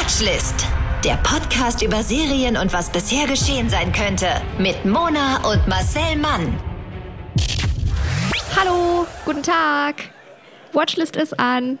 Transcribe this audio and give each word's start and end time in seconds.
Watchlist. 0.00 0.66
Der 1.04 1.16
Podcast 1.16 1.82
über 1.82 2.02
Serien 2.02 2.56
und 2.56 2.72
was 2.72 2.90
bisher 2.90 3.26
geschehen 3.26 3.68
sein 3.68 3.92
könnte. 3.92 4.28
Mit 4.58 4.86
Mona 4.86 5.46
und 5.46 5.68
Marcel 5.68 6.16
Mann. 6.16 6.58
Hallo, 8.58 9.06
guten 9.26 9.42
Tag. 9.42 9.96
Watchlist 10.72 11.16
ist 11.16 11.38
an. 11.38 11.78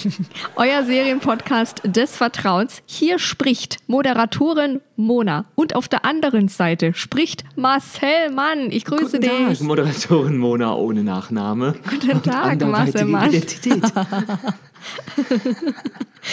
Euer 0.56 0.84
Serienpodcast 0.84 1.82
des 1.84 2.16
Vertrauens. 2.16 2.82
Hier 2.84 3.20
spricht 3.20 3.76
Moderatorin 3.86 4.80
Mona. 4.96 5.44
Und 5.54 5.76
auf 5.76 5.86
der 5.86 6.04
anderen 6.04 6.48
Seite 6.48 6.94
spricht 6.94 7.44
Marcel 7.54 8.30
Mann. 8.34 8.72
Ich 8.72 8.84
grüße 8.84 9.20
Guten 9.20 9.22
dich. 9.22 9.58
Tag, 9.58 9.60
Moderatorin 9.60 10.36
Mona 10.36 10.74
ohne 10.74 11.04
Nachname. 11.04 11.76
Guten 11.88 12.22
Tag, 12.24 12.60
Marcel 12.66 13.04
Mann. 13.04 13.30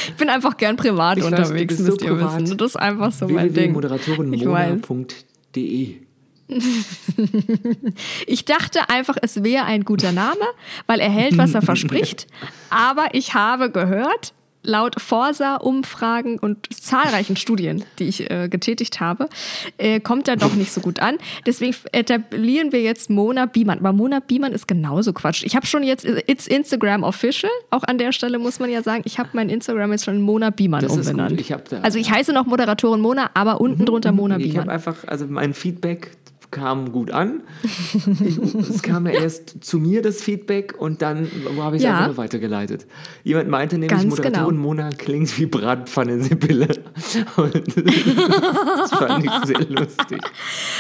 Ich 0.07 0.13
bin 0.15 0.29
einfach 0.29 0.57
gern 0.57 0.75
privat 0.75 1.17
Ich 1.17 1.23
weiß, 1.23 1.31
unterwegs, 1.31 1.75
bist 1.77 1.87
müsst 1.87 2.01
so 2.01 2.05
ihr 2.07 2.13
privat. 2.15 2.41
wissen. 2.43 2.57
Das 2.57 2.71
ist 2.71 2.75
einfach 2.75 3.11
so 3.11 3.27
mein 3.27 3.53
Ding. 3.53 3.71
Ich 3.71 3.75
weiß. 3.75 4.05
www.moderatorenmona.de 4.05 5.95
Ich 8.27 8.45
dachte 8.45 8.89
einfach, 8.89 9.17
es 9.21 9.43
wäre 9.43 9.65
ein 9.65 9.83
guter 9.85 10.11
Name, 10.11 10.41
weil 10.88 10.99
er 10.99 11.09
hält, 11.09 11.38
was 11.38 11.53
er 11.53 11.61
verspricht. 11.63 12.27
Aber 12.69 13.07
ich 13.13 13.33
habe 13.33 13.69
gehört, 13.71 14.33
laut 14.61 14.99
Forsa-Umfragen 15.01 16.37
und 16.39 16.67
zahlreichen 16.73 17.35
Studien, 17.35 17.83
die 17.97 18.05
ich 18.05 18.29
äh, 18.29 18.47
getätigt 18.49 18.99
habe, 18.99 19.29
äh, 19.77 19.99
kommt 19.99 20.27
er 20.27 20.35
doch 20.35 20.53
nicht 20.53 20.71
so 20.71 20.81
gut 20.81 20.99
an. 20.99 21.17
Deswegen 21.45 21.75
etablieren 21.91 22.71
wir 22.71 22.81
jetzt 22.81 23.09
Mona 23.09 23.45
Biemann. 23.45 23.79
Aber 23.79 23.93
Mona 23.93 24.19
Biemann 24.19 24.51
ist 24.51 24.67
genauso 24.67 25.13
Quatsch. 25.13 25.43
Ich 25.43 25.55
habe 25.55 25.65
schon 25.65 25.83
jetzt, 25.83 26.05
it's 26.05 26.47
Instagram 26.47 27.03
official. 27.03 27.51
Auch 27.69 27.83
an 27.83 27.97
der 27.97 28.11
Stelle 28.11 28.37
muss 28.39 28.59
man 28.59 28.69
ja 28.69 28.83
sagen, 28.83 29.03
ich 29.05 29.17
habe 29.17 29.29
mein 29.33 29.49
Instagram 29.49 29.91
jetzt 29.91 30.05
schon 30.05 30.21
Mona 30.21 30.49
Biemann 30.49 30.81
Das 30.81 30.91
umbenannt. 30.91 31.39
Ich 31.39 31.53
also 31.81 31.97
ich 31.97 32.11
heiße 32.11 32.33
noch 32.33 32.45
Moderatorin 32.45 33.01
Mona, 33.01 33.29
aber 33.33 33.61
unten 33.61 33.85
drunter 33.85 34.11
Mona 34.11 34.38
Ich 34.38 34.44
Biemann. 34.44 34.61
habe 34.63 34.71
einfach, 34.73 35.07
also 35.07 35.25
mein 35.27 35.53
Feedback 35.53 36.11
kam 36.52 36.92
gut 36.92 37.11
an. 37.11 37.42
Ich, 37.64 38.38
es 38.38 38.81
kam 38.81 39.05
ja 39.08 39.14
erst 39.14 39.64
zu 39.64 39.78
mir 39.78 40.02
das 40.02 40.22
Feedback 40.22 40.75
und 40.80 41.02
dann 41.02 41.30
habe 41.59 41.75
ich 41.75 41.81
es 41.81 41.86
Ja. 41.86 41.94
einfach 41.94 42.08
nur 42.08 42.17
weitergeleitet. 42.17 42.86
Jemand 43.23 43.50
meinte 43.50 43.75
nämlich, 43.78 43.89
Ganz 43.91 44.06
Moderatorin 44.06 44.56
genau. 44.56 44.61
Mona 44.67 44.89
klingt 44.89 45.38
wie 45.38 45.45
Bratpfanne 45.45 46.22
Sibylle. 46.23 46.67
Das 46.95 48.91
fand 48.91 49.25
ich 49.25 49.31
sehr 49.45 49.59
lustig. 49.69 50.22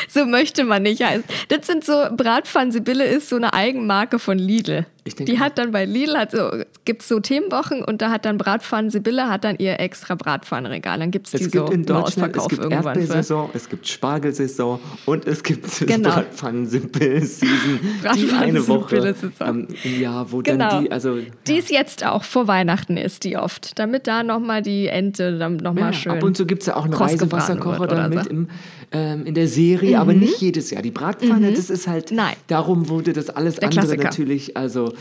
So 0.07 0.25
möchte 0.25 0.63
man 0.63 0.83
nicht 0.83 1.03
heißen. 1.03 1.23
Das 1.49 1.67
sind 1.67 1.83
so, 1.83 1.93
Bratpfannen 2.15 2.71
Sibylle 2.71 3.05
ist 3.05 3.29
so 3.29 3.35
eine 3.35 3.53
Eigenmarke 3.53 4.19
von 4.19 4.37
Lidl. 4.37 4.85
Die 5.15 5.39
hat 5.39 5.57
dann 5.57 5.71
bei 5.71 5.85
Lidl, 5.85 6.17
hat 6.17 6.31
so, 6.31 6.49
gibt 6.85 7.01
es 7.01 7.07
so 7.07 7.19
Themenwochen 7.19 7.83
und 7.83 8.01
da 8.01 8.09
hat 8.09 8.25
dann 8.25 8.37
Bratpfannen 8.37 8.89
Sibylle, 8.91 9.29
hat 9.29 9.43
dann 9.43 9.57
ihr 9.57 9.79
extra 9.79 10.15
Bratpfannenregal. 10.15 10.99
Dann 10.99 11.11
gibt 11.11 11.27
es 11.27 11.31
die 11.33 11.49
gibt 11.49 11.53
so 11.53 11.65
in 11.67 11.85
Deutschland, 11.85 12.35
es 12.35 12.43
Ausverkauf 12.43 12.47
gibt 12.49 12.63
irgendwann. 12.63 12.97
Erdbeersaison, 12.99 13.49
es 13.53 13.69
gibt 13.69 13.87
Spargelsaison 13.87 14.79
und 15.05 15.27
es 15.27 15.43
gibt 15.43 15.65
Genau. 15.87 16.09
Bratpfannen-Season. 16.09 17.79
Die 18.15 18.31
eine 18.31 18.67
Woche 18.67 19.15
ähm, 19.39 19.67
Jahr, 19.83 20.31
wo 20.31 20.39
Genau. 20.39 20.69
dann 20.69 20.83
die, 20.85 20.91
also 20.91 21.17
Die 21.47 21.57
ist 21.57 21.69
jetzt 21.69 22.05
auch 22.05 22.23
vor 22.23 22.47
Weihnachten 22.47 22.97
ist 22.97 23.23
die 23.23 23.37
oft, 23.37 23.77
damit 23.79 24.07
da 24.07 24.23
nochmal 24.23 24.61
die 24.61 24.87
Ente 24.87 25.37
dann 25.37 25.57
noch 25.57 25.73
mal 25.73 25.87
ja, 25.87 25.93
schön. 25.93 26.11
ab 26.13 26.23
und 26.23 26.35
zu 26.35 26.45
gibt 26.45 26.61
es 26.61 26.67
ja 26.67 26.75
auch 26.75 26.85
einen 26.85 26.93
Reisewasserkocher 26.93 27.87
dann 27.87 28.09
mit 28.09 28.23
so. 28.23 28.29
im, 28.29 28.49
ähm, 28.91 29.25
in 29.25 29.33
der 29.35 29.47
Serie, 29.47 29.99
aber 29.99 30.13
nicht 30.13 30.41
jedes 30.41 30.71
Jahr. 30.71 30.81
Die 30.81 30.91
Bratpfanne, 30.91 31.51
das 31.53 31.69
ist 31.69 31.87
halt, 31.87 32.09
Mhm. 32.11 32.17
Nein. 32.17 32.35
darum 32.47 32.89
wurde 32.89 33.13
das 33.13 33.29
alles 33.29 33.55
Der 33.55 33.65
andere 33.69 33.81
Klassiker. 33.81 34.03
natürlich 34.03 34.57
also 34.57 34.93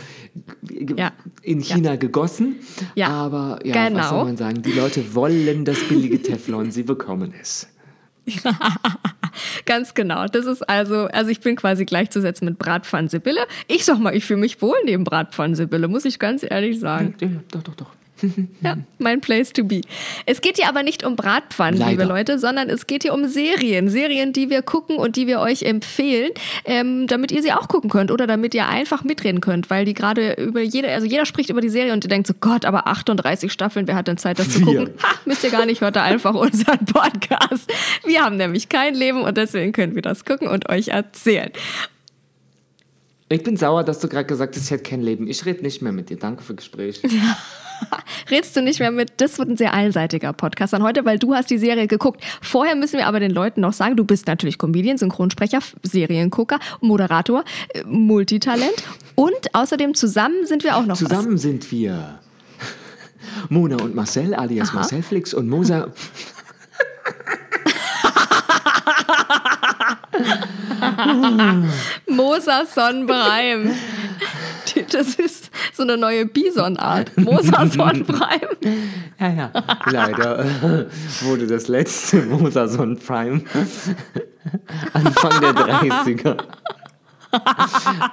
Ja. 0.97 1.13
in 1.43 1.61
China 1.61 1.97
gegossen. 1.97 2.57
Ja. 2.95 3.09
Aber 3.09 3.59
ja, 3.65 3.89
Genau. 3.89 3.99
was 4.01 4.09
soll 4.11 4.25
man 4.25 4.37
sagen, 4.37 4.63
die 4.63 4.73
Leute 4.73 5.15
wollen 5.15 5.65
das 5.65 5.79
billige 5.89 6.21
Teflon, 6.21 6.71
sie 6.71 6.83
bekommen 6.83 7.33
es. 7.41 7.67
Ganz 9.67 9.95
genau. 9.95 10.27
Das 10.27 10.47
ist 10.47 10.69
also, 10.69 11.07
also 11.07 11.31
ich 11.31 11.41
bin 11.41 11.57
quasi 11.57 11.85
gleichzusetzen 11.85 12.47
mit 12.47 12.59
Bratpfannen 12.59 13.09
Sibylle. 13.09 13.41
Ich 13.69 13.85
sag 13.85 13.99
mal, 14.01 14.15
ich 14.15 14.25
fühle 14.25 14.41
mich 14.41 14.61
wohl 14.61 14.77
neben 14.85 15.05
Bratpfannen 15.05 15.55
Sibylle, 15.55 15.89
muss 15.89 16.05
ich 16.05 16.19
ganz 16.19 16.45
ehrlich 16.49 16.79
sagen. 16.81 17.15
Ja, 17.21 17.29
doch, 17.51 17.63
doch, 17.63 17.75
doch. 17.75 17.91
Ja, 18.61 18.77
mein 18.99 19.21
Place 19.21 19.53
to 19.53 19.65
be. 19.65 19.83
Es 20.27 20.41
geht 20.41 20.57
hier 20.57 20.69
aber 20.69 20.83
nicht 20.83 21.05
um 21.05 21.15
Bratpfannen, 21.17 21.79
Leider. 21.79 21.91
liebe 21.91 22.05
Leute, 22.05 22.39
sondern 22.39 22.69
es 22.71 22.87
geht 22.87 23.03
hier 23.03 23.15
um 23.15 23.29
Serien. 23.29 23.89
Serien, 23.89 24.33
die 24.33 24.51
wir 24.51 24.63
gucken 24.63 24.97
und 24.97 25.17
die 25.17 25.27
wir 25.27 25.41
euch 25.41 25.63
empfehlen, 25.63 26.31
ähm, 26.65 27.07
damit 27.07 27.31
ihr 27.31 27.43
sie 27.43 27.53
auch 27.53 27.69
gucken 27.69 27.89
könnt 27.91 28.11
oder 28.11 28.27
damit 28.27 28.55
ihr 28.55 28.67
einfach 28.69 29.05
mitreden 29.05 29.41
könnt, 29.41 29.71
weil 29.71 29.85
die 29.85 29.95
gerade 29.95 30.33
über 30.35 30.61
jede, 30.61 30.89
also 30.91 31.07
jeder 31.07 31.25
spricht 31.27 31.51
über 31.51 31.61
die 31.61 31.69
Serie 31.69 31.93
und 31.93 32.05
ihr 32.05 32.09
denkt 32.09 32.27
so, 32.27 32.35
Gott, 32.39 32.65
aber 32.65 32.89
38 32.89 33.53
Staffeln, 33.53 33.87
wer 33.87 33.95
hat 33.95 34.09
denn 34.09 34.19
Zeit, 34.19 34.39
das 34.39 34.51
zu 34.51 34.61
gucken? 34.63 34.91
Ha, 35.03 35.15
müsst 35.25 35.45
ihr 35.45 35.51
gar 35.51 35.67
nicht, 35.67 35.81
hört 35.81 35.97
da 35.97 36.03
einfach 36.03 36.35
unseren 36.35 36.85
Podcast. 36.85 37.71
Wir 38.05 38.25
haben 38.25 38.37
nämlich 38.37 38.69
kein 38.69 38.95
Leben 38.95 39.23
und 39.23 39.37
deswegen 39.37 39.73
können 39.73 39.95
wir 39.95 40.03
das 40.03 40.25
gucken 40.25 40.49
und 40.49 40.69
euch 40.69 40.89
erzählen. 40.89 41.51
Ich 43.31 43.43
bin 43.43 43.57
sauer, 43.57 43.85
dass 43.85 44.01
du 44.01 44.09
gerade 44.09 44.27
gesagt 44.27 44.57
hast, 44.57 44.65
ich 44.65 44.71
hätte 44.71 44.85
kein 44.85 45.03
Leben. 45.03 45.29
Ich 45.29 45.45
rede 45.45 45.63
nicht 45.63 45.83
mehr 45.83 45.93
mit 45.93 46.09
dir. 46.09 46.17
Danke 46.17 46.43
für 46.43 46.55
Gespräch. 46.55 47.03
Redst 48.31 48.57
du 48.57 48.63
nicht 48.63 48.81
mehr 48.81 48.91
mit, 48.91 49.13
das 49.19 49.39
wird 49.39 49.49
ein 49.49 49.57
sehr 49.57 49.75
einseitiger 49.75 50.33
Podcast 50.33 50.73
dann 50.73 50.83
heute, 50.83 51.05
weil 51.05 51.19
du 51.19 51.35
hast 51.35 51.51
die 51.51 51.59
Serie 51.59 51.87
geguckt. 51.87 52.23
Vorher 52.41 52.75
müssen 52.77 52.99
wir 52.99 53.07
aber 53.07 53.21
den 53.21 53.31
Leuten 53.31 53.61
noch 53.61 53.73
sagen, 53.73 53.97
du 53.97 54.05
bist 54.05 54.27
natürlich 54.27 54.59
Comedian, 54.59 54.99
Synchronsprecher, 54.99 55.61
Seriengucker, 55.83 56.59
Moderator, 56.81 57.45
äh, 57.75 57.83
Multitalent 57.85 58.85
und 59.15 59.55
außerdem 59.55 59.95
zusammen 59.95 60.47
sind 60.47 60.65
wir 60.65 60.77
auch 60.77 60.87
noch 60.87 60.97
Zusammen 60.97 61.39
sind 61.39 61.71
wir 61.71 62.19
Mona 63.49 63.77
und 63.77 63.95
Marcel, 63.95 64.35
alias 64.35 64.73
Marcel 64.73 65.03
Flix 65.03 65.35
und 65.35 65.49
Mosa. 65.49 65.89
was. 70.19 71.65
Moser 72.07 72.67
Sonnenbreim. 72.67 73.75
Die- 74.75 74.85
Das 74.91 75.15
ist 75.15 75.51
so 75.75 75.83
eine 75.83 75.97
neue 75.97 76.27
Bisonart. 76.27 77.17
Moser 77.17 77.67
Sonnenbreim. 77.71 78.41
Ja, 79.19 79.29
ja. 79.31 79.51
Leider 79.87 80.45
wurde 81.23 81.47
das 81.47 81.69
letzte 81.69 82.23
Mosason 82.23 82.99
Prime 82.99 83.43
Anfang 84.93 85.41
der 85.41 85.53
30er 85.53 86.37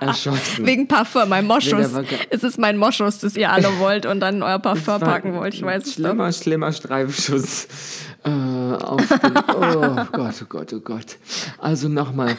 erschossen. 0.01 0.65
Wegen 0.65 0.87
Parfum, 0.87 1.29
mein 1.29 1.45
Moschus. 1.47 1.87
es 2.29 2.43
ist 2.43 2.57
mein 2.59 2.77
Moschus, 2.77 3.19
das 3.19 3.35
ihr 3.37 3.49
alle 3.51 3.79
wollt 3.79 4.05
und 4.05 4.19
dann 4.19 4.43
euer 4.43 4.59
Parfum 4.59 4.99
packen 4.99 5.33
wollt. 5.35 5.53
Ich 5.53 5.63
weiß 5.63 5.83
es 5.85 5.95
doch. 5.95 6.03
Schlimmer, 6.03 6.31
schlimmer 6.33 6.71
Streifschuss 6.73 7.67
äh, 8.25 8.29
auf 8.29 9.07
den, 9.07 9.37
Oh 9.37 10.05
Gott, 10.11 10.33
oh 10.41 10.45
Gott, 10.49 10.73
oh 10.73 10.79
Gott. 10.79 11.17
Also 11.59 11.87
nochmal. 11.87 12.35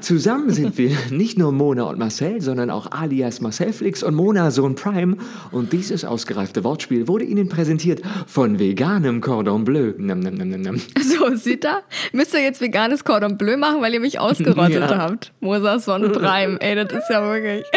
Zusammen 0.00 0.50
sind 0.50 0.76
wir 0.78 0.90
nicht 1.10 1.38
nur 1.38 1.52
Mona 1.52 1.84
und 1.84 1.98
Marcel, 1.98 2.40
sondern 2.40 2.70
auch 2.70 2.90
alias 2.92 3.40
Marcel 3.40 3.72
Flix 3.72 4.02
und 4.02 4.14
Mona 4.14 4.50
Sohn 4.50 4.74
Prime. 4.74 5.16
Und 5.52 5.72
dieses 5.72 6.04
ausgereifte 6.04 6.64
Wortspiel 6.64 7.08
wurde 7.08 7.24
Ihnen 7.24 7.48
präsentiert 7.48 8.02
von 8.26 8.58
veganem 8.58 9.20
Cordon 9.20 9.64
Bleu. 9.64 9.92
Nam, 9.98 10.20
nam, 10.20 10.34
nam, 10.34 10.48
nam, 10.50 10.60
nam. 10.62 10.80
So, 11.02 11.34
sieht 11.36 11.64
da? 11.64 11.80
Müsst 12.12 12.34
ihr 12.34 12.42
jetzt 12.42 12.60
veganes 12.60 13.04
Cordon 13.04 13.38
Bleu 13.38 13.56
machen, 13.56 13.80
weil 13.80 13.94
ihr 13.94 14.00
mich 14.00 14.18
ausgerottet 14.18 14.74
Ja. 14.90 14.98
habt. 14.98 15.32
Moser 15.40 15.78
Sonnenbreim. 15.78 16.58
Ey, 16.60 16.74
das 16.74 16.92
ist 16.92 17.08
ja 17.10 17.22
wirklich. 17.22 17.64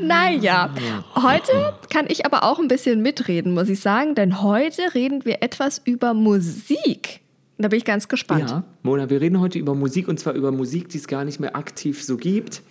naja, 0.00 0.70
heute 1.14 1.74
kann 1.90 2.06
ich 2.08 2.24
aber 2.26 2.44
auch 2.44 2.58
ein 2.58 2.68
bisschen 2.68 3.02
mitreden, 3.02 3.52
muss 3.52 3.68
ich 3.68 3.80
sagen, 3.80 4.14
denn 4.14 4.42
heute 4.42 4.94
reden 4.94 5.24
wir 5.24 5.42
etwas 5.42 5.80
über 5.84 6.14
Musik. 6.14 7.20
Da 7.58 7.68
bin 7.68 7.78
ich 7.78 7.84
ganz 7.84 8.08
gespannt. 8.08 8.50
Ja, 8.50 8.64
Mona, 8.82 9.08
wir 9.08 9.20
reden 9.20 9.40
heute 9.40 9.58
über 9.58 9.74
Musik 9.74 10.08
und 10.08 10.20
zwar 10.20 10.34
über 10.34 10.52
Musik, 10.52 10.88
die 10.90 10.98
es 10.98 11.06
gar 11.08 11.24
nicht 11.24 11.40
mehr 11.40 11.56
aktiv 11.56 12.02
so 12.04 12.16
gibt, 12.18 12.62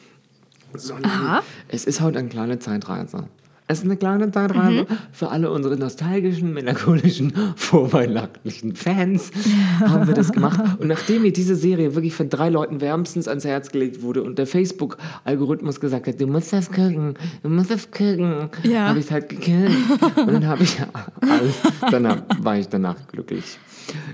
sondern 0.76 1.12
Aha. 1.12 1.44
es 1.70 1.86
ist 1.86 2.02
heute 2.02 2.20
eine 2.20 2.30
kleine 2.30 2.60
Zeitreise. 2.60 3.28
Es 3.68 3.80
ist 3.80 3.86
eine 3.86 3.98
kleine 3.98 4.30
Zeitreise 4.30 4.84
Mhm. 4.84 4.98
für 5.12 5.30
alle 5.30 5.50
unsere 5.50 5.76
nostalgischen, 5.76 6.54
melancholischen, 6.54 7.34
vorweihnachtlichen 7.56 8.76
Fans 8.76 9.32
haben 9.80 10.06
wir 10.06 10.14
das 10.14 10.32
gemacht. 10.32 10.60
Und 10.78 10.88
nachdem 10.88 11.24
mir 11.24 11.34
diese 11.34 11.56
Serie 11.56 11.96
wirklich 11.96 12.14
von 12.14 12.30
drei 12.30 12.50
Leuten 12.50 12.80
wärmstens 12.80 13.28
ans 13.28 13.44
Herz 13.44 13.72
gelegt 13.72 14.04
wurde 14.04 14.22
und 14.22 14.38
der 14.38 14.46
Facebook-Algorithmus 14.46 15.80
gesagt 15.80 16.06
hat, 16.06 16.22
du 16.22 16.28
musst 16.28 16.54
das 16.54 16.68
gucken, 16.72 17.16
du 17.42 17.50
musst 17.50 17.72
das 17.72 17.90
gucken, 17.90 18.50
Ja. 18.62 18.90
habe 18.90 19.00
ich 19.00 19.06
es 19.06 19.12
halt 19.12 19.30
geguckt. 19.30 20.16
Und 20.18 20.28
dann 20.32 20.46
habe 20.46 20.62
ich 20.62 20.78
alles, 21.22 22.14
war 22.44 22.58
ich 22.60 22.68
danach 22.70 23.08
glücklich. 23.08 23.58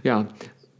Ja, 0.03 0.27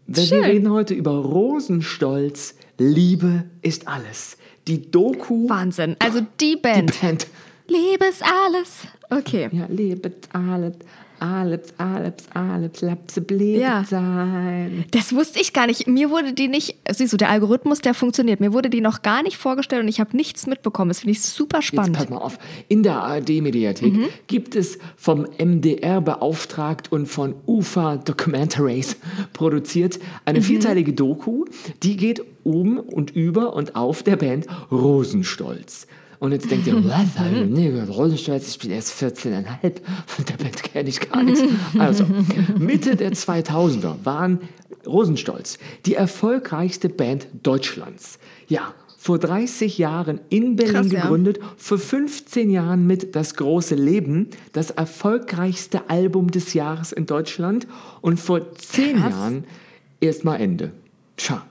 wir 0.08 0.24
Schön. 0.24 0.44
reden 0.44 0.72
heute 0.72 0.94
über 0.94 1.12
Rosenstolz. 1.12 2.56
Liebe 2.78 3.46
ist 3.62 3.88
alles. 3.88 4.38
Die 4.68 4.90
Doku. 4.92 5.48
Wahnsinn. 5.50 5.96
Also 6.00 6.22
die 6.40 6.56
Die 6.56 6.56
Band. 6.58 7.00
Band. 7.02 7.28
Liebe 7.68 8.06
ist 8.06 8.24
alles. 8.24 8.80
Okay. 9.10 9.50
Ja, 9.52 9.66
Liebe 9.70 10.10
ist 10.10 10.30
alles. 10.34 10.74
Alips, 11.22 11.74
Alips, 11.78 12.24
Alips, 12.34 12.82
Lapse, 12.82 13.22
Ja. 13.30 13.84
sein. 13.84 14.86
Das 14.92 15.14
wusste 15.14 15.40
ich 15.40 15.54
gar 15.54 15.68
nicht. 15.68 15.88
Mir 15.88 16.10
wurde 16.10 16.34
die 16.34 16.48
nicht, 16.48 16.76
siehst 16.92 17.14
du, 17.14 17.18
der 17.18 17.30
Algorithmus, 17.30 17.80
der 17.80 17.94
funktioniert. 17.94 18.40
Mir 18.40 18.54
wurde 18.54 18.70
die 18.72 18.82
noch 18.82 19.04
gar 19.04 19.22
nicht 19.22 19.38
vorgestellt 19.38 19.84
und 19.84 19.88
ich 19.88 20.00
habe 20.00 20.18
nichts 20.18 20.48
mitbekommen. 20.48 20.90
Das 20.90 21.02
finde 21.02 21.12
ich 21.12 21.22
super 21.22 21.58
Jetzt 21.60 21.68
spannend. 21.68 21.96
pass 21.98 22.10
mal 22.10 22.18
auf. 22.18 22.40
In 22.70 22.82
der 22.82 22.96
ARD-Mediathek 23.04 23.94
Mhm. 23.94 24.06
gibt 24.26 24.56
es 24.56 24.80
vom 24.98 25.28
MDR 25.38 26.02
beauftragt 26.02 26.92
und 26.92 27.06
von 27.06 27.36
UFA 27.46 27.98
Documentaries 27.98 28.96
produziert 29.34 30.00
eine 30.26 30.40
Mhm. 30.40 30.44
vierteilige 30.44 30.94
Doku, 30.94 31.46
die 31.84 31.98
geht 31.98 32.24
um 32.44 32.80
und 32.80 33.12
über 33.12 33.54
und 33.54 33.76
auf 33.76 34.02
der 34.02 34.16
Band 34.16 34.48
Rosenstolz. 34.72 35.86
Und 36.22 36.34
jetzt 36.34 36.52
denkt 36.52 36.68
ihr, 36.68 36.76
was? 36.86 37.08
Nee, 37.50 37.82
Rosenstolz, 37.90 38.48
ich 38.50 38.60
bin 38.60 38.70
erst 38.70 38.94
14,5, 39.02 39.82
von 40.06 40.26
der 40.26 40.34
Band 40.36 40.62
kenne 40.62 40.88
ich 40.88 41.00
gar 41.00 41.24
nichts. 41.24 41.42
Also, 41.80 42.06
Mitte 42.60 42.96
der 42.96 43.14
2000er 43.14 43.96
waren 44.04 44.40
Rosenstolz 44.86 45.58
die 45.88 45.96
erfolgreichste 45.96 46.90
Band 46.90 47.26
Deutschlands. 47.42 48.20
Ja, 48.48 48.76
vor 49.00 49.18
30 49.18 49.80
Jahren 49.80 50.20
in 50.30 50.56
Berlin 50.58 50.76
Krass, 50.76 50.92
ja. 50.92 51.02
gegründet, 51.02 51.40
vor 51.58 51.80
15 51.80 52.52
Jahren 52.52 52.86
mit 52.86 53.16
Das 53.16 53.34
große 53.34 53.74
Leben, 53.74 54.28
das 54.54 54.70
erfolgreichste 54.70 55.90
Album 55.90 56.30
des 56.30 56.54
Jahres 56.54 56.92
in 56.92 57.08
Deutschland 57.08 57.66
und 58.02 58.20
vor 58.20 58.54
10 58.54 58.98
Krass. 58.98 59.10
Jahren 59.10 59.44
erstmal 60.00 60.40
Ende. 60.40 60.72
Tja. 61.18 61.44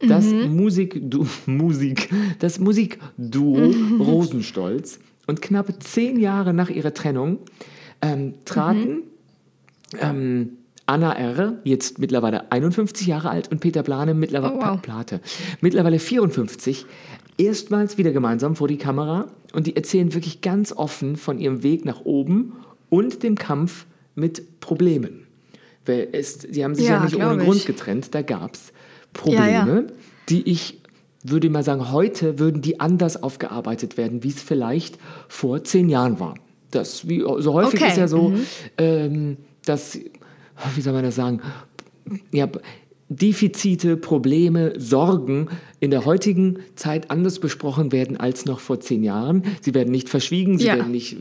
Das 0.00 0.24
Musikdu 0.26 1.26
Musik, 1.46 2.10
das 2.38 2.58
Musikduo 2.58 3.72
Rosenstolz 3.98 4.98
und 5.26 5.40
knapp 5.42 5.72
zehn 5.82 6.20
Jahre 6.20 6.52
nach 6.52 6.70
ihrer 6.70 6.92
Trennung 6.92 7.38
ähm, 8.02 8.34
traten 8.44 9.04
ähm, 10.00 10.50
Anna 10.86 11.12
R., 11.14 11.58
jetzt 11.64 11.98
mittlerweile 11.98 12.52
51 12.52 13.06
Jahre 13.08 13.30
alt, 13.30 13.50
und 13.50 13.60
Peter 13.60 13.82
Plane, 13.82 14.14
mittlerweile 14.14 14.54
Oh, 14.54 14.60
wow. 14.60 14.80
Plate, 14.82 15.20
mittlerweile 15.60 15.98
54, 15.98 16.86
erstmals 17.38 17.98
wieder 17.98 18.12
gemeinsam 18.12 18.54
vor 18.54 18.68
die 18.68 18.78
Kamera 18.78 19.26
und 19.52 19.66
die 19.66 19.74
erzählen 19.74 20.14
wirklich 20.14 20.42
ganz 20.42 20.72
offen 20.72 21.16
von 21.16 21.38
ihrem 21.38 21.62
Weg 21.64 21.84
nach 21.84 22.04
oben 22.04 22.52
und 22.88 23.22
dem 23.24 23.34
Kampf 23.34 23.86
mit 24.14 24.60
Problemen. 24.60 25.26
Weil 25.84 26.08
es, 26.12 26.34
sie 26.34 26.64
haben 26.64 26.74
sich 26.74 26.86
ja, 26.86 26.94
Ja, 26.94 27.04
nicht 27.04 27.16
ohne 27.16 27.42
ich. 27.42 27.48
Grund 27.48 27.66
getrennt, 27.66 28.14
da 28.14 28.22
gab 28.22 28.54
es 28.54 28.72
Probleme, 29.16 29.50
Ja, 29.50 29.66
ja. 29.66 29.82
die 30.28 30.42
ich 30.50 30.78
würde 31.22 31.50
mal 31.50 31.62
sagen, 31.62 31.90
heute 31.90 32.38
würden 32.38 32.62
die 32.62 32.78
anders 32.78 33.22
aufgearbeitet 33.22 33.96
werden, 33.96 34.22
wie 34.22 34.28
es 34.28 34.40
vielleicht 34.42 34.98
vor 35.28 35.64
zehn 35.64 35.88
Jahren 35.88 36.20
war. 36.20 36.34
Das, 36.70 37.08
wie 37.08 37.20
so 37.20 37.52
häufig 37.54 37.80
Okay, 37.80 37.90
ist 37.90 37.96
ja 37.98 38.08
so, 38.08 38.28
mhm. 38.30 38.40
ähm, 38.78 39.36
dass, 39.64 39.98
wie 40.74 40.80
soll 40.80 40.92
man 40.92 41.02
das 41.04 41.16
sagen, 41.16 41.40
ja, 42.32 42.48
Defizite, 43.08 43.96
Probleme, 43.96 44.74
Sorgen 44.78 45.48
in 45.78 45.90
der 45.92 46.04
heutigen 46.04 46.58
Zeit 46.74 47.10
anders 47.10 47.38
besprochen 47.38 47.92
werden 47.92 48.16
als 48.16 48.46
noch 48.46 48.58
vor 48.58 48.80
zehn 48.80 49.04
Jahren. 49.04 49.44
Sie 49.60 49.74
werden 49.74 49.92
nicht 49.92 50.08
verschwiegen, 50.08 50.58
sie 50.58 50.66
Ja. 50.66 50.76
werden 50.76 50.90
nicht, 50.90 51.16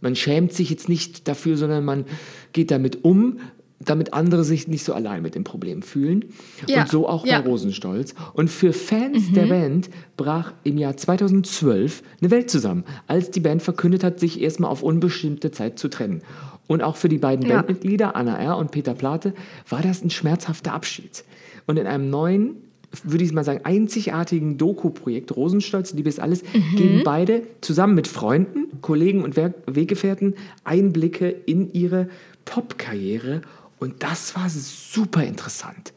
man 0.00 0.14
schämt 0.14 0.52
sich 0.52 0.70
jetzt 0.70 0.88
nicht 0.88 1.26
dafür, 1.26 1.56
sondern 1.56 1.84
man 1.84 2.04
geht 2.52 2.70
damit 2.70 3.04
um, 3.04 3.38
damit 3.84 4.12
andere 4.12 4.44
sich 4.44 4.68
nicht 4.68 4.84
so 4.84 4.92
allein 4.92 5.22
mit 5.22 5.34
dem 5.34 5.44
Problem 5.44 5.82
fühlen. 5.82 6.26
Ja, 6.66 6.82
Und 6.82 6.88
so 6.88 7.08
auch 7.08 7.26
ja. 7.26 7.40
bei 7.40 7.48
Rosenstolz. 7.48 8.14
Und 8.34 8.48
für 8.48 8.72
Fans 8.72 9.32
der 9.32 9.46
Band 9.46 9.90
brach 10.16 10.52
im 10.64 10.78
Jahr 10.78 10.96
2012 10.96 12.02
eine 12.20 12.30
Welt 12.30 12.50
zusammen, 12.50 12.84
als 13.06 13.30
die 13.30 13.40
Band 13.40 13.62
verkündet 13.62 14.04
hat, 14.04 14.20
sich 14.20 14.40
erstmal 14.40 14.70
auf 14.70 14.82
unbestimmte 14.82 15.50
Zeit 15.50 15.78
zu 15.78 15.88
trennen. 15.88 16.22
Und 16.68 16.82
auch 16.82 16.96
für 16.96 17.08
die 17.08 17.18
beiden 17.18 17.46
Ja. 17.46 17.56
Bandmitglieder, 17.56 18.16
Anna 18.16 18.36
R. 18.38 18.56
und 18.56 18.70
Peter 18.70 18.94
Plate, 18.94 19.34
war 19.68 19.82
das 19.82 20.02
ein 20.04 20.10
schmerzhafter 20.10 20.72
Abschied. 20.72 21.24
Und 21.66 21.78
in 21.78 21.86
einem 21.86 22.08
neuen, 22.08 22.56
würde 23.04 23.24
ich 23.24 23.32
mal 23.32 23.44
sagen, 23.44 23.60
einzigartigen 23.64 24.58
Doku-Projekt 24.58 25.34
Rosenstolz, 25.34 25.92
Liebe 25.92 26.08
ist 26.08 26.20
alles, 26.20 26.42
geben 26.76 27.02
beide 27.04 27.42
zusammen 27.60 27.94
mit 27.94 28.06
Freunden, 28.06 28.80
Kollegen 28.80 29.22
und 29.22 29.36
Weggefährten 29.36 30.34
Einblicke 30.64 31.28
in 31.28 31.72
ihre 31.72 32.08
Popkarriere. 32.44 33.42
Und 33.82 34.02
das 34.02 34.36
war 34.36 34.48
super 34.48 35.24
interessant. 35.24 35.92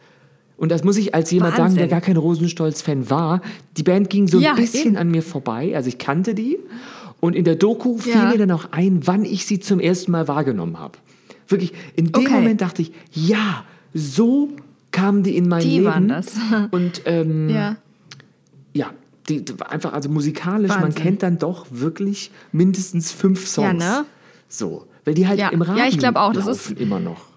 Und 0.57 0.69
das 0.71 0.83
muss 0.83 0.97
ich 0.97 1.13
als 1.13 1.29
jemand 1.31 1.55
sagen, 1.57 1.75
der 1.75 1.83
Wahnsinn. 1.83 1.89
gar 1.89 2.01
kein 2.01 2.17
Rosenstolz-Fan 2.17 3.09
war. 3.09 3.41
Die 3.77 3.83
Band 3.83 4.09
ging 4.09 4.27
so 4.27 4.37
ein 4.37 4.43
Ja, 4.43 4.53
bisschen 4.53 4.87
eben. 4.91 4.97
an 4.97 5.11
mir 5.11 5.21
vorbei. 5.21 5.73
Also 5.75 5.89
ich 5.89 5.97
kannte 5.97 6.33
die. 6.33 6.57
Und 7.19 7.35
in 7.35 7.43
der 7.43 7.55
Doku 7.55 7.97
fiel 7.97 8.13
Ja. 8.13 8.29
mir 8.29 8.37
dann 8.37 8.51
auch 8.51 8.71
ein, 8.71 9.05
wann 9.05 9.23
ich 9.25 9.45
sie 9.45 9.59
zum 9.59 9.79
ersten 9.79 10.11
Mal 10.11 10.27
wahrgenommen 10.27 10.79
habe. 10.79 10.97
Wirklich, 11.47 11.73
in 11.95 12.05
dem 12.11 12.15
Okay. 12.23 12.33
Moment 12.33 12.61
dachte 12.61 12.81
ich, 12.81 12.91
ja, 13.11 13.63
so 13.93 14.49
kamen 14.91 15.21
die 15.23 15.35
in 15.37 15.47
mein 15.47 15.61
Die 15.61 15.69
Leben. 15.75 15.85
waren 15.85 16.07
das. 16.07 16.33
Und 16.71 17.01
ähm, 17.05 17.49
Ja. 17.49 17.75
ja, 18.73 18.91
die, 19.29 19.43
einfach, 19.69 19.93
also 19.93 20.09
musikalisch, 20.09 20.69
man 20.69 20.83
Wahnsinn. 20.85 21.03
kennt 21.03 21.23
dann 21.23 21.37
doch 21.37 21.67
wirklich 21.69 22.31
mindestens 22.51 23.11
fünf 23.11 23.45
Songs. 23.47 23.83
Ja, 23.83 23.99
ne? 24.01 24.05
So, 24.47 24.87
weil 25.03 25.13
die 25.13 25.27
halt 25.27 25.39
Ja. 25.39 25.49
im 25.49 25.61
Radio 25.61 25.83
Ja, 25.83 25.89
ich 25.89 25.97
auch, 26.07 26.33
das 26.33 26.45
laufen 26.45 26.73
ist- 26.73 26.81
immer 26.81 26.99
noch. 26.99 27.34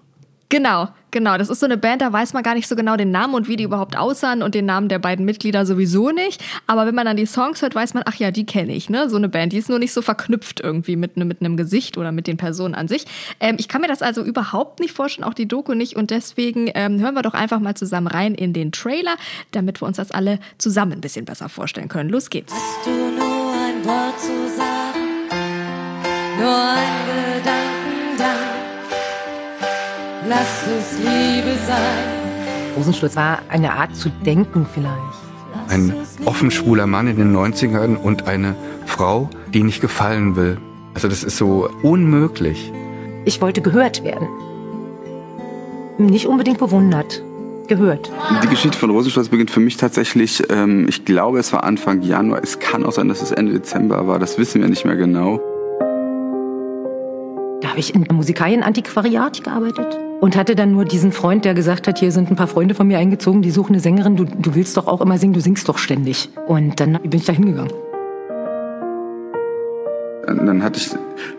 Genau, 0.51 0.87
genau. 1.11 1.37
Das 1.37 1.51
ist 1.51 1.59
so 1.59 1.67
eine 1.67 1.77
Band, 1.77 2.01
da 2.01 2.11
weiß 2.11 2.33
man 2.33 2.41
gar 2.41 2.55
nicht 2.55 2.67
so 2.67 2.75
genau 2.75 2.97
den 2.97 3.11
Namen 3.11 3.35
und 3.35 3.47
wie 3.47 3.55
die 3.55 3.65
überhaupt 3.65 3.95
aussahen 3.95 4.41
und 4.41 4.55
den 4.55 4.65
Namen 4.65 4.89
der 4.89 4.97
beiden 4.97 5.23
Mitglieder 5.23 5.63
sowieso 5.63 6.09
nicht. 6.09 6.43
Aber 6.65 6.87
wenn 6.87 6.95
man 6.95 7.05
dann 7.05 7.17
die 7.17 7.27
Songs 7.27 7.61
hört, 7.61 7.75
weiß 7.75 7.93
man, 7.93 8.01
ach 8.07 8.15
ja, 8.15 8.31
die 8.31 8.47
kenne 8.47 8.73
ich, 8.73 8.89
ne? 8.89 9.09
So 9.11 9.17
eine 9.17 9.29
Band, 9.29 9.53
die 9.53 9.57
ist 9.57 9.69
nur 9.69 9.77
nicht 9.77 9.93
so 9.93 10.01
verknüpft 10.01 10.59
irgendwie 10.59 10.95
mit, 10.95 11.17
ne, 11.17 11.25
mit 11.25 11.41
einem 11.41 11.55
Gesicht 11.55 11.99
oder 11.99 12.11
mit 12.11 12.25
den 12.25 12.37
Personen 12.37 12.73
an 12.73 12.87
sich. 12.87 13.05
Ähm, 13.39 13.57
ich 13.59 13.67
kann 13.67 13.81
mir 13.81 13.87
das 13.87 14.01
also 14.01 14.23
überhaupt 14.23 14.79
nicht 14.79 14.91
vorstellen, 14.91 15.27
auch 15.27 15.35
die 15.35 15.47
Doku 15.47 15.75
nicht. 15.75 15.95
Und 15.95 16.09
deswegen 16.09 16.71
ähm, 16.73 16.99
hören 16.99 17.13
wir 17.13 17.21
doch 17.21 17.35
einfach 17.35 17.59
mal 17.59 17.75
zusammen 17.75 18.07
rein 18.07 18.33
in 18.33 18.51
den 18.51 18.71
Trailer, 18.71 19.17
damit 19.51 19.83
wir 19.83 19.87
uns 19.87 19.97
das 19.97 20.09
alle 20.09 20.39
zusammen 20.57 20.93
ein 20.93 21.01
bisschen 21.01 21.25
besser 21.25 21.47
vorstellen 21.47 21.89
können. 21.89 22.09
Los 22.09 22.31
geht's. 22.31 22.51
Hast 22.51 22.87
du 22.87 22.89
nur 22.89 23.53
ein 23.53 23.85
Wort 23.85 24.19
zu 24.19 24.57
sagen, 24.57 25.29
nur 26.39 26.49
ein 26.49 27.37
Gedanken 27.37 27.39
dann, 27.45 27.68
lass 30.29 30.67
es 30.67 30.99
Liebe 30.99 31.57
sein. 31.65 32.75
Rosenstolz 32.77 33.15
war 33.15 33.39
eine 33.49 33.73
Art 33.73 33.95
zu 33.95 34.09
denken 34.09 34.65
vielleicht. 34.71 34.95
Ein 35.67 35.93
offen 36.25 36.51
schwuler 36.51 36.87
Mann 36.87 37.07
in 37.07 37.17
den 37.17 37.35
90ern 37.35 37.95
und 37.95 38.27
eine 38.27 38.55
Frau, 38.85 39.29
die 39.53 39.63
nicht 39.63 39.81
gefallen 39.81 40.35
will. 40.35 40.57
Also 40.93 41.07
das 41.07 41.23
ist 41.23 41.37
so 41.37 41.69
unmöglich. 41.81 42.71
Ich 43.25 43.41
wollte 43.41 43.61
gehört 43.61 44.03
werden. 44.03 44.27
Nicht 45.97 46.27
unbedingt 46.27 46.59
bewundert, 46.59 47.23
gehört. 47.67 48.09
Die 48.43 48.47
Geschichte 48.47 48.77
von 48.77 48.89
Rosenstolz 48.89 49.29
beginnt 49.29 49.51
für 49.51 49.59
mich 49.59 49.77
tatsächlich, 49.77 50.43
ähm, 50.49 50.87
ich 50.87 51.05
glaube, 51.05 51.39
es 51.39 51.51
war 51.51 51.63
Anfang 51.63 52.01
Januar. 52.01 52.41
Es 52.41 52.59
kann 52.59 52.85
auch 52.85 52.93
sein, 52.93 53.09
dass 53.09 53.21
es 53.21 53.31
Ende 53.31 53.53
Dezember 53.53 54.07
war. 54.07 54.17
Das 54.19 54.37
wissen 54.37 54.61
wir 54.61 54.69
nicht 54.69 54.85
mehr 54.85 54.95
genau. 54.95 55.39
Da 57.61 57.69
habe 57.69 57.79
ich 57.79 57.93
in 57.93 58.03
einem 58.03 58.15
Musikalienantiquariat 58.15 59.43
gearbeitet 59.43 59.99
und 60.19 60.35
hatte 60.35 60.55
dann 60.55 60.71
nur 60.71 60.85
diesen 60.85 61.11
Freund, 61.11 61.45
der 61.45 61.53
gesagt 61.53 61.87
hat, 61.87 61.99
hier 61.99 62.11
sind 62.11 62.29
ein 62.29 62.35
paar 62.35 62.47
Freunde 62.47 62.75
von 62.75 62.87
mir 62.87 62.97
eingezogen, 62.97 63.41
die 63.41 63.51
suchen 63.51 63.73
eine 63.73 63.81
Sängerin, 63.81 64.15
du, 64.15 64.25
du 64.25 64.55
willst 64.55 64.75
doch 64.77 64.87
auch 64.87 65.01
immer 65.01 65.17
singen, 65.17 65.33
du 65.33 65.41
singst 65.41 65.67
doch 65.69 65.77
ständig. 65.77 66.29
Und 66.47 66.79
dann 66.79 66.99
bin 67.03 67.19
ich 67.19 67.25
da 67.25 67.33
hingegangen. 67.33 67.71
Dann 70.25 70.61
hatte 70.61 70.79
ich 70.79 70.89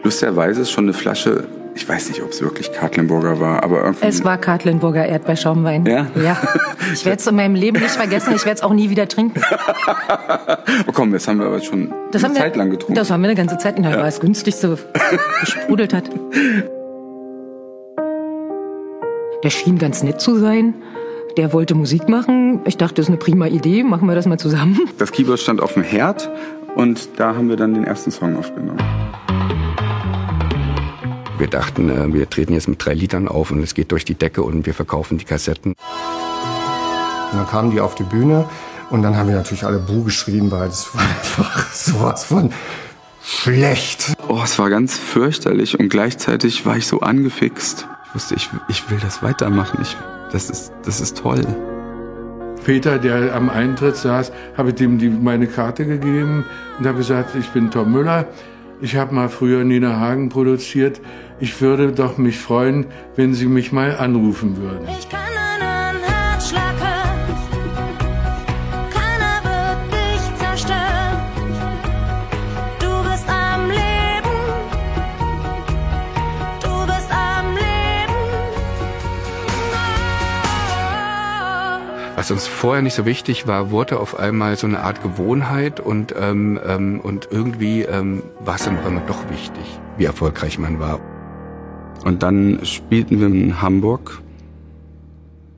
lustigerweise 0.02 0.66
schon 0.66 0.84
eine 0.84 0.92
Flasche, 0.92 1.44
ich 1.74 1.88
weiß 1.88 2.08
nicht, 2.08 2.22
ob 2.22 2.30
es 2.30 2.42
wirklich 2.42 2.72
Katlenburger 2.72 3.38
war, 3.38 3.62
aber 3.62 3.84
irgendwie. 3.84 4.06
Es 4.06 4.24
war 4.24 4.36
Katlenburger 4.36 5.06
Erdbeerschaumwein. 5.06 5.86
Ja? 5.86 6.06
Ja. 6.22 6.36
Ich 6.92 7.04
werde 7.04 7.20
es 7.20 7.26
in 7.26 7.36
meinem 7.36 7.54
Leben 7.54 7.78
nicht 7.78 7.92
vergessen, 7.92 8.32
ich 8.34 8.44
werde 8.44 8.56
es 8.56 8.62
auch 8.62 8.72
nie 8.72 8.90
wieder 8.90 9.06
trinken. 9.06 9.40
oh 10.88 10.92
komm, 10.92 11.12
das 11.12 11.28
haben 11.28 11.38
wir 11.38 11.46
aber 11.46 11.60
schon 11.60 11.92
Das 12.10 12.24
eine 12.24 12.30
haben 12.30 12.34
wir, 12.34 12.40
Zeit 12.40 12.56
lang 12.56 12.70
getrunken. 12.70 12.94
Das 12.94 13.10
haben 13.12 13.20
wir 13.20 13.28
eine 13.28 13.36
ganze 13.36 13.58
Zeit, 13.58 13.80
weil 13.80 14.08
es 14.08 14.18
günstigste 14.18 14.76
gesprudelt 15.40 15.94
hat. 15.94 16.10
Der 19.42 19.50
schien 19.50 19.78
ganz 19.78 20.02
nett 20.02 20.20
zu 20.20 20.38
sein. 20.38 20.74
Der 21.36 21.52
wollte 21.54 21.74
Musik 21.74 22.08
machen. 22.08 22.60
Ich 22.66 22.76
dachte, 22.76 22.96
das 22.96 23.06
ist 23.06 23.08
eine 23.08 23.16
prima 23.16 23.46
Idee. 23.46 23.82
Machen 23.82 24.06
wir 24.06 24.14
das 24.14 24.26
mal 24.26 24.38
zusammen. 24.38 24.78
Das 24.98 25.12
Keyboard 25.12 25.40
stand 25.40 25.62
auf 25.62 25.74
dem 25.74 25.82
Herd 25.82 26.30
und 26.74 27.08
da 27.16 27.34
haben 27.34 27.48
wir 27.48 27.56
dann 27.56 27.72
den 27.72 27.84
ersten 27.84 28.10
Song 28.10 28.36
aufgenommen. 28.36 28.78
Wir 31.38 31.46
dachten, 31.46 31.88
äh, 31.88 32.12
wir 32.12 32.28
treten 32.28 32.52
jetzt 32.52 32.68
mit 32.68 32.84
drei 32.84 32.92
Litern 32.92 33.28
auf 33.28 33.50
und 33.50 33.62
es 33.62 33.72
geht 33.72 33.92
durch 33.92 34.04
die 34.04 34.14
Decke 34.14 34.42
und 34.42 34.66
wir 34.66 34.74
verkaufen 34.74 35.16
die 35.16 35.24
Kassetten. 35.24 35.72
Und 35.72 37.38
dann 37.38 37.46
kamen 37.46 37.70
die 37.70 37.80
auf 37.80 37.94
die 37.94 38.02
Bühne 38.02 38.44
und 38.90 39.02
dann 39.02 39.16
haben 39.16 39.28
wir 39.28 39.36
natürlich 39.36 39.64
alle 39.64 39.78
Buh 39.78 40.04
geschrien, 40.04 40.50
weil 40.50 40.68
es 40.68 40.94
war 40.94 41.00
einfach 41.08 41.72
sowas 41.72 42.24
von 42.24 42.52
schlecht. 43.24 44.12
Oh, 44.28 44.40
es 44.44 44.58
war 44.58 44.68
ganz 44.68 44.98
fürchterlich 44.98 45.78
und 45.78 45.88
gleichzeitig 45.88 46.66
war 46.66 46.76
ich 46.76 46.86
so 46.86 47.00
angefixt. 47.00 47.86
Ich 48.10 48.14
wusste, 48.16 48.34
ich, 48.34 48.50
ich 48.66 48.90
will 48.90 48.98
das 49.00 49.22
weitermachen. 49.22 49.78
Ich, 49.80 49.96
das, 50.32 50.50
ist, 50.50 50.72
das 50.84 51.00
ist 51.00 51.18
toll. 51.18 51.46
Peter, 52.64 52.98
der 52.98 53.36
am 53.36 53.48
Eintritt 53.48 53.96
saß, 53.96 54.32
habe 54.56 54.70
ich 54.70 54.74
dem 54.74 54.98
die, 54.98 55.08
meine 55.08 55.46
Karte 55.46 55.86
gegeben 55.86 56.44
und 56.78 56.86
habe 56.88 56.98
gesagt, 56.98 57.36
ich 57.36 57.48
bin 57.50 57.70
Tom 57.70 57.92
Müller 57.92 58.26
Ich 58.80 58.96
habe 58.96 59.14
mal 59.14 59.28
früher 59.28 59.62
Nina 59.62 60.00
Hagen 60.00 60.28
produziert. 60.28 61.00
Ich 61.38 61.60
würde 61.60 61.92
doch 61.92 62.18
mich 62.18 62.38
freuen, 62.40 62.86
wenn 63.14 63.32
Sie 63.32 63.46
mich 63.46 63.70
mal 63.70 63.96
anrufen 63.96 64.56
würden. 64.56 64.88
Was 82.20 82.30
uns 82.30 82.46
vorher 82.46 82.82
nicht 82.82 82.92
so 82.92 83.06
wichtig 83.06 83.46
war, 83.46 83.70
wurde 83.70 83.98
auf 83.98 84.18
einmal 84.18 84.54
so 84.54 84.66
eine 84.66 84.80
Art 84.80 85.02
Gewohnheit 85.02 85.80
und, 85.80 86.14
ähm, 86.20 86.60
ähm, 86.66 87.00
und 87.00 87.28
irgendwie 87.30 87.80
ähm, 87.80 88.22
war 88.40 88.56
es 88.56 88.64
dann 88.64 88.76
auf 88.76 88.84
einmal 88.84 89.04
doch 89.06 89.30
wichtig, 89.30 89.64
wie 89.96 90.04
erfolgreich 90.04 90.58
man 90.58 90.78
war. 90.78 91.00
Und 92.04 92.22
dann 92.22 92.60
spielten 92.62 93.20
wir 93.20 93.26
in 93.28 93.62
Hamburg 93.62 94.20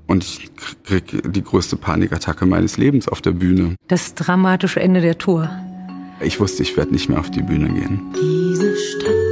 und 0.06 0.22
ich 0.22 0.52
krieg 0.84 1.32
die 1.32 1.42
größte 1.42 1.74
Panikattacke 1.74 2.46
meines 2.46 2.76
Lebens 2.76 3.08
auf 3.08 3.20
der 3.20 3.32
Bühne. 3.32 3.74
Das 3.88 4.14
dramatische 4.14 4.78
Ende 4.78 5.00
der 5.00 5.18
Tour. 5.18 5.50
Ich 6.20 6.38
wusste, 6.38 6.62
ich 6.62 6.76
werde 6.76 6.92
nicht 6.92 7.08
mehr 7.08 7.18
auf 7.18 7.32
die 7.32 7.42
Bühne 7.42 7.70
gehen. 7.70 8.02
Diese 8.14 8.76
Stadt. 8.76 9.31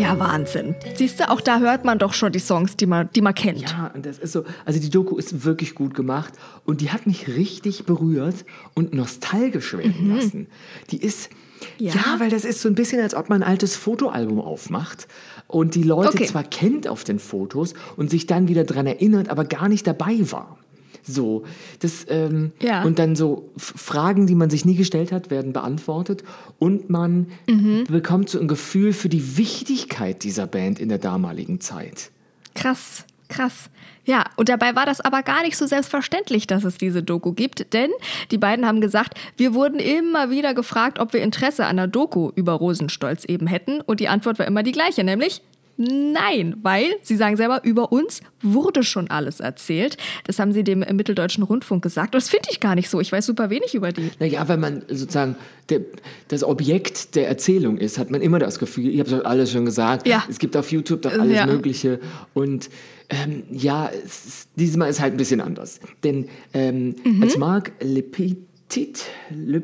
Ja, 0.00 0.18
Wahnsinn. 0.18 0.74
Siehst 0.94 1.20
du, 1.20 1.30
auch 1.30 1.40
da 1.40 1.58
hört 1.60 1.84
man 1.84 1.98
doch 1.98 2.12
schon 2.14 2.32
die 2.32 2.38
Songs, 2.38 2.76
die 2.76 2.86
man, 2.86 3.08
die 3.14 3.20
man 3.20 3.34
kennt. 3.34 3.62
Ja, 3.70 3.90
und 3.94 4.06
das 4.06 4.18
ist 4.18 4.32
so, 4.32 4.44
also 4.64 4.80
die 4.80 4.90
Doku 4.90 5.16
ist 5.16 5.44
wirklich 5.44 5.74
gut 5.74 5.94
gemacht 5.94 6.34
und 6.64 6.80
die 6.80 6.90
hat 6.90 7.06
mich 7.06 7.28
richtig 7.28 7.84
berührt 7.84 8.44
und 8.74 8.94
nostalgisch 8.94 9.76
werden 9.76 10.14
lassen. 10.14 10.46
Die 10.90 11.02
ist, 11.02 11.30
ja. 11.78 11.92
Ja. 11.94 12.16
weil 12.18 12.30
das 12.30 12.44
ist 12.44 12.62
so 12.62 12.68
ein 12.68 12.74
bisschen, 12.74 13.00
als 13.00 13.14
ob 13.14 13.28
man 13.28 13.42
ein 13.42 13.48
altes 13.48 13.76
Fotoalbum 13.76 14.40
aufmacht 14.40 15.06
und 15.46 15.74
die 15.74 15.82
Leute 15.82 16.08
Okay. 16.10 16.26
zwar 16.26 16.44
kennt 16.44 16.88
auf 16.88 17.04
den 17.04 17.18
Fotos 17.18 17.74
und 17.96 18.10
sich 18.10 18.26
dann 18.26 18.48
wieder 18.48 18.64
dran 18.64 18.86
erinnert, 18.86 19.28
aber 19.28 19.44
gar 19.44 19.68
nicht 19.68 19.86
dabei 19.86 20.18
war. 20.30 20.56
So, 21.02 21.44
das, 21.80 22.06
ähm, 22.08 22.52
Ja. 22.60 22.82
und 22.84 22.98
dann 22.98 23.16
so 23.16 23.48
Fragen, 23.56 24.26
die 24.26 24.34
man 24.34 24.50
sich 24.50 24.64
nie 24.64 24.74
gestellt 24.76 25.12
hat, 25.12 25.30
werden 25.30 25.52
beantwortet 25.52 26.22
und 26.58 26.90
man 26.90 27.26
Mhm. 27.48 27.84
bekommt 27.88 28.28
so 28.30 28.38
ein 28.40 28.48
Gefühl 28.48 28.92
für 28.92 29.08
die 29.08 29.36
Wichtigkeit 29.36 30.22
dieser 30.24 30.46
Band 30.46 30.78
in 30.78 30.88
der 30.88 30.98
damaligen 30.98 31.60
Zeit. 31.60 32.10
Krass, 32.54 33.04
krass. 33.28 33.70
Ja, 34.06 34.24
und 34.36 34.48
dabei 34.48 34.74
war 34.74 34.86
das 34.86 35.00
aber 35.00 35.22
gar 35.22 35.42
nicht 35.42 35.56
so 35.56 35.66
selbstverständlich, 35.66 36.46
dass 36.46 36.64
es 36.64 36.78
diese 36.78 37.02
Doku 37.02 37.32
gibt, 37.32 37.72
denn 37.74 37.90
die 38.30 38.38
beiden 38.38 38.66
haben 38.66 38.80
gesagt, 38.80 39.14
wir 39.36 39.54
wurden 39.54 39.78
immer 39.78 40.30
wieder 40.30 40.54
gefragt, 40.54 40.98
ob 40.98 41.12
wir 41.12 41.22
Interesse 41.22 41.64
an 41.64 41.78
einer 41.78 41.86
Doku 41.86 42.30
über 42.34 42.54
Rosenstolz 42.54 43.24
eben 43.26 43.46
hätten 43.46 43.80
und 43.82 44.00
die 44.00 44.08
Antwort 44.08 44.38
war 44.38 44.46
immer 44.46 44.62
die 44.62 44.72
gleiche, 44.72 45.04
nämlich 45.04 45.42
Nein, 45.82 46.56
weil, 46.62 46.84
sie 47.00 47.16
sagen 47.16 47.38
selber, 47.38 47.62
über 47.64 47.90
uns 47.90 48.20
wurde 48.42 48.82
schon 48.82 49.08
alles 49.10 49.40
erzählt. 49.40 49.96
Das 50.24 50.38
haben 50.38 50.52
sie 50.52 50.62
dem 50.62 50.80
Mitteldeutschen 50.80 51.42
Rundfunk 51.42 51.82
gesagt. 51.82 52.14
Und 52.14 52.22
das 52.22 52.28
finde 52.28 52.48
ich 52.50 52.60
gar 52.60 52.74
nicht 52.74 52.90
so. 52.90 53.00
Ich 53.00 53.10
weiß 53.10 53.24
super 53.24 53.48
wenig 53.48 53.74
über 53.74 53.90
die. 53.90 54.10
Naja, 54.18 54.46
wenn 54.46 54.60
man 54.60 54.82
sozusagen 54.88 55.36
der, 55.70 55.80
das 56.28 56.44
Objekt 56.44 57.14
der 57.14 57.28
Erzählung 57.28 57.78
ist, 57.78 57.96
hat 57.98 58.10
man 58.10 58.20
immer 58.20 58.38
das 58.38 58.58
Gefühl, 58.58 58.90
ich 58.90 59.00
habe 59.00 59.08
es 59.14 59.24
alles 59.24 59.52
schon 59.52 59.64
gesagt, 59.64 60.06
Ja. 60.06 60.22
es 60.28 60.38
gibt 60.38 60.54
auf 60.54 60.70
YouTube 60.70 61.00
doch 61.00 61.12
alles 61.18 61.34
Ja. 61.34 61.46
Mögliche. 61.46 61.98
Und 62.34 62.68
ähm, 63.08 63.44
ja, 63.50 63.90
es 64.04 64.48
diesmal 64.56 64.90
ist 64.90 65.00
halt 65.00 65.14
ein 65.14 65.16
bisschen 65.16 65.40
anders. 65.40 65.80
Denn 66.04 66.28
ähm, 66.52 66.94
Mhm. 67.04 67.22
als 67.22 67.38
Marc 67.38 67.72
Le 67.80 68.02
Petit, 68.02 69.02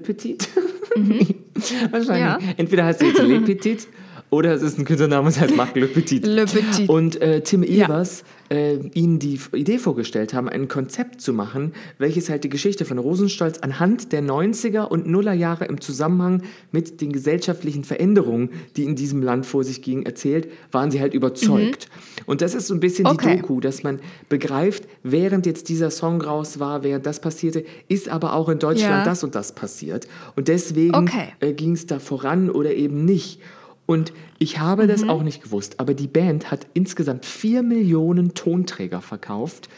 Petit, 0.03 0.49
wahrscheinlich, 1.91 2.21
Ja. 2.21 2.39
entweder 2.57 2.85
heißt 2.87 3.03
er 3.03 3.09
jetzt 3.09 3.21
Le 3.23 3.41
Petit 3.43 3.87
oder 4.31 4.53
es 4.55 4.63
ist 4.63 4.79
ein 4.79 4.85
Künstlername, 4.85 5.29
es 5.29 5.39
heißt 5.41 5.57
Marc 5.57 5.77
Le 5.77 5.87
Petit. 5.87 6.27
Le 6.27 6.45
Petit. 6.47 6.89
Und 6.89 7.21
äh, 7.21 7.43
Tim 7.43 7.63
Evers 7.63 8.25
äh, 8.49 8.77
ihnen 8.95 9.19
die 9.19 9.39
Idee 9.55 9.79
vorgestellt 9.79 10.35
haben, 10.35 10.49
ein 10.49 10.69
Konzept 10.69 11.21
zu 11.21 11.33
machen, 11.33 11.73
welches 11.99 12.29
halt 12.29 12.45
die 12.45 12.49
Geschichte 12.49 12.85
von 12.85 12.99
Rosenstolz 12.99 13.59
anhand 13.59 14.13
der 14.13 14.23
90er 14.23 14.83
und 14.85 15.07
Nullerjahre 15.07 15.65
im 15.67 15.81
Zusammenhang 15.81 16.43
mit 16.73 17.01
den 17.01 17.13
gesellschaftlichen 17.13 17.85
Veränderungen, 17.85 18.51
die 18.77 18.85
in 18.85 18.97
diesem 18.97 19.23
Land 19.23 19.47
vor 19.47 19.65
sich 19.65 19.81
gingen, 19.83 20.05
erzählt, 20.05 20.49
waren 20.73 20.91
sie 20.91 21.01
halt 21.01 21.15
überzeugt. 21.15 21.89
Und 22.27 22.41
das 22.41 22.55
ist 22.55 22.67
so 22.67 22.75
ein 22.75 22.81
bisschen 22.81 23.07
Okay. 23.07 23.37
die 23.37 23.41
Doku, 23.43 23.61
dass 23.61 23.83
man 23.85 24.01
begreift, 24.29 24.85
während 25.03 25.47
jetzt 25.47 25.69
dieser 25.69 25.91
Song 25.91 26.21
raus 26.21 26.59
war, 26.59 26.83
während 26.83 27.07
das 27.07 27.21
passierte, 27.21 27.65
ist 27.89 28.09
aber 28.09 28.35
auch 28.35 28.49
in 28.49 28.59
Deutschland 28.59 28.99
Ja. 28.99 29.05
das 29.05 29.23
und 29.25 29.35
das 29.35 29.55
passiert. 29.55 30.07
Und 30.35 30.49
deswegen 30.49 30.95
Okay. 30.95 31.29
äh, 31.41 31.53
ging 31.53 31.73
es 31.73 31.87
da 31.87 31.99
voran 32.01 32.51
oder 32.51 32.75
eben 32.75 33.05
nicht. 33.05 33.41
Und 33.87 34.13
ich 34.39 34.59
habe 34.59 34.87
das 34.89 35.03
Mhm. 35.05 35.11
auch 35.11 35.23
nicht 35.23 35.43
gewusst, 35.43 35.79
aber 35.79 35.95
die 35.95 36.09
Band 36.09 36.51
hat 36.51 36.67
insgesamt 36.75 37.25
vier 37.25 37.63
Millionen 37.63 38.35
Tonträger 38.35 39.01
verkauft. 39.01 39.69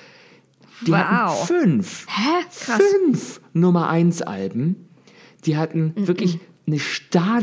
Die 0.87 0.93
Wow. 0.93 0.99
hatten 0.99 1.47
fünf, 1.47 2.07
Hä? 2.09 2.45
Krass. 2.59 2.81
fünf 2.83 3.41
Nummer 3.53 3.89
eins 3.89 4.23
Alben. 4.23 4.77
Die 5.45 5.57
hatten 5.57 5.93
Mhm. 5.97 6.09
wirklich 6.09 6.39
eine 6.67 6.79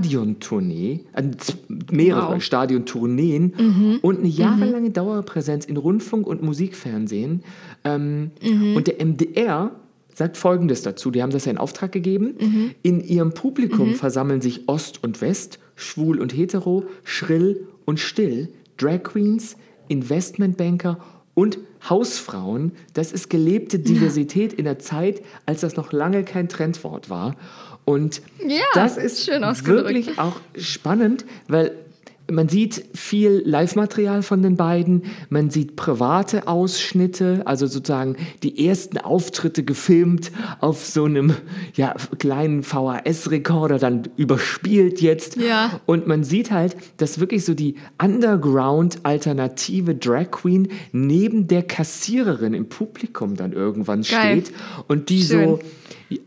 Stadiontournee, 0.09 1.01
also 1.13 1.53
mehrere 1.91 2.27
Wow. 2.29 2.35
Mhm. 2.35 2.41
Stadiontourneen 2.41 3.99
und 4.01 4.19
eine 4.19 4.27
jahrelange 4.27 4.91
Dauerpräsenz 4.91 5.65
in 5.65 5.77
Rundfunk 5.77 6.27
und 6.27 6.41
Musikfernsehen. 6.43 7.43
Ähm, 7.83 8.31
Mhm. 8.43 8.75
Und 8.75 8.87
der 8.87 9.01
MDR 9.01 9.71
sagt 10.13 10.37
Folgendes 10.37 10.81
dazu. 10.83 11.11
Die 11.11 11.21
haben 11.21 11.31
das 11.31 11.45
ja 11.45 11.51
in 11.51 11.57
Auftrag 11.57 11.91
gegeben. 11.91 12.35
Mhm. 12.39 12.71
In 12.83 13.01
ihrem 13.03 13.33
Publikum 13.33 13.95
versammeln 13.95 14.41
sich 14.41 14.67
Ost 14.69 15.03
und 15.03 15.21
West, 15.21 15.59
schwul 15.75 16.19
und 16.19 16.33
hetero, 16.35 16.85
schrill 17.03 17.67
und 17.85 17.99
still, 17.99 18.49
Drag 18.77 19.03
Queens, 19.03 19.57
Investmentbanker 19.87 20.99
und 21.33 21.59
Hausfrauen. 21.89 22.71
Das 22.93 23.11
ist 23.11 23.29
gelebte 23.29 23.79
Diversität 23.79 24.53
in 24.53 24.65
der 24.65 24.79
Zeit, 24.79 25.21
als 25.45 25.61
das 25.61 25.75
noch 25.75 25.91
lange 25.91 26.23
kein 26.23 26.49
Trendwort 26.49 27.09
war. 27.09 27.35
Und 27.83 28.21
Ja, 28.39 28.63
das 28.73 28.97
ist 28.97 29.27
wirklich 29.27 30.17
auch 30.17 30.39
spannend, 30.57 31.25
weil 31.47 31.84
man 32.31 32.49
sieht 32.49 32.85
viel 32.93 33.43
Live-Material 33.45 34.23
von 34.23 34.41
den 34.41 34.55
beiden, 34.55 35.03
man 35.29 35.49
sieht 35.49 35.75
private 35.75 36.47
Ausschnitte, 36.47 37.43
also 37.45 37.67
sozusagen 37.67 38.15
die 38.43 38.67
ersten 38.67 38.97
Auftritte 38.97 39.63
gefilmt 39.63 40.31
auf 40.59 40.85
so 40.85 41.05
einem 41.05 41.33
ja, 41.75 41.93
kleinen 42.17 42.63
VHS-Rekorder, 42.63 43.77
dann 43.77 44.03
überspielt 44.17 45.01
jetzt. 45.01 45.37
Ja. 45.37 45.79
Und 45.85 46.07
man 46.07 46.23
sieht 46.23 46.51
halt, 46.51 46.75
dass 46.97 47.19
wirklich 47.19 47.45
so 47.45 47.53
die 47.53 47.75
Underground-alternative 48.01 49.95
Drag 49.95 50.31
Queen 50.31 50.69
neben 50.91 51.47
der 51.47 51.63
Kassiererin 51.63 52.53
im 52.53 52.69
Publikum 52.69 53.35
dann 53.35 53.53
irgendwann 53.53 54.01
Geil. 54.01 54.41
steht 54.41 54.53
und 54.87 55.09
die 55.09 55.21
Schön. 55.21 55.59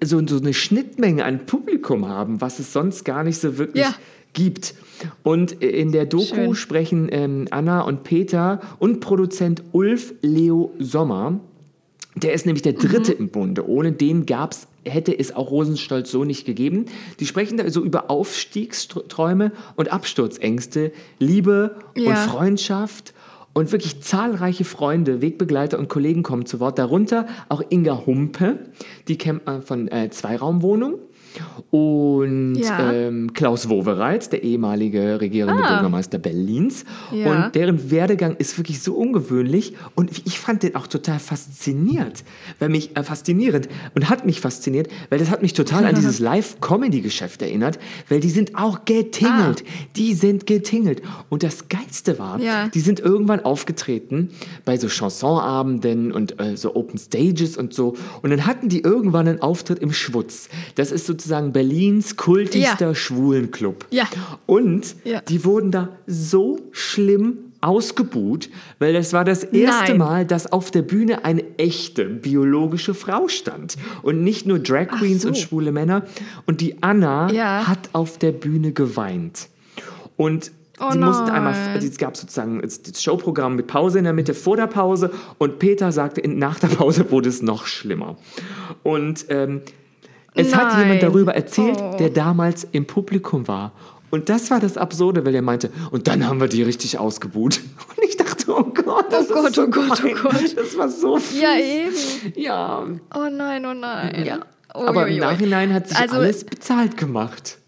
so, 0.02 0.20
so, 0.20 0.26
so 0.26 0.38
eine 0.38 0.54
Schnittmenge 0.54 1.24
an 1.24 1.46
Publikum 1.46 2.08
haben, 2.08 2.40
was 2.40 2.58
es 2.58 2.72
sonst 2.72 3.04
gar 3.04 3.24
nicht 3.24 3.38
so 3.38 3.58
wirklich 3.58 3.84
Ja. 3.84 3.94
Gibt. 4.32 4.74
Und 5.22 5.52
in 5.52 5.92
der 5.92 6.06
Doku 6.06 6.24
Schön. 6.24 6.54
sprechen 6.54 7.08
ähm, 7.10 7.46
Anna 7.50 7.82
und 7.82 8.02
Peter 8.02 8.60
und 8.78 9.00
Produzent 9.00 9.62
Ulf 9.72 10.14
Leo 10.22 10.72
Sommer. 10.78 11.38
Der 12.16 12.32
ist 12.32 12.46
nämlich 12.46 12.62
der 12.62 12.72
dritte 12.72 13.12
Mhm. 13.12 13.18
im 13.18 13.28
Bunde. 13.28 13.68
Ohne 13.68 13.92
den 13.92 14.26
gab's, 14.26 14.66
hätte 14.84 15.16
es 15.16 15.36
auch 15.36 15.50
Rosenstolz 15.52 16.10
so 16.10 16.24
nicht 16.24 16.44
gegeben. 16.46 16.86
Die 17.20 17.26
sprechen 17.26 17.58
da 17.58 17.70
so 17.70 17.82
über 17.84 18.10
Aufstiegsträume 18.10 19.52
und 19.76 19.92
Absturzängste, 19.92 20.92
Liebe 21.18 21.76
und 21.96 22.02
Ja. 22.02 22.14
Freundschaft. 22.16 23.14
Und 23.54 23.72
wirklich 23.72 24.00
zahlreiche 24.02 24.64
Freunde, 24.64 25.20
Wegbegleiter 25.20 25.78
und 25.78 25.88
Kollegen 25.88 26.22
kommen 26.22 26.46
zu 26.46 26.60
Wort. 26.60 26.78
Darunter 26.78 27.26
auch 27.48 27.62
Inga 27.70 28.04
Humpe, 28.06 28.58
die 29.08 29.16
kennt 29.18 29.46
man 29.46 29.62
von 29.62 29.88
äh, 29.88 30.10
Zweiraumwohnung. 30.10 30.94
Und 31.70 32.54
Ja. 32.56 32.92
ähm, 32.92 33.32
Klaus 33.34 33.68
Wowereit, 33.68 34.32
der 34.32 34.42
ehemalige 34.42 35.20
regierende 35.20 35.62
Ah. 35.64 35.74
Bürgermeister 35.74 36.18
Berlins. 36.18 36.84
Ja. 37.12 37.46
Und 37.46 37.54
deren 37.54 37.90
Werdegang 37.90 38.36
ist 38.36 38.56
wirklich 38.58 38.80
so 38.82 38.94
ungewöhnlich. 38.94 39.74
Und 39.94 40.10
ich 40.26 40.38
fand 40.38 40.62
den 40.62 40.74
auch 40.76 40.86
total 40.86 41.18
fasziniert. 41.18 42.24
Weil 42.58 42.68
mich, 42.70 42.96
äh, 42.96 43.02
faszinierend. 43.02 43.68
Und 43.94 44.08
hat 44.08 44.24
mich 44.26 44.40
fasziniert, 44.40 44.88
weil 45.10 45.18
das 45.18 45.30
hat 45.30 45.42
mich 45.42 45.52
total 45.52 45.84
an 45.84 45.94
dieses 45.96 46.18
Live-Comedy-Geschäft 46.20 47.42
erinnert. 47.42 47.78
Weil 48.08 48.20
die 48.20 48.30
sind 48.30 48.54
auch 48.56 48.84
getingelt. 48.84 49.62
Die 49.96 50.14
sind 50.14 50.46
getingelt. 50.46 51.02
Und 51.28 51.42
das 51.42 51.68
Geilste 51.68 52.18
war, 52.18 52.40
Ja. 52.40 52.68
die 52.68 52.80
sind 52.80 53.00
irgendwann 53.00 53.40
aufgetreten 53.44 54.30
bei 54.64 54.76
so 54.76 54.88
Chansonabenden 54.88 56.12
und 56.12 56.40
äh, 56.40 56.56
so 56.56 56.74
Open 56.74 56.98
Stages 56.98 57.56
und 57.56 57.74
so. 57.74 57.94
Und 58.22 58.30
dann 58.30 58.46
hatten 58.46 58.68
die 58.68 58.80
irgendwann 58.80 59.28
einen 59.28 59.42
Auftritt 59.42 59.78
im 59.80 59.92
Schwutz. 59.92 60.48
Das 60.74 60.90
ist 60.92 61.06
sozusagen 61.06 61.27
Berlins 61.52 62.16
kultigster 62.16 62.88
Ja. 62.88 62.94
Schwulenclub. 62.94 63.86
Ja. 63.90 64.06
Und 64.46 64.96
Ja. 65.04 65.20
die 65.22 65.44
wurden 65.44 65.70
da 65.70 65.88
so 66.06 66.58
schlimm 66.72 67.38
ausgebuht, 67.60 68.50
weil 68.78 68.92
das 68.92 69.12
war 69.12 69.24
das 69.24 69.42
erste 69.42 69.90
Nein. 69.92 69.98
Mal, 69.98 70.24
dass 70.26 70.52
auf 70.52 70.70
der 70.70 70.82
Bühne 70.82 71.24
eine 71.24 71.42
echte 71.58 72.04
biologische 72.04 72.94
Frau 72.94 73.26
stand 73.28 73.76
und 74.02 74.22
nicht 74.22 74.46
nur 74.46 74.58
Drag 74.60 74.86
Queens 74.88 75.22
so. 75.22 75.28
und 75.28 75.36
schwule 75.38 75.72
Männer. 75.72 76.04
Und 76.46 76.60
die 76.60 76.82
Anna 76.82 77.30
Ja. 77.32 77.66
hat 77.66 77.90
auf 77.92 78.16
der 78.18 78.30
Bühne 78.32 78.72
geweint. 78.72 79.48
Und 80.16 80.52
Oh 80.80 80.92
sie 80.92 80.98
mussten 80.98 81.28
einmal, 81.28 81.54
also 81.74 81.88
es 81.88 81.98
gab 81.98 82.16
sozusagen 82.16 82.60
das 82.62 83.02
Showprogramm 83.02 83.56
mit 83.56 83.66
Pause 83.66 83.98
in 83.98 84.04
der 84.04 84.12
Mitte, 84.12 84.32
vor 84.32 84.56
der 84.56 84.68
Pause 84.68 85.10
und 85.38 85.58
Peter 85.58 85.90
sagte, 85.90 86.20
nach 86.28 86.60
der 86.60 86.68
Pause 86.68 87.10
wurde 87.10 87.28
es 87.28 87.42
noch 87.42 87.66
schlimmer. 87.66 88.16
Und 88.84 89.26
ähm, 89.28 89.62
es 90.38 90.54
hat 90.56 90.72
Nein. 90.72 90.80
jemand 90.84 91.02
darüber 91.02 91.34
erzählt, 91.34 91.78
Oh. 91.80 91.96
der 91.98 92.10
damals 92.10 92.66
im 92.72 92.86
Publikum 92.86 93.46
war. 93.48 93.72
Und 94.10 94.30
das 94.30 94.50
war 94.50 94.58
das 94.58 94.78
Absurde, 94.78 95.26
weil 95.26 95.34
er 95.34 95.42
meinte, 95.42 95.70
und 95.90 96.08
dann 96.08 96.26
haben 96.26 96.40
wir 96.40 96.48
die 96.48 96.62
richtig 96.62 96.98
ausgebuht. 96.98 97.60
Und 97.96 98.04
ich 98.08 98.16
dachte, 98.16 98.46
oh 98.56 98.62
Gott, 98.64 99.12
das 99.12 99.30
Oh 99.30 99.34
Gott, 99.34 99.46
ist 99.48 99.54
so 99.56 99.62
oh 99.64 99.66
Gott, 99.66 99.90
oh 100.02 100.08
gemein. 100.08 100.22
Gott. 100.22 100.56
Das 100.56 100.78
war 100.78 100.88
so 100.88 101.18
fies. 101.18 101.40
Ja, 101.42 101.56
eben. 101.58 102.32
Ja, 102.34 102.86
Oh 103.14 103.28
nein, 103.30 103.66
oh 103.66 103.74
nein. 103.74 104.24
ja. 104.24 104.38
Aber 104.70 105.06
im. 105.08 105.18
Nachhinein 105.18 105.74
hat 105.74 105.88
sich 105.88 105.98
Also- 105.98 106.16
alles 106.16 106.44
bezahlt 106.44 106.96
gemacht. 106.96 107.58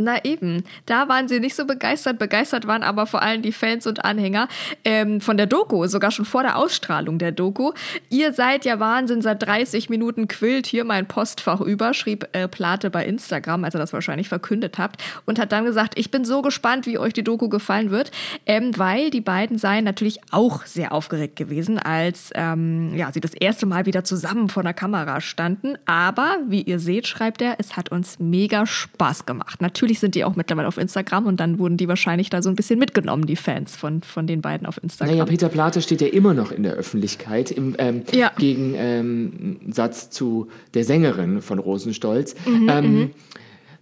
Na 0.00 0.24
eben, 0.24 0.64
da 0.86 1.08
waren 1.08 1.28
sie 1.28 1.40
nicht 1.40 1.54
so 1.54 1.66
begeistert. 1.66 2.18
Begeistert 2.18 2.66
waren 2.66 2.82
aber 2.82 3.06
vor 3.06 3.22
allem 3.22 3.42
die 3.42 3.52
Fans 3.52 3.86
und 3.86 4.04
Anhänger 4.04 4.48
ähm, 4.84 5.20
von 5.20 5.36
der 5.36 5.46
Doku, 5.46 5.86
sogar 5.86 6.10
schon 6.10 6.24
vor 6.24 6.42
der 6.42 6.56
Ausstrahlung 6.56 7.18
der 7.18 7.32
Doku. 7.32 7.72
Ihr 8.08 8.32
seid 8.32 8.64
ja 8.64 8.80
Wahnsinn, 8.80 9.22
seit 9.22 9.42
30 9.42 9.90
Minuten 9.90 10.28
quillt 10.28 10.66
hier 10.66 10.84
mein 10.84 11.06
Postfach 11.06 11.60
über, 11.60 11.94
schrieb 11.94 12.28
äh, 12.32 12.48
Plate 12.48 12.90
bei 12.90 13.04
Instagram, 13.04 13.64
als 13.64 13.74
ihr 13.74 13.78
das 13.78 13.92
wahrscheinlich 13.92 14.28
verkündet 14.28 14.78
habt, 14.78 15.02
und 15.26 15.38
hat 15.38 15.52
dann 15.52 15.64
gesagt, 15.64 15.98
ich 15.98 16.10
bin 16.10 16.24
so 16.24 16.42
gespannt, 16.42 16.86
wie 16.86 16.98
euch 16.98 17.12
die 17.12 17.24
Doku 17.24 17.48
gefallen 17.48 17.90
wird, 17.90 18.10
ähm, 18.46 18.72
weil 18.76 19.10
die 19.10 19.20
beiden 19.20 19.58
seien 19.58 19.84
natürlich 19.84 20.20
auch 20.30 20.64
sehr 20.64 20.92
aufgeregt 20.92 21.36
gewesen, 21.36 21.78
als 21.78 22.30
ähm, 22.34 22.94
ja, 22.94 23.12
sie 23.12 23.20
das 23.20 23.34
erste 23.34 23.66
Mal 23.66 23.86
wieder 23.86 24.04
zusammen 24.04 24.48
vor 24.48 24.62
der 24.62 24.74
Kamera 24.74 25.20
standen. 25.20 25.76
Aber, 25.86 26.38
wie 26.48 26.62
ihr 26.62 26.78
seht, 26.78 27.06
schreibt 27.06 27.42
er, 27.42 27.56
es 27.58 27.76
hat 27.76 27.90
uns 27.90 28.18
mega 28.18 28.66
Spaß 28.66 29.26
gemacht. 29.26 29.60
Natürlich 29.60 29.89
sind 29.98 30.14
die 30.14 30.24
auch 30.24 30.36
mittlerweile 30.36 30.68
auf 30.68 30.76
Instagram 30.78 31.26
und 31.26 31.40
dann 31.40 31.58
wurden 31.58 31.76
die 31.76 31.88
wahrscheinlich 31.88 32.30
da 32.30 32.42
so 32.42 32.48
ein 32.48 32.54
bisschen 32.54 32.78
mitgenommen, 32.78 33.26
die 33.26 33.36
Fans 33.36 33.74
von, 33.76 34.02
von 34.02 34.26
den 34.26 34.40
beiden 34.40 34.66
auf 34.66 34.80
Instagram. 34.82 35.14
Naja, 35.16 35.24
Peter 35.24 35.48
Plate 35.48 35.82
steht 35.82 36.00
ja 36.00 36.06
immer 36.08 36.34
noch 36.34 36.52
in 36.52 36.62
der 36.62 36.74
Öffentlichkeit 36.74 37.50
im 37.50 37.74
ähm, 37.78 38.02
Ja. 38.12 38.30
Gegensatz 38.38 40.10
zu 40.10 40.48
der 40.74 40.84
Sängerin 40.84 41.42
von 41.42 41.58
Rosenstolz. 41.58 42.34
Mhm, 42.46 42.68
ähm, 42.68 43.10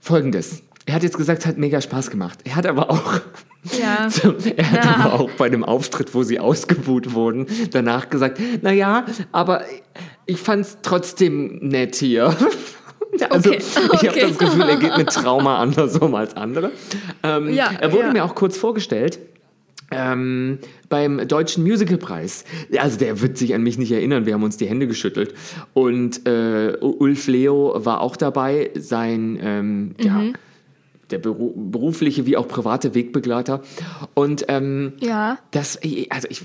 Folgendes. 0.00 0.62
Er 0.86 0.94
hat 0.94 1.02
jetzt 1.02 1.16
gesagt, 1.18 1.40
es 1.40 1.46
hat 1.46 1.58
mega 1.58 1.80
Spaß 1.80 2.10
gemacht. 2.10 2.38
Er 2.44 2.56
hat 2.56 2.64
aber 2.66 2.90
auch, 2.90 3.20
Ja. 3.78 4.08
so, 4.10 4.34
er 4.56 4.70
hat 4.70 4.84
Ja. 4.84 4.96
aber 4.96 5.12
auch 5.20 5.30
bei 5.32 5.48
dem 5.50 5.64
Auftritt, 5.64 6.14
wo 6.14 6.22
sie 6.22 6.38
ausgebuht 6.40 7.12
wurden, 7.12 7.46
danach 7.72 8.08
gesagt, 8.08 8.40
naja, 8.62 9.04
aber 9.32 9.64
ich 10.24 10.38
fand 10.38 10.62
es 10.62 10.78
trotzdem 10.82 11.58
nett 11.60 11.96
hier. 11.96 12.34
Also 13.22 13.50
Okay, 13.50 13.58
ich 13.62 13.76
habe 13.76 14.08
okay. 14.08 14.20
das 14.28 14.38
Gefühl, 14.38 14.62
er 14.62 14.76
geht 14.76 14.96
mit 14.96 15.08
Trauma 15.10 15.58
anders 15.58 15.96
um 15.98 16.14
als 16.14 16.36
andere. 16.36 16.70
Ähm, 17.22 17.52
Ja, 17.52 17.70
er 17.80 17.92
wurde 17.92 18.06
ja. 18.06 18.12
mir 18.12 18.24
auch 18.24 18.34
kurz 18.34 18.56
vorgestellt 18.56 19.18
ähm, 19.90 20.58
beim 20.88 21.26
Deutschen 21.26 21.64
Musicalpreis. 21.64 22.44
Also 22.78 22.98
der 22.98 23.20
wird 23.20 23.38
sich 23.38 23.54
an 23.54 23.62
mich 23.62 23.78
nicht 23.78 23.90
erinnern, 23.92 24.26
wir 24.26 24.34
haben 24.34 24.42
uns 24.42 24.56
die 24.56 24.66
Hände 24.66 24.86
geschüttelt. 24.86 25.34
Und 25.74 26.26
äh, 26.26 26.76
Ulf 26.80 27.26
Leo 27.26 27.74
war 27.84 28.00
auch 28.00 28.16
dabei, 28.16 28.70
sein 28.74 29.38
ähm, 29.42 29.94
ja, 30.00 30.12
Mhm. 30.12 30.34
Der 31.10 31.18
beru 31.18 31.52
berufliche 31.56 32.26
wie 32.26 32.36
auch 32.36 32.48
private 32.48 32.94
Wegbegleiter. 32.94 33.62
Und 34.14 34.44
ähm, 34.48 34.92
Ja. 35.00 35.38
das, 35.50 35.78
also 36.10 36.28
ich, 36.30 36.42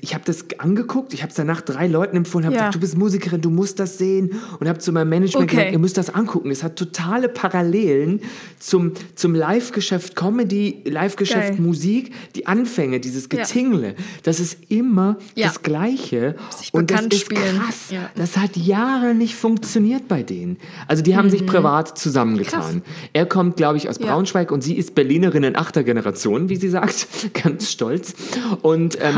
ich 0.00 0.14
habe 0.14 0.24
das 0.24 0.46
angeguckt, 0.58 1.12
ich 1.14 1.22
habe 1.22 1.30
es 1.30 1.36
danach 1.36 1.60
drei 1.60 1.86
Leuten 1.86 2.16
empfohlen, 2.16 2.46
habe 2.46 2.54
Ja. 2.54 2.62
gesagt, 2.62 2.74
du 2.76 2.80
bist 2.80 2.96
Musikerin, 2.96 3.40
du 3.40 3.50
musst 3.50 3.78
das 3.78 3.98
sehen 3.98 4.30
und 4.58 4.68
habe 4.68 4.78
zu 4.78 4.92
meinem 4.92 5.08
Management 5.10 5.44
Okay. 5.50 5.56
gesagt, 5.56 5.72
ihr 5.72 5.78
müsst 5.78 5.96
das 5.98 6.14
angucken. 6.14 6.50
Es 6.50 6.62
hat 6.62 6.76
totale 6.76 7.28
Parallelen 7.28 8.20
zum, 8.58 8.92
zum 9.14 9.34
Live-Geschäft 9.34 10.16
Comedy, 10.16 10.82
Live-Geschäft. 10.86 11.58
Musik, 11.58 12.12
die 12.34 12.46
Anfänge, 12.46 13.00
dieses 13.00 13.28
Ja. 13.32 13.40
Getingle, 13.42 13.94
das 14.22 14.40
ist 14.40 14.58
immer 14.70 15.16
Ja. 15.34 15.46
das 15.48 15.62
Gleiche 15.62 16.36
Sich 16.56 16.72
und 16.72 16.90
das 16.90 17.02
ist 17.06 17.20
spielen. 17.20 17.58
krass. 17.60 17.90
Ja. 17.90 18.10
Das 18.14 18.36
hat 18.36 18.56
Jahre 18.56 19.14
nicht 19.14 19.34
funktioniert 19.34 20.08
bei 20.08 20.22
denen. 20.22 20.56
Also 20.88 21.02
die 21.02 21.16
haben 21.16 21.30
sich 21.30 21.44
privat 21.46 21.98
zusammengetan. 21.98 22.82
Er 23.12 23.26
kommt, 23.26 23.56
glaube 23.56 23.76
ich, 23.78 23.88
aus 23.88 23.98
Mhm. 24.06 24.08
Ja. 24.08 24.14
Braunschweig 24.14 24.50
und 24.52 24.62
sie 24.62 24.74
ist 24.76 24.94
Berlinerin 24.94 25.42
in 25.42 25.56
achter 25.56 25.84
Generation, 25.84 26.48
wie 26.48 26.56
sie 26.56 26.68
sagt, 26.68 27.06
ganz 27.42 27.70
stolz. 27.70 28.14
Und 28.62 28.96
ähm, 29.00 29.14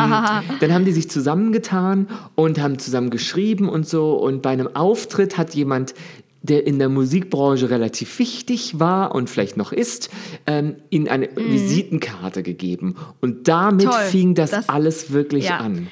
dann 0.60 0.72
haben 0.72 0.84
die 0.84 0.92
sich 0.92 1.10
zusammengetan 1.10 2.08
und 2.34 2.60
haben 2.60 2.78
zusammen 2.78 3.10
geschrieben 3.10 3.68
und 3.68 3.86
so. 3.86 4.14
Und 4.14 4.42
bei 4.42 4.50
einem 4.50 4.74
Auftritt 4.74 5.38
hat 5.38 5.54
jemand 5.54 5.94
der 6.40 6.66
in 6.66 6.78
der 6.78 6.88
Musikbranche 6.88 7.68
relativ 7.68 8.18
wichtig 8.20 8.78
war 8.78 9.12
und 9.14 9.28
vielleicht 9.28 9.56
noch 9.56 9.72
ist, 9.72 10.08
ähm, 10.46 10.76
ihnen 10.88 11.08
eine 11.08 11.28
Visitenkarte 11.34 12.42
gegeben. 12.44 12.94
Und 13.20 13.48
damit. 13.48 13.86
Toll. 13.86 14.00
fing 14.10 14.34
das, 14.34 14.52
Das- 14.52 14.68
alles 14.68 15.12
wirklich 15.12 15.46
ja. 15.46 15.58
an. 15.58 15.88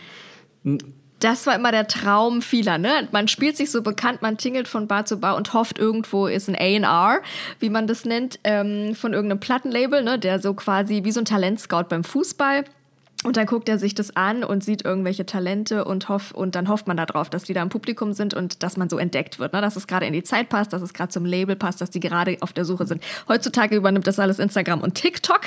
Das 1.21 1.47
war 1.47 1.55
immer 1.55 1.73
der 1.73 1.87
Traum 1.87 2.43
vieler, 2.43 2.77
ne? 2.77 3.09
Man 3.11 3.27
spielt 3.27 3.57
sich 3.57 3.71
so 3.71 3.83
bekannt, 3.83 4.21
man 4.21 4.37
tingelt 4.37 4.69
von 4.69 4.87
Bar 4.87 5.07
zu 5.07 5.19
Bar 5.19 5.37
und 5.37 5.55
hofft, 5.55 5.79
irgendwo 5.79 6.27
ist 6.27 6.49
ein 6.49 6.55
A&R, 6.55 7.23
wie 7.59 7.71
man 7.71 7.87
das 7.87 8.05
nennt, 8.05 8.39
ähm, 8.45 8.95
von 8.95 9.15
irgendeinem 9.15 9.41
Plattenlabel, 9.41 10.03
ne? 10.03 10.19
Der 10.19 10.41
so 10.41 10.53
quasi 10.53 11.05
wie 11.05 11.13
so 11.13 11.21
ein 11.21 11.25
Talentscout 11.25 11.85
beim 11.89 12.05
Fußball. 12.05 12.65
Und 13.25 13.37
dann 13.37 13.47
guckt 13.47 13.69
er 13.69 13.79
sich 13.79 13.95
das 13.95 14.15
an 14.15 14.45
und 14.45 14.63
sieht 14.63 14.85
irgendwelche 14.85 15.25
Talente 15.25 15.85
und, 15.85 16.09
hoff, 16.09 16.33
und 16.33 16.55
dann 16.55 16.69
hofft 16.69 16.87
man 16.87 16.97
darauf, 16.99 17.31
dass 17.31 17.45
die 17.45 17.55
da 17.55 17.63
im 17.63 17.71
Publikum 17.71 18.13
sind 18.13 18.35
und 18.35 18.63
dass 18.63 18.77
man 18.77 18.91
so 18.91 18.99
entdeckt 18.99 19.39
wird. 19.39 19.53
Ne? 19.53 19.61
Dass 19.61 19.75
es 19.75 19.87
gerade 19.87 20.07
in 20.07 20.13
die 20.13 20.23
Zeit 20.23 20.49
passt, 20.51 20.73
dass 20.73 20.83
es 20.83 20.93
gerade 20.93 21.09
zum 21.09 21.25
Label 21.25 21.57
passt, 21.57 21.81
dass 21.81 21.91
die 21.91 21.99
gerade 21.99 22.37
auf 22.41 22.53
der 22.53 22.65
Suche 22.65 22.87
sind. 22.87 23.03
Heutzutage 23.27 23.75
übernimmt 23.75 24.07
das 24.07 24.19
alles 24.19 24.39
Instagram 24.39 24.81
und 24.81 24.95
TikTok. 24.95 25.41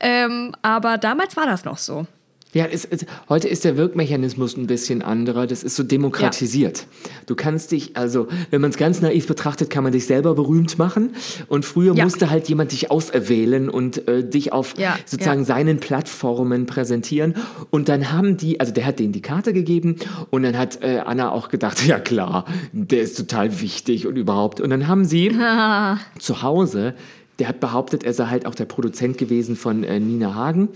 Ähm, 0.00 0.54
aber 0.62 0.98
damals 0.98 1.36
war 1.36 1.46
das 1.46 1.64
noch 1.64 1.78
so. 1.78 2.06
Ja, 2.54 2.66
es, 2.66 2.84
es, 2.84 3.04
heute 3.28 3.48
ist 3.48 3.64
der 3.64 3.76
Wirkmechanismus 3.76 4.56
ein 4.56 4.68
bisschen 4.68 5.02
anderer. 5.02 5.48
Das 5.48 5.64
ist 5.64 5.74
so 5.74 5.82
demokratisiert. 5.82 6.86
Du 7.26 7.34
kannst 7.34 7.72
dich, 7.72 7.96
also, 7.96 8.28
wenn 8.50 8.60
man 8.60 8.70
es 8.70 8.76
ganz 8.76 9.00
naiv 9.02 9.26
betrachtet, 9.26 9.70
kann 9.70 9.82
man 9.82 9.92
dich 9.92 10.06
selber 10.06 10.34
berühmt 10.36 10.78
machen. 10.78 11.10
Und 11.48 11.64
früher 11.64 11.94
Ja. 11.96 12.04
musste 12.04 12.30
halt 12.30 12.48
jemand 12.48 12.70
dich 12.70 12.92
auserwählen 12.92 13.68
und 13.68 14.06
äh, 14.06 14.22
dich 14.28 14.52
auf 14.52 14.74
Ja, 14.78 14.96
sozusagen 15.04 15.40
ja. 15.40 15.46
seinen 15.46 15.80
Plattformen 15.80 16.66
präsentieren. 16.66 17.34
Und 17.70 17.88
dann 17.88 18.12
haben 18.12 18.36
die, 18.36 18.60
also 18.60 18.72
der 18.72 18.86
hat 18.86 19.00
denen 19.00 19.12
die 19.12 19.22
Karte 19.22 19.52
gegeben 19.52 19.96
und 20.30 20.44
dann 20.44 20.56
hat 20.56 20.80
äh, 20.82 21.00
Anna 21.04 21.32
auch 21.32 21.48
gedacht, 21.48 21.84
ja 21.86 21.98
klar, 21.98 22.44
der 22.72 23.02
ist 23.02 23.16
total 23.16 23.60
wichtig 23.60 24.06
und 24.06 24.14
überhaupt. 24.16 24.60
Und 24.60 24.70
dann 24.70 24.86
haben 24.86 25.04
sie 25.04 25.30
zu 26.20 26.42
Hause 26.42 26.94
der 27.38 27.48
hat 27.48 27.58
behauptet, 27.60 28.04
er 28.04 28.12
sei 28.14 28.26
halt 28.26 28.46
auch 28.46 28.54
der 28.54 28.64
Produzent 28.66 29.18
gewesen 29.18 29.56
von 29.56 29.82
äh, 29.84 29.98
Nina 29.98 30.34
Hagen. 30.34 30.68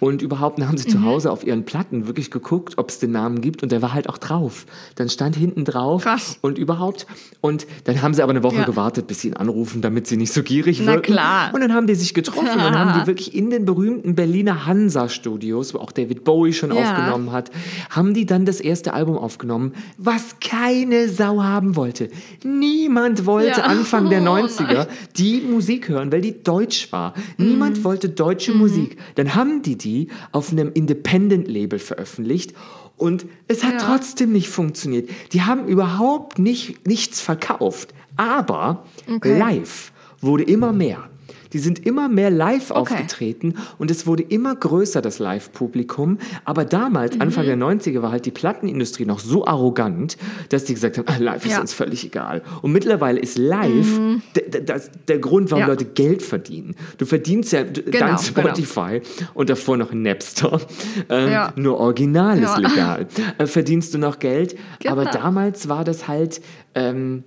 Und 0.00 0.20
überhaupt 0.22 0.60
haben 0.60 0.76
sie 0.76 0.88
Mhm. 0.88 0.92
zu 0.92 1.02
Hause 1.04 1.30
auf 1.30 1.46
ihren 1.46 1.64
Platten 1.64 2.06
wirklich 2.06 2.30
geguckt, 2.30 2.74
ob 2.76 2.90
es 2.90 2.98
den 2.98 3.12
Namen 3.12 3.40
gibt. 3.40 3.62
Und 3.62 3.72
der 3.72 3.80
war 3.82 3.94
halt 3.94 4.08
auch 4.08 4.18
drauf. 4.18 4.66
Dann 4.96 5.08
stand 5.08 5.36
hinten 5.36 5.64
drauf 5.64 6.02
Krass. 6.04 6.38
und 6.42 6.58
überhaupt. 6.58 7.06
Und 7.40 7.66
dann 7.84 8.02
haben 8.02 8.12
sie 8.14 8.22
aber 8.22 8.30
eine 8.30 8.42
Woche 8.42 8.56
Ja. 8.56 8.64
gewartet, 8.64 9.06
bis 9.06 9.20
sie 9.22 9.28
ihn 9.28 9.34
anrufen, 9.36 9.80
damit 9.80 10.06
sie 10.06 10.16
nicht 10.16 10.32
so 10.32 10.42
gierig 10.42 10.80
Na 10.80 10.92
wirken. 10.92 11.12
klar. 11.14 11.50
Und 11.54 11.60
dann 11.62 11.72
haben 11.72 11.86
die 11.86 11.94
sich 11.94 12.12
getroffen 12.14 12.48
und 12.60 12.78
haben 12.78 13.00
die 13.00 13.06
wirklich 13.06 13.34
in 13.34 13.50
den 13.50 13.64
berühmten 13.64 14.14
Berliner 14.14 14.66
Hansa-Studios, 14.66 15.72
wo 15.74 15.78
auch 15.78 15.92
David 15.92 16.24
Bowie 16.24 16.52
schon 16.52 16.72
Ja. 16.74 16.82
aufgenommen 16.82 17.32
hat, 17.32 17.50
haben 17.90 18.12
die 18.14 18.26
dann 18.26 18.44
das 18.44 18.60
erste 18.60 18.92
Album 18.92 19.16
aufgenommen, 19.16 19.72
was 19.98 20.36
keine 20.40 21.08
Sau 21.08 21.42
haben 21.42 21.74
wollte. 21.76 22.10
Niemand 22.44 23.26
wollte 23.26 23.60
Ja. 23.60 23.66
Anfang 23.66 24.10
der 24.10 24.20
Oh 24.22 24.24
90er 24.36 24.86
die 25.16 25.40
Musik 25.40 25.88
hören, 25.88 26.01
weil 26.10 26.22
die 26.22 26.42
deutsch 26.42 26.90
war. 26.90 27.14
Niemand 27.36 27.78
Mhm. 27.78 27.84
wollte 27.84 28.08
deutsche 28.08 28.52
Musik. 28.54 28.96
Dann 29.14 29.34
haben 29.34 29.62
die 29.62 29.76
die 29.76 30.08
auf 30.32 30.50
einem 30.50 30.70
Independent-Label 30.72 31.78
veröffentlicht 31.78 32.54
und 32.96 33.26
es 33.46 33.62
hat 33.62 33.74
Ja. 33.74 33.78
trotzdem 33.94 34.32
nicht 34.32 34.48
funktioniert. 34.48 35.08
Die 35.32 35.42
haben 35.42 35.66
überhaupt 35.68 36.38
nicht, 36.38 36.86
nichts 36.88 37.20
verkauft. 37.20 37.94
Aber 38.16 38.84
Okay. 39.08 39.38
live 39.38 39.92
wurde 40.20 40.42
immer 40.44 40.72
mehr. 40.72 41.08
Die 41.52 41.58
sind 41.58 41.84
immer 41.86 42.08
mehr 42.08 42.30
live 42.30 42.70
Okay. 42.70 42.80
aufgetreten 42.80 43.54
und 43.78 43.90
es 43.90 44.06
wurde 44.06 44.22
immer 44.22 44.54
größer, 44.56 45.02
das 45.02 45.18
Live-Publikum. 45.18 46.18
Aber 46.44 46.64
damals, 46.64 47.14
Mhm. 47.16 47.22
Anfang 47.22 47.44
der 47.44 47.56
90er, 47.56 48.02
war 48.02 48.10
halt 48.12 48.26
die 48.26 48.30
Plattenindustrie 48.30 49.04
noch 49.04 49.18
so 49.18 49.46
arrogant, 49.46 50.16
dass 50.48 50.64
die 50.64 50.74
gesagt 50.74 50.98
haben, 50.98 51.06
ah, 51.08 51.16
live 51.18 51.44
ist 51.44 51.50
Ja. 51.50 51.56
Mhm. 51.58 51.62
uns 51.62 51.72
völlig 51.72 52.04
egal. 52.04 52.42
Und 52.62 52.72
mittlerweile 52.72 53.20
ist 53.20 53.38
live 53.38 54.00
d- 54.36 54.60
das, 54.64 54.90
der 55.08 55.18
Grund, 55.18 55.50
warum 55.50 55.62
Ja. 55.62 55.66
Leute 55.68 55.84
Geld 55.84 56.22
verdienen. 56.22 56.74
Du 56.98 57.04
verdienst 57.06 57.52
ja 57.52 57.62
Genau, 57.64 57.98
dank 57.98 58.20
Spotify 58.22 59.00
und 59.34 59.50
davor 59.50 59.76
noch 59.76 59.92
Napster. 59.92 60.60
Ähm, 61.08 61.30
Ja. 61.30 61.52
Nur 61.56 61.78
Original 61.78 62.38
ist 62.42 62.56
legal. 62.58 63.06
Äh, 63.38 63.46
verdienst 63.46 63.92
du 63.94 63.98
noch 63.98 64.18
Geld. 64.18 64.56
Aber 64.86 65.02
Genau. 65.04 65.12
damals 65.16 65.68
war 65.68 65.84
das 65.84 66.08
halt... 66.08 66.40
Ähm, 66.74 67.24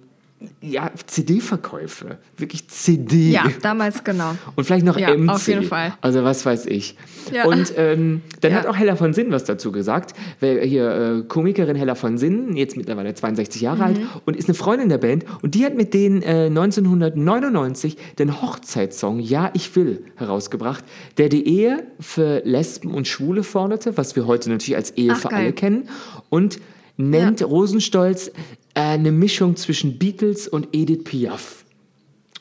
ja, 0.62 0.92
CD-Verkäufe. 1.08 2.18
Wirklich 2.38 2.68
CD. 2.68 3.32
Ja, 3.32 3.46
damals 3.62 4.04
genau. 4.04 4.36
Und 4.56 4.66
vielleicht 4.66 4.86
noch 4.86 4.98
Ja, 4.98 5.16
MC. 5.16 5.30
auf 5.32 5.48
jeden 5.48 5.64
Fall. 5.64 5.94
Also 6.02 6.24
was 6.24 6.46
weiß 6.46 6.66
ich. 6.68 6.96
Ja. 7.34 7.46
Und 7.46 7.74
ähm, 7.78 8.22
dann 8.42 8.52
Ja. 8.52 8.58
hat 8.60 8.68
auch 8.68 8.76
Hella 8.76 8.96
von 8.96 9.14
Sinn 9.14 9.32
was 9.32 9.46
dazu 9.46 9.72
gesagt. 9.72 10.14
Weil 10.42 10.60
hier 10.62 11.22
äh, 11.22 11.28
Komikerin 11.28 11.76
Hella 11.76 11.96
von 11.96 12.18
Sinn, 12.18 12.56
jetzt 12.58 12.76
mittlerweile 12.78 13.14
62 13.14 13.62
Jahre 13.62 13.86
alt 13.86 13.98
Mhm. 13.98 14.08
und 14.26 14.36
ist 14.36 14.48
eine 14.50 14.56
Freundin 14.56 14.90
der 14.90 14.98
Band. 14.98 15.26
Und 15.42 15.56
die 15.56 15.66
hat 15.66 15.76
mit 15.76 15.94
denen 15.94 16.22
äh, 16.22 16.46
1999 16.48 17.98
den 18.20 18.42
Hochzeitssong 18.42 19.20
Ja, 19.20 19.52
ich 19.54 19.76
will 19.76 20.04
herausgebracht, 20.16 20.84
der 21.18 21.30
die 21.30 21.48
Ehe 21.48 21.88
für 22.00 22.42
Lesben 22.46 22.94
und 22.94 23.08
Schwule 23.08 23.44
forderte, 23.44 23.98
was 23.98 24.16
wir 24.16 24.28
heute 24.28 24.50
natürlich 24.50 24.76
als 24.76 24.92
Ehe 24.92 25.12
Ach, 25.14 25.18
für 25.20 25.30
geil. 25.30 25.40
alle 25.40 25.54
kennen. 25.54 25.90
Und 26.30 26.60
nennt 26.98 27.44
Rosenstolz 27.44 28.28
äh, 28.28 28.32
eine 28.76 29.12
Mischung 29.12 29.56
zwischen 29.56 29.98
Beatles 29.98 30.48
und 30.48 30.68
Edith 30.74 31.04
Piaf. 31.06 31.64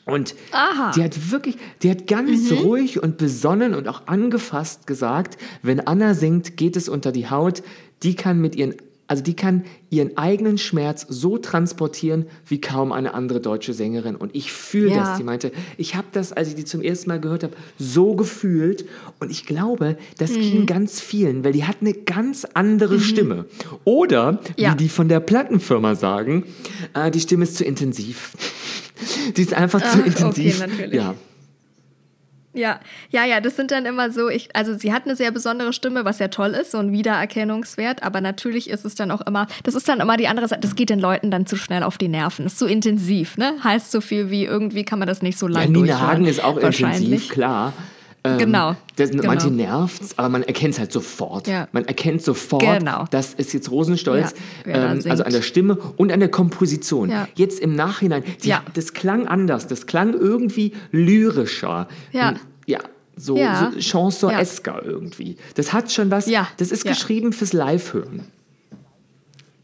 Und 0.05 0.35
Aha. 0.51 0.91
die 0.95 1.03
hat 1.03 1.31
wirklich, 1.31 1.57
die 1.81 1.89
hat 1.89 2.05
ganz 2.05 2.51
Mhm. 2.51 2.57
ruhig 2.59 3.01
und 3.01 3.17
besonnen 3.17 3.73
und 3.73 3.87
auch 3.87 4.05
angefasst 4.05 4.85
gesagt, 4.85 5.37
wenn 5.63 5.79
Anna 5.79 6.13
singt, 6.13 6.57
geht 6.57 6.75
es 6.75 6.87
unter 6.87 7.11
die 7.11 7.27
Haut, 7.29 7.63
die 8.03 8.15
kann 8.15 8.39
mit 8.39 8.55
ihren, 8.55 8.75
also 9.07 9.21
die 9.21 9.35
kann 9.35 9.63
ihren 9.91 10.17
eigenen 10.17 10.57
Schmerz 10.57 11.05
so 11.07 11.37
transportieren 11.37 12.25
wie 12.47 12.59
kaum 12.59 12.91
eine 12.91 13.13
andere 13.13 13.39
deutsche 13.39 13.73
Sängerin. 13.73 14.15
Und 14.15 14.35
ich 14.35 14.51
fühle 14.51 14.89
Ja. 14.91 14.97
das. 15.03 15.17
Die 15.17 15.23
meinte, 15.23 15.51
ich 15.77 15.95
habe 15.95 16.07
das, 16.11 16.33
als 16.33 16.47
ich 16.49 16.55
die 16.55 16.65
zum 16.65 16.81
ersten 16.81 17.09
Mal 17.09 17.19
gehört 17.19 17.43
habe, 17.43 17.53
so 17.77 18.15
gefühlt. 18.15 18.85
Und 19.19 19.29
ich 19.31 19.45
glaube, 19.45 19.97
das 20.17 20.31
Mhm. 20.31 20.41
ging 20.41 20.65
ganz 20.65 20.99
vielen, 21.01 21.43
weil 21.43 21.51
die 21.53 21.65
hat 21.65 21.77
eine 21.81 21.93
ganz 21.93 22.45
andere 22.55 22.99
Stimme. 22.99 23.45
Oder, 23.83 24.39
Ja. 24.57 24.73
wie 24.73 24.77
die 24.77 24.89
von 24.89 25.07
der 25.07 25.19
Plattenfirma 25.19 25.93
sagen, 25.95 26.43
äh, 26.93 27.11
die 27.11 27.19
Stimme 27.19 27.43
ist 27.43 27.57
zu 27.57 27.63
intensiv. 27.63 28.31
Die 29.35 29.41
ist 29.41 29.53
einfach 29.53 29.81
zu 29.81 29.87
Ach, 29.89 29.99
okay, 29.99 30.07
intensiv. 30.07 30.59
natürlich. 30.61 30.93
Ja. 30.93 31.15
Ja, 32.55 32.79
ja, 33.09 33.25
ja, 33.25 33.41
das 33.41 33.57
sind 33.57 33.71
dann 33.71 33.85
immer 33.85 34.11
so, 34.11 34.29
ich, 34.29 34.55
also 34.55 34.73
sie 34.73 34.93
hat 34.93 35.05
eine 35.05 35.15
sehr 35.15 35.31
besondere 35.31 35.73
Stimme, 35.73 36.05
was 36.05 36.19
ja 36.19 36.29
toll 36.29 36.51
ist, 36.51 36.71
so 36.71 36.77
ein 36.77 36.91
Wiedererkennungswert, 36.93 38.01
aber 38.01 38.21
natürlich 38.21 38.69
ist 38.69 38.85
es 38.85 38.95
dann 38.95 39.11
auch 39.11 39.21
immer, 39.21 39.47
das 39.63 39.75
ist 39.75 39.87
dann 39.89 39.99
immer 39.99 40.15
die 40.15 40.29
andere 40.29 40.47
Seite, 40.47 40.61
das 40.61 40.75
geht 40.75 40.89
den 40.89 40.99
Leuten 40.99 41.31
dann 41.31 41.45
zu 41.45 41.57
schnell 41.57 41.83
auf 41.83 41.97
die 41.97 42.07
Nerven, 42.07 42.45
ist 42.45 42.57
zu 42.57 42.65
intensiv, 42.65 43.37
ne? 43.37 43.55
Heißt 43.63 43.91
so 43.91 43.99
viel 43.99 44.31
wie, 44.31 44.45
irgendwie 44.45 44.85
kann 44.85 44.99
man 44.99 45.07
das 45.07 45.21
nicht 45.21 45.37
so 45.37 45.47
Ja, 45.47 45.53
lange 45.53 45.71
Nina 45.71 45.85
durchhören. 45.85 46.07
Hagen 46.07 46.25
ist 46.25 46.43
auch 46.43 46.57
intensiv, 46.57 47.29
klar. 47.29 47.73
Ähm, 48.25 48.37
Genau, 48.37 48.75
Das, 48.95 49.11
genau. 49.11 49.25
Manche 49.27 49.47
nervt's, 49.51 50.17
aber 50.17 50.29
man 50.29 50.43
erkennt 50.43 50.73
es 50.73 50.79
halt 50.79 50.91
sofort. 50.91 51.47
Ja. 51.47 51.67
Man 51.71 51.85
erkennt 51.85 52.21
sofort, 52.23 52.61
Genau. 52.63 53.05
das 53.11 53.33
ist 53.33 53.53
jetzt 53.53 53.69
Rosenstolz, 53.71 54.33
Ja, 54.65 54.91
ähm, 54.93 55.01
also 55.09 55.23
an 55.23 55.31
der 55.31 55.41
Stimme 55.41 55.77
und 55.97 56.11
an 56.11 56.19
der 56.19 56.29
Komposition. 56.29 57.09
Ja. 57.09 57.27
Jetzt 57.35 57.59
im 57.59 57.75
Nachhinein, 57.75 58.23
die, 58.43 58.49
Ja. 58.49 58.63
das 58.73 58.93
klang 58.93 59.27
anders, 59.27 59.67
das 59.67 59.85
klang 59.85 60.13
irgendwie 60.13 60.73
lyrischer. 60.91 61.87
Ja. 62.11 62.29
Hm, 62.31 62.39
Ja. 62.67 62.79
So, 63.17 63.37
Ja. 63.37 63.71
so 63.71 63.79
Chanson-esker 63.79 64.81
irgendwie. 64.83 65.37
Das 65.55 65.71
hat 65.71 65.91
schon 65.91 66.11
was, 66.11 66.25
Ja, 66.27 66.47
das 66.57 66.71
ist 66.71 66.83
ja. 66.83 66.91
geschrieben 66.91 67.31
fürs 67.31 67.53
Live-Hören. 67.53 68.25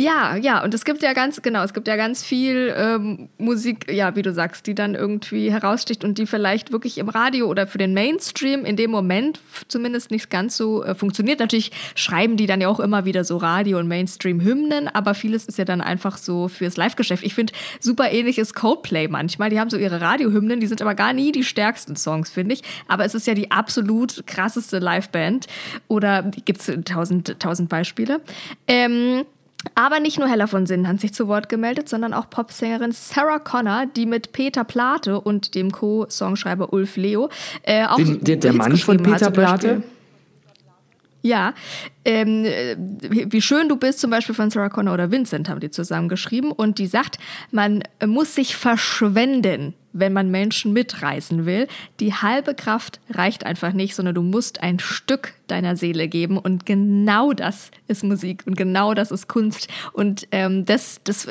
Ja, 0.02 0.36
ja, 0.36 0.64
und 0.64 0.74
es 0.74 0.84
gibt 0.84 1.04
ja 1.04 1.14
ganz, 1.14 1.44
genau, 1.44 1.64
es 1.64 1.76
gibt 1.76 1.88
ja 1.88 1.96
ganz 1.96 2.24
viel 2.24 2.74
ähm, 2.76 3.30
Musik, 3.38 3.92
ja, 3.92 4.16
wie 4.16 4.24
du 4.24 4.34
sagst, 4.34 4.66
die 4.66 4.74
dann 4.74 4.96
irgendwie 4.96 5.52
heraussticht 5.52 6.04
und 6.04 6.18
die 6.18 6.26
vielleicht 6.26 6.72
wirklich 6.72 6.98
im 6.98 7.08
Radio 7.08 7.46
oder 7.46 7.68
für 7.68 7.78
den 7.78 7.94
Mainstream 7.94 8.66
in 8.66 8.76
dem 8.76 8.90
Moment 8.90 9.40
zumindest 9.68 10.10
nicht 10.10 10.32
ganz 10.32 10.58
so 10.58 10.84
äh, 10.84 10.96
funktioniert. 10.96 11.40
Natürlich 11.40 11.72
schreiben 11.94 12.36
die 12.36 12.48
dann 12.48 12.62
ja 12.62 12.68
auch 12.68 12.80
immer 12.80 13.06
wieder 13.06 13.24
so 13.24 13.38
Radio- 13.38 13.78
und 13.78 13.88
Mainstream-Hymnen, 13.88 14.88
aber 14.88 15.14
vieles 15.14 15.46
ist 15.46 15.60
ja 15.60 15.66
dann 15.66 15.82
einfach 15.82 16.18
so 16.18 16.48
fürs 16.48 16.78
Live-Geschäft. 16.78 17.24
Ich 17.24 17.36
finde, 17.36 17.54
super 17.80 18.12
ähnlich 18.12 18.40
ist 18.40 18.56
Coldplay 18.56 19.08
manchmal. 19.08 19.52
Die 19.52 19.60
haben 19.60 19.70
so 19.70 19.78
ihre 19.78 20.02
Radiohymnen, 20.02 20.60
die 20.60 20.68
sind 20.68 20.82
aber 20.82 20.96
gar 20.96 21.14
nie 21.14 21.32
die 21.32 21.44
stärksten 21.44 21.96
Songs, 21.96 22.32
finde 22.32 22.56
ich. 22.56 22.64
Aber 22.88 23.06
es 23.06 23.14
ist 23.14 23.28
ja 23.28 23.36
die 23.36 23.52
absolut 23.52 24.26
krasseste 24.26 24.80
Liveband. 24.80 25.46
Oder 25.88 26.24
gibt 26.24 26.68
es 26.68 26.86
tausend, 26.86 27.40
tausend 27.40 27.70
Beispiele. 27.70 28.20
Ähm, 28.68 29.26
aber 29.76 30.00
nicht 30.00 30.19
nur 30.19 30.28
Hella 30.28 30.47
von 30.47 30.65
Sinnen 30.65 30.88
hat 30.88 31.00
sich 31.00 31.13
zu 31.13 31.28
Wort 31.28 31.50
gemeldet, 31.50 31.89
sondern 31.89 32.13
auch 32.13 32.30
Popsängerin 32.30 32.91
Sarah 32.91 33.39
Connor, 33.39 33.86
die 33.95 34.06
mit 34.06 34.32
Peter 34.32 34.63
Plate 34.63 35.21
und 35.21 35.56
dem 35.56 35.71
Co-Songschreiber 35.71 36.74
Ulf 36.74 36.97
Leo 36.97 37.30
äh, 37.63 37.86
auch 37.86 37.97
Den, 37.97 38.24
der, 38.24 38.38
der 38.38 38.54
Mann 38.54 38.76
von 38.78 38.97
Peter. 38.97 39.30
Plate? 39.30 39.84
Ja, 41.22 41.54
ähm, 42.04 42.46
äh, 42.46 42.76
wie 43.02 43.42
schön 43.42 43.70
du 43.70 43.76
bist, 43.76 44.00
zum 44.00 44.10
Beispiel 44.10 44.34
von 44.34 44.50
Sarah 44.50 44.70
Connor 44.70 44.96
oder 44.96 45.12
Vincent 45.12 45.50
haben 45.50 45.60
die 45.60 45.70
zusammen 45.70 46.10
geschrieben. 46.10 46.52
Und 46.52 46.80
die 46.80 46.88
sagt, 46.88 47.20
man 47.52 47.84
muss 48.06 48.34
sich 48.34 48.56
verschwenden, 48.56 49.76
wenn 49.94 50.14
man 50.14 50.32
Menschen 50.32 50.74
mitreißen 50.74 51.46
will. 51.46 51.68
Die 52.00 52.14
halbe 52.14 52.56
Kraft 52.56 53.00
reicht 53.10 53.46
einfach 53.46 53.74
nicht, 53.74 53.96
sondern 53.96 54.16
du 54.16 54.22
musst 54.22 54.64
ein 54.64 54.80
Stück 54.80 55.34
deiner 55.48 55.76
Seele 55.76 56.08
geben. 56.08 56.38
Und 56.38 56.66
genau 56.66 57.34
das 57.34 57.72
ist 57.88 58.04
Musik 58.04 58.44
und 58.46 58.58
genau 58.58 58.94
das 58.94 59.12
ist 59.12 59.28
Kunst. 59.28 59.68
Und 59.94 60.28
ähm, 60.32 60.66
das, 60.66 61.02
das, 61.04 61.28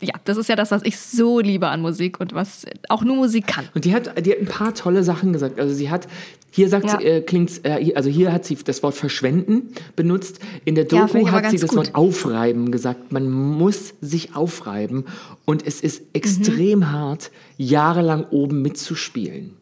ja, 0.00 0.14
das 0.24 0.36
ist 0.36 0.48
ja 0.48 0.56
das, 0.56 0.70
was 0.70 0.82
ich 0.84 0.98
so 0.98 1.40
liebe 1.40 1.68
an 1.68 1.82
Musik 1.82 2.20
und 2.20 2.32
was 2.34 2.64
auch 2.88 3.02
nur 3.02 3.16
Musik 3.16 3.46
kann. 3.46 3.68
Und 3.74 3.84
die 3.84 3.94
hat, 3.94 4.24
die 4.24 4.30
hat 4.32 4.38
ein 4.38 4.46
paar 4.46 4.74
tolle 4.74 5.02
Sachen 5.02 5.32
gesagt. 5.32 5.58
Also 5.58 5.74
sie 5.74 5.90
hat, 5.90 6.06
hier 6.56 6.68
sagt 6.68 6.86
Ja. 6.86 6.98
sie, 7.00 7.04
äh, 7.04 7.20
klingt's, 7.20 7.58
äh, 7.64 7.92
also 7.96 8.08
hier 8.08 8.32
hat 8.32 8.44
sie 8.44 8.56
das 8.64 8.84
Wort 8.84 8.94
verschwenden 8.94 9.70
benutzt. 9.96 10.38
In 10.64 10.76
der 10.76 10.86
Ja, 10.86 11.06
Doku 11.06 11.26
aber 11.26 11.32
hat 11.32 11.50
sie 11.50 11.56
das 11.58 11.70
gut. 11.70 11.78
Wort 11.78 11.94
aufreiben 11.96 12.70
gesagt. 12.70 13.10
Man 13.10 13.28
muss 13.28 13.94
sich 14.00 14.36
aufreiben. 14.36 15.04
Und 15.44 15.66
es 15.66 15.80
ist 15.80 16.02
extrem 16.12 16.78
Mhm. 16.80 16.92
hart, 16.92 17.32
jahrelang 17.56 18.26
oben 18.30 18.62
mitzuspielen. 18.62 19.54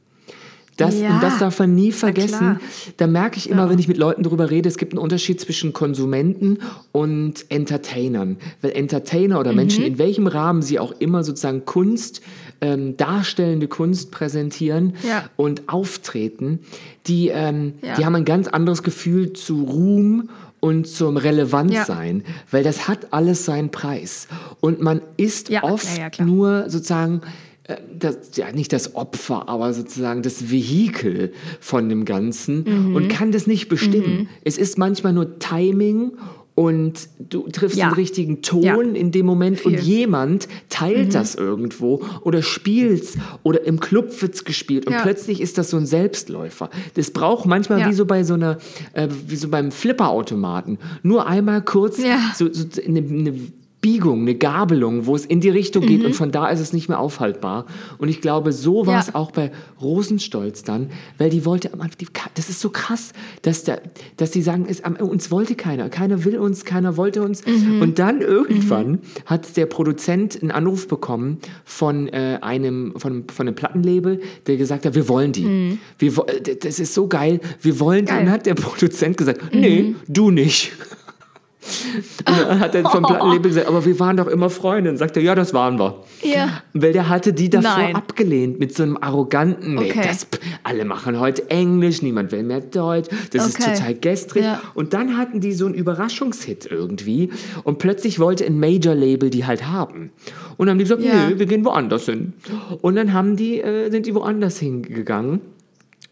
Das, 0.79 0.99
Ja, 0.99 1.15
und 1.15 1.23
das 1.23 1.39
darf 1.39 1.59
man 1.59 1.75
nie 1.75 1.93
vergessen. 1.93 2.59
Da 2.97 3.07
merke 3.07 3.37
ich 3.37 3.49
immer, 3.51 3.69
wenn 3.69 3.79
ich 3.79 3.89
mit 3.89 3.99
Leuten 3.99 4.23
darüber 4.23 4.51
rede, 4.51 4.69
es 4.71 4.79
gibt 4.79 4.93
einen 4.93 4.99
Unterschied 5.03 5.39
zwischen 5.41 5.73
Konsumenten 5.75 6.59
und 6.93 7.45
Entertainern. 7.51 8.39
Weil 8.63 8.73
Entertainer 8.73 9.39
oder 9.39 9.51
Mhm. 9.53 9.57
Menschen, 9.57 9.85
in 9.85 9.99
welchem 9.99 10.27
Rahmen 10.27 10.61
sie 10.63 10.79
auch 10.79 10.93
immer 10.99 11.25
sozusagen 11.25 11.67
Kunst, 11.67 12.23
ähm, 12.63 12.97
darstellende 12.97 13.69
Kunst 13.69 14.11
präsentieren 14.13 14.95
Ja. 15.07 15.29
und 15.37 15.69
auftreten, 15.69 16.61
die, 17.07 17.29
ähm, 17.29 17.75
Ja. 17.83 17.97
die 17.97 18.07
haben 18.07 18.15
ein 18.15 18.25
ganz 18.25 18.49
anderes 18.49 18.83
Gefühl 18.83 19.33
zu 19.35 19.65
Ruhm 19.65 20.31
und 20.61 20.87
zum 20.87 21.17
Relevantsein, 21.17 22.23
weil 22.51 22.63
das 22.63 22.87
hat 22.89 23.13
alles 23.13 23.45
seinen 23.45 23.71
Preis. 23.71 24.29
Und 24.61 24.81
man 24.81 25.03
ist 25.17 25.49
Ja, 25.49 25.65
oft 25.65 25.99
ja, 25.99 26.09
ja, 26.17 26.25
nur 26.25 26.71
sozusagen 26.71 27.21
äh, 27.65 27.77
das, 27.97 28.17
ja, 28.35 28.51
nicht 28.53 28.73
das 28.73 28.95
Opfer, 28.97 29.49
aber 29.49 29.73
sozusagen 29.73 30.23
das 30.23 30.51
Vehikel 30.51 31.33
von 31.61 31.89
dem 31.89 32.05
Ganzen 32.05 32.65
Mhm. 32.89 32.97
und 32.97 33.09
kann 33.09 33.31
das 33.33 33.47
nicht 33.47 33.69
bestimmen. 33.69 34.29
Es 34.45 34.59
ist 34.59 34.79
manchmal 34.79 35.13
nur 35.13 35.39
Timing 35.39 36.13
und 36.55 37.09
du 37.19 37.49
triffst 37.49 37.79
Ja. 37.79 37.89
den 37.89 37.95
richtigen 37.95 38.43
Ton 38.43 38.63
Ja. 38.63 38.79
in 38.81 39.11
dem 39.11 39.25
Moment 39.25 39.65
und 39.65 39.73
Viel. 39.79 39.81
jemand 39.83 40.49
teilt 40.69 41.09
Mhm. 41.09 41.13
das 41.13 41.35
irgendwo 41.35 42.03
oder 42.23 42.43
spielt's 42.43 43.17
oder 43.43 43.65
im 43.67 43.81
Club 43.81 44.21
wird's 44.21 44.45
gespielt 44.45 44.87
und 44.87 44.93
Ja. 44.93 45.01
plötzlich 45.03 45.41
ist 45.41 45.57
das 45.57 45.71
so 45.71 45.79
ein 45.79 45.87
Selbstläufer. 45.87 46.69
Das 46.95 47.11
braucht 47.11 47.47
manchmal 47.47 47.89
wie 47.89 47.95
so 47.95 48.05
bei 48.05 48.23
so 48.23 48.35
einer, 48.35 48.59
äh, 48.93 49.09
wie 49.29 49.37
so 49.37 49.49
beim 49.49 49.71
Flipperautomaten, 49.73 50.79
nur 51.03 51.27
einmal 51.27 51.63
kurz 51.63 51.99
so, 52.37 52.53
so 52.53 52.67
eine, 52.87 52.99
eine 52.99 53.35
Biegung, 53.83 54.23
eine 54.23 54.37
Gabelung, 54.37 55.05
wo 55.07 55.15
es 55.15 55.27
in 55.27 55.41
die 55.41 55.51
Richtung 55.51 55.85
geht 55.85 56.01
Mhm. 56.01 56.07
und 56.07 56.15
von 56.17 56.31
da 56.33 56.49
ist 56.49 56.61
es 56.61 56.73
nicht 56.73 56.89
mehr 56.89 56.99
aufhaltbar. 57.01 57.67
Und 57.99 58.09
ich 58.09 58.21
glaube, 58.23 58.53
so 58.53 58.87
war 58.87 59.01
es 59.01 59.09
Ja. 59.09 59.17
auch 59.17 59.33
bei 59.33 59.51
Rosenstolz 59.83 60.63
dann, 60.63 60.91
weil 61.19 61.29
die 61.31 61.45
wollte, 61.45 61.71
das 62.35 62.49
ist 62.49 62.61
so 62.61 62.71
krass, 62.71 63.13
dass, 63.43 63.65
da, 63.65 63.77
dass 64.17 64.31
die 64.31 64.41
sagen, 64.41 64.67
es, 64.69 64.81
uns 65.01 65.31
wollte 65.31 65.57
keiner, 65.57 65.89
keiner 65.91 66.25
will 66.25 66.39
uns, 66.39 66.65
keiner 66.65 66.97
wollte 66.97 67.23
uns. 67.23 67.45
Mhm. 67.45 67.83
Und 67.83 67.99
dann 67.99 68.21
irgendwann 68.23 69.01
hat 69.27 69.57
der 69.57 69.67
Produzent 69.67 70.41
einen 70.41 70.53
Anruf 70.53 70.87
bekommen 70.89 71.39
von 71.65 72.09
äh, 72.09 72.39
einem, 72.41 72.95
von, 72.97 73.25
von 73.29 73.47
einem 73.49 73.57
Plattenlabel, 73.57 74.21
der 74.47 74.57
gesagt 74.57 74.87
hat, 74.87 74.95
wir 74.95 75.09
wollen 75.09 75.33
die. 75.33 75.79
Wir, 75.99 76.17
wo- 76.17 76.23
äh, 76.23 76.57
das 76.57 76.79
ist 76.79 76.95
so 76.95 77.09
geil, 77.09 77.41
wir 77.61 77.81
wollen 77.81 78.07
die. 78.07 78.13
Mhm. 78.13 78.19
Und 78.19 78.25
dann 78.27 78.33
hat 78.33 78.47
der 78.47 78.55
Produzent 78.55 79.17
gesagt, 79.17 79.53
nee, 79.53 79.95
du 80.09 80.31
nicht. 80.31 80.71
Hat 82.27 82.75
er 82.75 82.83
vom 82.89 83.05
Plattenlabel 83.05 83.51
gesagt, 83.51 83.69
aber 83.69 83.85
wir 83.85 83.99
waren 84.01 84.17
doch 84.17 84.27
immer 84.27 84.51
Freunde. 84.51 84.91
Und 84.91 84.97
sagt 84.97 85.17
er, 85.17 85.23
ja, 85.23 85.35
das 85.35 85.55
waren 85.55 85.79
wir. 85.79 86.03
Ja. 86.23 86.63
Weil 86.73 86.93
der 86.93 87.09
hatte 87.09 87.33
die 87.33 87.51
davor 87.51 87.71
Nein. 87.79 87.95
abgelehnt 87.97 88.59
mit 88.59 88.75
so 88.75 88.83
einem 88.83 88.97
arroganten, 89.01 89.75
nee, 89.77 89.91
Okay. 89.91 90.03
das, 90.09 90.27
alle 90.65 90.85
machen 90.85 91.21
heute 91.21 91.49
Englisch, 91.51 92.03
niemand 92.03 92.33
will 92.33 92.43
mehr 92.43 92.61
Deutsch, 92.61 93.09
das 93.33 93.47
ist 93.49 93.61
Okay. 93.61 93.75
total 93.75 93.95
gestrig. 93.95 94.43
Ja. 94.45 94.61
Und 94.75 94.93
dann 94.93 95.17
hatten 95.17 95.41
die 95.41 95.53
so 95.53 95.67
einen 95.67 95.75
Überraschungshit 95.75 96.67
irgendwie 96.71 97.31
und 97.65 97.79
plötzlich 97.79 98.19
wollte 98.19 98.45
ein 98.45 98.59
Major-Label 98.59 99.31
die 99.31 99.45
halt 99.47 99.67
haben. 99.69 100.11
Und 100.57 100.67
dann 100.67 100.71
haben 100.71 100.79
die 100.79 100.85
gesagt, 100.85 101.03
Ja. 101.03 101.29
nee, 101.29 101.39
wir 101.39 101.47
gehen 101.47 101.65
woanders 101.65 102.07
hin. 102.07 102.33
Und 102.81 102.97
dann 102.97 103.13
haben 103.13 103.37
die, 103.37 103.61
äh, 103.61 103.91
sind 103.91 104.07
die 104.07 104.15
woanders 104.15 104.59
hingegangen. 104.59 105.41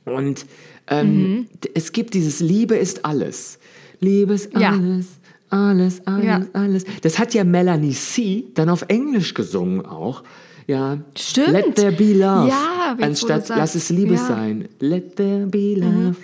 Und 0.05 0.47
ähm, 0.89 1.47
d- 1.65 1.71
es 1.75 1.93
gibt 1.93 2.15
dieses 2.15 2.41
Liebe 2.41 2.77
ist 2.77 3.05
alles. 3.05 3.59
Liebe 4.01 4.33
ist 4.33 4.57
alles, 4.57 5.07
alles, 5.51 6.07
alles, 6.07 6.25
Ja. 6.25 6.41
alles. 6.53 6.85
Das 7.03 7.19
hat 7.19 7.35
ja 7.35 7.45
Melanie 7.45 7.93
C. 7.93 8.45
dann 8.55 8.69
auf 8.69 8.85
Englisch 8.89 9.35
gesungen 9.35 9.85
auch. 9.85 10.23
Ja. 10.67 10.99
Stimmt. 11.19 11.49
Let 11.51 11.75
there 11.75 11.93
be 11.93 12.13
love. 12.13 12.49
Ja, 12.49 12.97
Anstatt 13.01 13.49
lass 13.49 13.75
es 13.75 13.91
Liebe 13.91 14.15
Ja. 14.15 14.23
Mhm. 14.23 14.27
sein. 14.27 14.69
Let 14.79 15.17
there 15.17 15.47
be 15.47 15.75
love. 15.75 16.17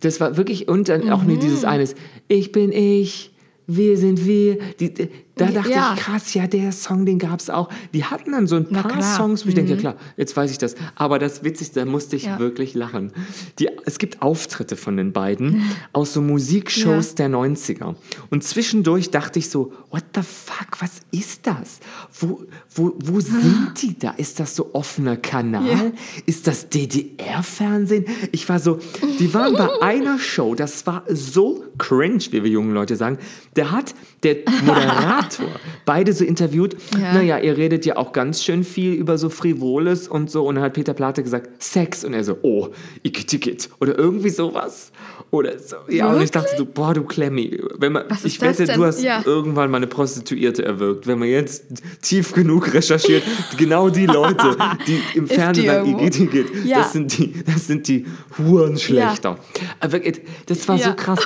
Das 0.00 0.20
war 0.20 0.36
wirklich, 0.36 0.68
und 0.68 0.88
dann 0.88 1.08
auch 1.10 1.22
nur 1.22 1.38
dieses 1.38 1.64
eines, 1.64 1.94
ich 2.28 2.52
bin 2.52 2.72
ich, 2.72 3.30
wir 3.66 3.96
sind 3.96 4.26
wir. 4.26 4.58
Die, 4.80 4.92
da 5.36 5.46
dachte 5.46 5.70
Ja. 5.70 5.92
ich, 5.94 6.00
krass, 6.00 6.32
ja, 6.34 6.46
der 6.46 6.72
Song, 6.72 7.04
den 7.06 7.18
gab 7.18 7.40
es 7.40 7.50
auch. 7.50 7.68
Die 7.92 8.04
hatten 8.04 8.32
dann 8.32 8.46
so 8.46 8.56
ein 8.56 8.66
Na 8.70 8.82
paar 8.82 8.92
klar. 8.92 9.12
Mhm. 9.12 9.16
Songs, 9.16 9.44
wo 9.44 9.50
ich 9.50 9.54
denke, 9.54 9.72
ja 9.72 9.76
klar, 9.76 9.96
jetzt 10.16 10.34
weiß 10.36 10.50
ich 10.50 10.58
das. 10.58 10.74
Aber 10.94 11.18
das 11.18 11.44
Witzigste, 11.44 11.80
da 11.80 11.86
musste 11.86 12.16
ich 12.16 12.24
Ja. 12.24 12.38
wirklich 12.38 12.72
lachen. 12.74 13.12
Die, 13.58 13.68
es 13.84 13.98
gibt 13.98 14.22
Auftritte 14.22 14.76
von 14.76 14.96
den 14.96 15.12
beiden 15.12 15.62
aus 15.92 16.14
so 16.14 16.22
Musikshows 16.22 17.14
der 17.16 17.28
90er. 17.28 17.94
Und 18.30 18.44
zwischendurch 18.44 19.10
dachte 19.10 19.38
ich 19.38 19.50
so, 19.50 19.72
what 19.90 20.04
the 20.14 20.22
fuck, 20.22 20.80
was 20.80 21.00
ist 21.10 21.46
das? 21.46 21.80
Wo, 22.18 22.42
wo, 22.76 22.94
wo 23.04 23.20
sind 23.20 23.72
die 23.82 23.98
da? 23.98 24.10
Ist 24.12 24.38
das 24.40 24.54
so 24.54 24.70
offener 24.72 25.16
Kanal? 25.16 25.66
Ja. 25.66 25.92
Ist 26.26 26.46
das 26.46 26.68
DDR-Fernsehen? 26.68 28.04
Ich 28.32 28.48
war 28.48 28.58
so, 28.58 28.78
die 29.18 29.32
waren 29.34 29.54
bei 29.54 29.68
einer 29.82 30.18
Show, 30.18 30.54
das 30.54 30.86
war 30.86 31.04
so 31.08 31.64
cringe, 31.78 32.20
wie 32.30 32.42
wir 32.44 32.50
jungen 32.50 32.72
Leute 32.74 32.96
sagen. 32.96 33.18
Der 33.56 33.70
hat, 33.72 33.94
der 34.22 34.36
Moderator, 34.64 35.46
beide 35.84 36.12
so 36.12 36.24
interviewt, 36.24 36.76
Ja. 36.98 37.14
naja, 37.14 37.38
ihr 37.38 37.56
redet 37.56 37.84
ja 37.86 37.96
auch 37.96 38.12
ganz 38.12 38.42
schön 38.42 38.64
viel 38.64 38.92
über 38.94 39.18
so 39.18 39.28
Frivoles 39.30 40.08
und 40.08 40.30
so. 40.30 40.46
Und 40.46 40.56
dann 40.56 40.64
hat 40.64 40.74
Peter 40.74 40.94
Plate 40.94 41.22
gesagt, 41.22 41.62
Sex. 41.62 42.04
Und 42.04 42.14
er 42.14 42.24
so, 42.24 42.38
oh, 42.42 42.68
Igitigit. 43.02 43.70
Oder 43.80 43.98
irgendwie 43.98 44.30
sowas. 44.30 44.92
Oder 45.30 45.58
so. 45.58 45.76
Ja, 45.88 46.12
und 46.12 46.22
ich 46.22 46.30
dachte 46.30 46.50
so, 46.56 46.64
boah, 46.66 46.94
du 46.94 47.02
Klemmi. 47.02 47.60
Wenn 47.78 47.92
man, 47.92 48.04
ich 48.24 48.40
wette, 48.40 48.64
denn? 48.64 48.76
du 48.78 48.84
hast 48.84 49.02
Ja. 49.02 49.22
irgendwann 49.24 49.70
mal 49.70 49.78
eine 49.78 49.86
Prostituierte 49.86 50.64
erwirkt. 50.64 51.06
Wenn 51.06 51.18
man 51.18 51.28
jetzt 51.28 51.64
tief 52.02 52.32
genug 52.32 52.65
recherchiert, 52.72 53.22
genau 53.56 53.88
die 53.90 54.06
Leute, 54.06 54.56
die 54.86 55.00
im 55.18 55.26
Fernsehen 55.26 55.66
sagen, 55.66 55.86
irgendwo? 55.88 56.04
Igitigit, 56.06 56.64
Ja. 56.64 56.78
das 56.78 56.92
sind 56.92 57.16
die, 57.18 57.32
das 57.44 57.66
sind 57.66 57.88
die 57.88 58.06
Hurenschlechter. 58.38 59.38
Aber 59.80 59.92
wirklich, 59.92 60.20
das 60.46 60.66
war 60.68 60.78
so 60.78 60.84
Ja. 60.90 60.94
krass. 60.94 61.20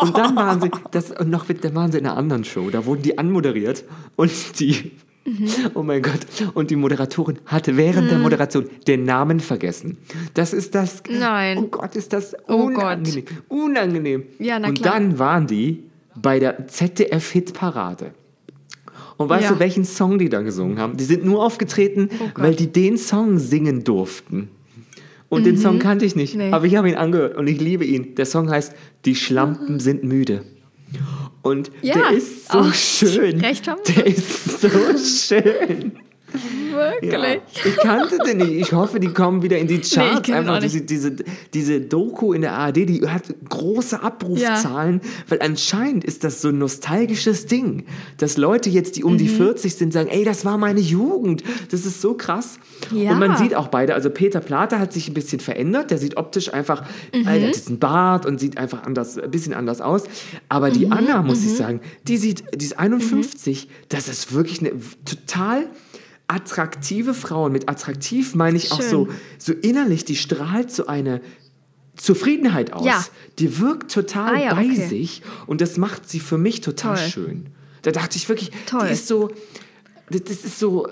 Und 0.00 0.16
dann 0.16 0.36
waren 0.36 0.60
sie, 0.60 0.70
das, 0.90 1.10
und 1.12 1.30
noch, 1.30 1.48
mit- 1.48 1.64
dann 1.64 1.74
waren 1.74 1.90
sie 1.90 1.98
in 1.98 2.06
einer 2.06 2.16
anderen 2.16 2.44
Show, 2.44 2.68
da 2.70 2.84
wurden 2.84 3.02
die 3.02 3.16
anmoderiert 3.16 3.84
und 4.16 4.30
die, 4.60 4.92
Mhm. 5.24 5.48
oh 5.74 5.82
mein 5.82 6.02
Gott, 6.02 6.20
und 6.54 6.70
die 6.70 6.76
Moderatorin 6.76 7.38
hatte 7.46 7.76
während 7.76 8.10
der 8.12 8.18
Moderation 8.18 8.66
den 8.86 9.04
Namen 9.04 9.40
vergessen. 9.40 9.96
Das 10.34 10.52
ist 10.52 10.74
das, 10.76 11.02
Nein. 11.10 11.58
oh 11.58 11.62
Gott, 11.66 11.96
ist 11.96 12.12
das 12.12 12.34
Oh 12.46 12.68
Gott. 12.68 12.76
unangenehm, 12.98 13.24
unangenehm. 13.48 14.22
Ja, 14.38 14.58
na 14.60 14.68
und 14.68 14.80
klar. 14.80 14.94
dann 14.94 15.18
waren 15.18 15.46
die 15.48 15.82
bei 16.14 16.38
der 16.38 16.68
ZDF-Hitparade. 16.68 18.12
Und 19.16 19.28
weißt 19.28 19.44
Ja. 19.44 19.52
du, 19.54 19.58
welchen 19.60 19.84
Song 19.84 20.18
die 20.18 20.28
da 20.28 20.42
gesungen 20.42 20.78
haben? 20.78 20.96
Die 20.96 21.04
sind 21.04 21.24
nur 21.24 21.42
aufgetreten, 21.44 22.10
Oh 22.20 22.28
weil 22.42 22.54
die 22.54 22.66
den 22.66 22.98
Song 22.98 23.38
singen 23.38 23.82
durften. 23.84 24.48
Und 25.28 25.44
den 25.44 25.56
Song 25.58 25.78
kannte 25.80 26.04
ich 26.04 26.14
nicht, 26.14 26.34
Mhm. 26.34 26.40
Nee. 26.40 26.52
aber 26.52 26.66
ich 26.66 26.76
habe 26.76 26.88
ihn 26.88 26.94
angehört 26.96 27.36
und 27.36 27.46
ich 27.48 27.60
liebe 27.60 27.84
ihn. 27.84 28.14
Der 28.14 28.26
Song 28.26 28.50
heißt 28.50 28.74
Die 29.04 29.14
Schlampen 29.16 29.80
sind 29.80 30.04
müde. 30.04 30.42
Und 31.42 31.70
Ja. 31.82 31.94
der 31.94 32.10
ist 32.16 32.50
so 32.50 32.58
Oh, 32.60 32.72
schön. 32.72 33.40
recht 33.40 33.66
haben. 33.68 33.80
Der 33.96 34.06
ist 34.06 34.60
so 34.60 34.68
schön. 34.68 35.92
Wirklich. 36.32 37.12
Ja, 37.12 37.36
ich 37.64 37.76
kannte 37.78 38.18
den 38.26 38.38
nicht. 38.38 38.52
Ich 38.52 38.72
hoffe, 38.72 39.00
die 39.00 39.08
kommen 39.08 39.42
wieder 39.42 39.58
in 39.58 39.66
die 39.66 39.80
Charts. 39.80 40.28
ihn 40.28 40.34
Einfach 40.34 40.58
diese, 40.58 40.82
diese, 40.82 41.16
diese 41.54 41.80
Doku 41.80 42.32
in 42.32 42.42
der 42.42 42.52
ARD, 42.54 42.76
die 42.88 43.06
hat 43.08 43.22
große 43.48 44.02
Abrufzahlen, 44.02 45.00
weil 45.28 45.40
anscheinend 45.40 46.04
ist 46.04 46.24
das 46.24 46.42
so 46.42 46.48
ein 46.48 46.58
nostalgisches 46.58 47.46
Ding, 47.46 47.84
dass 48.18 48.36
Leute 48.36 48.68
jetzt, 48.70 48.96
die 48.96 49.04
um 49.04 49.14
Mhm. 49.14 49.18
die 49.18 49.28
40 49.28 49.74
sind, 49.76 49.92
sagen, 49.92 50.08
ey, 50.10 50.24
das 50.24 50.44
war 50.44 50.58
meine 50.58 50.80
Jugend. 50.80 51.42
Das 51.70 51.86
ist 51.86 52.00
so 52.00 52.14
krass. 52.14 52.58
Ja. 52.92 53.12
Und 53.12 53.18
man 53.18 53.36
sieht 53.36 53.54
auch 53.54 53.68
beide, 53.68 53.94
also 53.94 54.10
Peter 54.10 54.40
Plate 54.40 54.78
hat 54.78 54.92
sich 54.92 55.08
ein 55.08 55.14
bisschen 55.14 55.40
verändert, 55.40 55.90
der 55.90 55.98
sieht 55.98 56.16
optisch 56.16 56.52
einfach, 56.52 56.82
Mhm. 57.14 57.24
der 57.24 57.32
hat 57.32 57.40
jetzt 57.40 57.68
einen 57.68 57.78
Bart 57.78 58.26
und 58.26 58.38
sieht 58.40 58.58
einfach 58.58 58.82
anders, 58.82 59.16
ein 59.18 59.30
bisschen 59.30 59.54
anders 59.54 59.80
aus. 59.80 60.04
Aber 60.48 60.68
Mhm. 60.68 60.72
die 60.74 60.90
Anna, 60.90 61.22
muss 61.22 61.44
ich 61.44 61.54
sagen, 61.54 61.80
die 62.06 62.16
sieht, 62.16 62.44
die 62.54 62.64
ist 62.64 62.78
51, 62.78 63.68
das 63.88 64.08
ist 64.08 64.32
wirklich 64.34 64.60
eine 64.60 64.72
total 65.04 65.66
attraktive 66.28 67.14
Frau. 67.14 67.44
Und 67.46 67.52
mit 67.52 67.68
attraktiv 67.68 68.34
meine 68.34 68.56
ich 68.56 68.72
auch 68.72 68.80
Schön. 68.80 68.90
so, 68.90 69.08
so 69.38 69.52
innerlich, 69.52 70.04
die 70.04 70.16
strahlt 70.16 70.70
so 70.70 70.86
eine 70.86 71.20
Zufriedenheit 71.96 72.72
aus. 72.72 72.84
Ja. 72.84 73.04
Die 73.38 73.58
wirkt 73.58 73.90
total 73.92 74.34
Ah 74.36 74.38
ja, 74.40 74.54
bei 74.54 74.66
okay. 74.66 74.86
sich 74.86 75.22
und 75.46 75.60
das 75.60 75.76
macht 75.78 76.08
sie 76.08 76.20
für 76.20 76.36
mich 76.38 76.60
total 76.60 76.96
Toll. 76.96 77.08
schön. 77.08 77.46
Da 77.82 77.90
dachte 77.90 78.16
ich 78.16 78.28
wirklich, 78.28 78.50
Toll. 78.66 78.86
die 78.88 78.92
ist 78.92 79.06
so, 79.08 79.30
das 80.10 80.20
ist 80.44 80.58
so, 80.58 80.88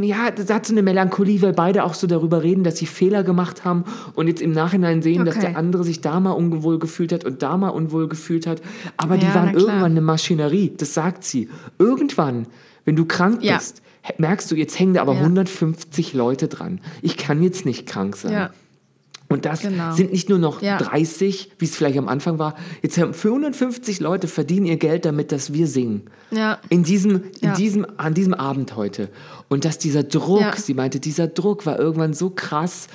ja, 0.00 0.30
das 0.30 0.50
hat 0.50 0.66
so 0.66 0.74
eine 0.74 0.82
Melancholie, 0.82 1.40
weil 1.42 1.54
beide 1.54 1.82
auch 1.82 1.94
so 1.94 2.06
darüber 2.06 2.42
reden, 2.42 2.62
dass 2.62 2.76
sie 2.76 2.86
Fehler 2.86 3.24
gemacht 3.24 3.64
haben 3.64 3.84
und 4.14 4.28
jetzt 4.28 4.42
im 4.42 4.52
Nachhinein 4.52 5.02
sehen, 5.02 5.24
dass 5.24 5.36
Okay. 5.36 5.46
der 5.46 5.56
andere 5.56 5.82
sich 5.82 6.02
da 6.02 6.20
mal 6.20 6.32
unwohl 6.32 6.78
gefühlt 6.78 7.10
hat 7.12 7.24
und 7.24 7.42
da 7.42 7.56
mal 7.56 7.70
unwohl 7.70 8.06
gefühlt 8.08 8.46
hat. 8.46 8.60
Aber 8.96 9.16
die 9.16 9.26
Ja, 9.26 9.34
waren 9.34 9.46
na 9.46 9.52
klar. 9.52 9.62
irgendwann 9.66 9.90
eine 9.92 10.02
Maschinerie, 10.02 10.72
das 10.76 10.94
sagt 10.94 11.24
sie. 11.24 11.48
Irgendwann, 11.78 12.46
wenn 12.84 12.94
du 12.94 13.06
krank 13.06 13.40
bist, 13.40 13.82
merkst 14.18 14.50
du, 14.50 14.54
jetzt 14.56 14.78
hängen 14.78 14.94
da 14.94 15.02
aber 15.02 15.14
Ja. 15.14 15.20
150 15.20 16.14
Leute 16.14 16.48
dran. 16.48 16.80
Ich 17.02 17.16
kann 17.16 17.42
jetzt 17.42 17.66
nicht 17.66 17.86
krank 17.86 18.16
sein. 18.16 18.32
Ja. 18.32 18.50
Und 19.30 19.44
das 19.44 19.60
Genau. 19.60 19.92
sind 19.92 20.10
nicht 20.12 20.30
nur 20.30 20.38
noch 20.38 20.62
Ja. 20.62 20.78
30, 20.78 21.50
wie 21.58 21.66
es 21.66 21.76
vielleicht 21.76 21.98
am 21.98 22.08
Anfang 22.08 22.38
war. 22.38 22.54
Jetzt 22.80 22.96
haben 22.96 23.12
450 23.12 24.00
Leute 24.00 24.26
verdienen 24.26 24.64
ihr 24.64 24.78
Geld 24.78 25.04
damit, 25.04 25.32
dass 25.32 25.52
wir 25.52 25.66
singen. 25.66 26.04
Ja. 26.30 26.58
In 26.70 26.82
diesem, 26.82 27.16
in 27.40 27.48
Ja. 27.48 27.54
diesem, 27.54 27.86
an 27.98 28.14
diesem 28.14 28.32
Abend 28.32 28.74
heute. 28.76 29.10
Und 29.48 29.66
dass 29.66 29.76
dieser 29.76 30.02
Druck, 30.02 30.56
sie 30.56 30.72
meinte, 30.72 30.98
dieser 30.98 31.26
Druck 31.26 31.66
war 31.66 31.78
irgendwann 31.78 32.14
so 32.14 32.30
krass. 32.30 32.88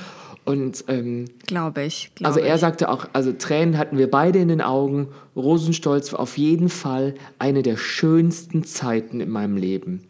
Und 0.45 0.83
ähm, 0.87 1.25
Glaube 1.45 1.83
ich. 1.83 2.11
Glaub 2.15 2.27
also 2.29 2.39
er 2.39 2.57
sagte 2.57 2.89
auch, 2.89 3.05
also 3.13 3.31
Tränen 3.31 3.77
hatten 3.77 3.97
wir 3.99 4.09
beide 4.09 4.39
in 4.39 4.47
den 4.47 4.59
Augen. 4.61 5.09
Rosenstolz 5.35 6.11
war 6.13 6.19
auf 6.19 6.37
jeden 6.39 6.67
Fall 6.69 7.13
eine 7.37 7.61
der 7.61 7.77
schönsten 7.77 8.63
Zeiten 8.63 9.21
in 9.21 9.29
meinem 9.29 9.55
Leben. 9.55 10.01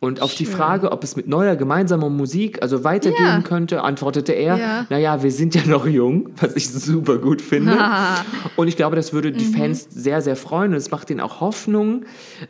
Und 0.00 0.22
auf 0.22 0.34
die 0.36 0.44
Frage, 0.46 0.92
ob 0.92 1.02
es 1.02 1.16
mit 1.16 1.26
neuer 1.26 1.56
gemeinsamer 1.56 2.08
Musik 2.08 2.62
also 2.62 2.84
weitergehen 2.84 3.24
Ja. 3.26 3.40
könnte, 3.40 3.82
antwortete 3.82 4.32
er, 4.32 4.56
Ja. 4.56 4.86
naja, 4.90 5.24
wir 5.24 5.32
sind 5.32 5.56
ja 5.56 5.62
noch 5.66 5.86
jung, 5.88 6.30
was 6.40 6.54
ich 6.54 6.70
super 6.70 7.18
gut 7.18 7.42
finde. 7.42 7.76
Und 8.56 8.68
ich 8.68 8.76
glaube, 8.76 8.94
das 8.94 9.12
würde 9.12 9.32
Mhm. 9.32 9.38
die 9.38 9.44
Fans 9.46 9.88
sehr, 9.90 10.22
sehr 10.22 10.36
freuen 10.36 10.70
und 10.70 10.76
es 10.76 10.92
macht 10.92 11.10
ihnen 11.10 11.18
auch 11.20 11.40
Hoffnung. 11.40 12.04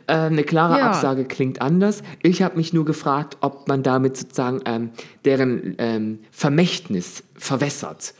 Äh, 0.05 0.13
eine 0.13 0.43
klare 0.43 0.77
Ja. 0.77 0.87
Absage 0.91 1.25
klingt 1.25 1.59
anders. 1.61 2.03
Ich 2.21 2.43
habe 2.43 2.55
mich 2.55 2.71
nur 2.73 2.85
gefragt, 2.85 3.37
ob 3.41 3.67
man 3.67 3.81
damit 3.81 4.15
sozusagen 4.17 4.61
ähm, 4.65 4.89
deren 5.25 5.73
ähm, 5.79 6.19
Vermächtnis 6.31 7.23
verwässert. 7.35 8.13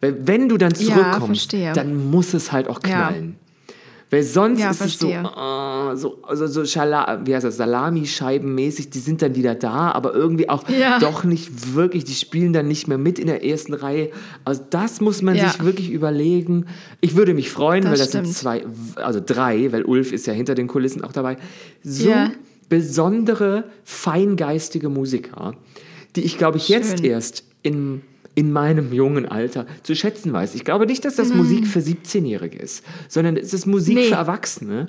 Weil 0.00 0.26
wenn 0.26 0.48
du 0.48 0.56
dann 0.58 0.74
zurückkommst, 0.74 1.52
dann 1.74 2.10
muss 2.10 2.34
es 2.34 2.50
halt 2.50 2.68
auch 2.68 2.80
knallen. 2.80 3.36
Weil 4.12 4.22
sonst 4.24 4.60
Ja, 4.60 4.70
ist 4.70 4.82
es 4.82 4.98
so, 4.98 5.08
verstehe. 5.08 5.92
äh, 5.92 5.96
so, 5.96 6.18
also 6.22 6.46
so 6.46 6.66
Schala, 6.66 7.22
wie 7.24 7.34
heißt 7.34 7.46
das, 7.46 7.56
Salamischeibenmäßig, 7.56 8.90
die 8.90 8.98
sind 8.98 9.22
dann 9.22 9.34
wieder 9.34 9.54
da, 9.54 9.90
aber 9.92 10.12
irgendwie 10.14 10.50
auch 10.50 10.68
Ja. 10.68 10.98
doch 10.98 11.24
nicht 11.24 11.74
wirklich, 11.74 12.04
die 12.04 12.12
spielen 12.14 12.52
dann 12.52 12.68
nicht 12.68 12.88
mehr 12.88 12.98
mit 12.98 13.18
in 13.18 13.26
der 13.26 13.42
ersten 13.42 13.72
Reihe. 13.72 14.10
Also 14.44 14.62
das 14.68 15.00
muss 15.00 15.22
man 15.22 15.36
Ja. 15.36 15.48
sich 15.48 15.64
wirklich 15.64 15.90
überlegen. 15.90 16.66
Ich 17.00 17.16
würde 17.16 17.32
mich 17.32 17.50
freuen, 17.50 17.84
Das 17.84 17.90
weil 17.92 17.98
das 17.98 18.08
stimmt. 18.08 18.26
sind 18.26 18.36
zwei, 18.36 18.66
also 18.96 19.18
drei, 19.24 19.72
weil 19.72 19.82
Ulf 19.84 20.12
ist 20.12 20.26
ja 20.26 20.34
hinter 20.34 20.54
den 20.54 20.68
Kulissen 20.68 21.02
auch 21.02 21.12
dabei. 21.12 21.38
So 21.82 22.12
besondere, 22.68 23.64
feingeistige 23.84 24.88
Musiker, 24.88 25.54
die 26.16 26.20
ich 26.22 26.36
glaube 26.38 26.58
ich 26.58 26.68
jetzt 26.68 26.98
Schön. 26.98 27.04
erst 27.10 27.44
in 27.62 28.02
in 28.34 28.52
meinem 28.52 28.92
jungen 28.92 29.26
Alter 29.26 29.66
zu 29.82 29.94
schätzen 29.94 30.32
weiß. 30.32 30.54
Ich 30.54 30.64
glaube 30.64 30.86
nicht, 30.86 31.04
dass 31.04 31.16
das 31.16 31.32
Musik 31.34 31.66
für 31.66 31.80
17-Jährige 31.80 32.58
ist, 32.58 32.84
sondern 33.08 33.36
es 33.36 33.52
ist 33.52 33.66
Musik 33.66 33.94
Mhm. 33.96 34.00
Nee. 34.02 34.08
für 34.08 34.14
Erwachsene. 34.14 34.88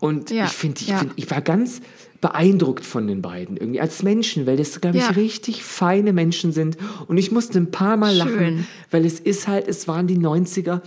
Und 0.00 0.30
Ja, 0.30 0.44
ich 0.44 0.50
finde, 0.52 0.80
ich, 0.80 0.88
ja. 0.88 0.98
find, 0.98 1.12
ich 1.16 1.28
war 1.30 1.40
ganz 1.40 1.80
beeindruckt 2.20 2.84
von 2.84 3.06
den 3.06 3.22
beiden 3.22 3.56
irgendwie 3.56 3.80
als 3.80 4.02
Menschen, 4.02 4.46
weil 4.46 4.56
das, 4.56 4.80
glaube 4.80 4.96
ich, 4.96 5.04
Ja. 5.04 5.10
richtig 5.10 5.62
feine 5.64 6.12
Menschen 6.12 6.52
sind. 6.52 6.76
Und 7.06 7.16
ich 7.16 7.30
musste 7.32 7.58
ein 7.58 7.70
paar 7.70 7.96
Mal 7.96 8.14
lachen, 8.16 8.38
Schön. 8.38 8.66
weil 8.90 9.04
es 9.04 9.20
ist 9.20 9.46
halt, 9.48 9.68
es 9.68 9.86
waren 9.88 10.06
die 10.08 10.18
90er. 10.18 10.82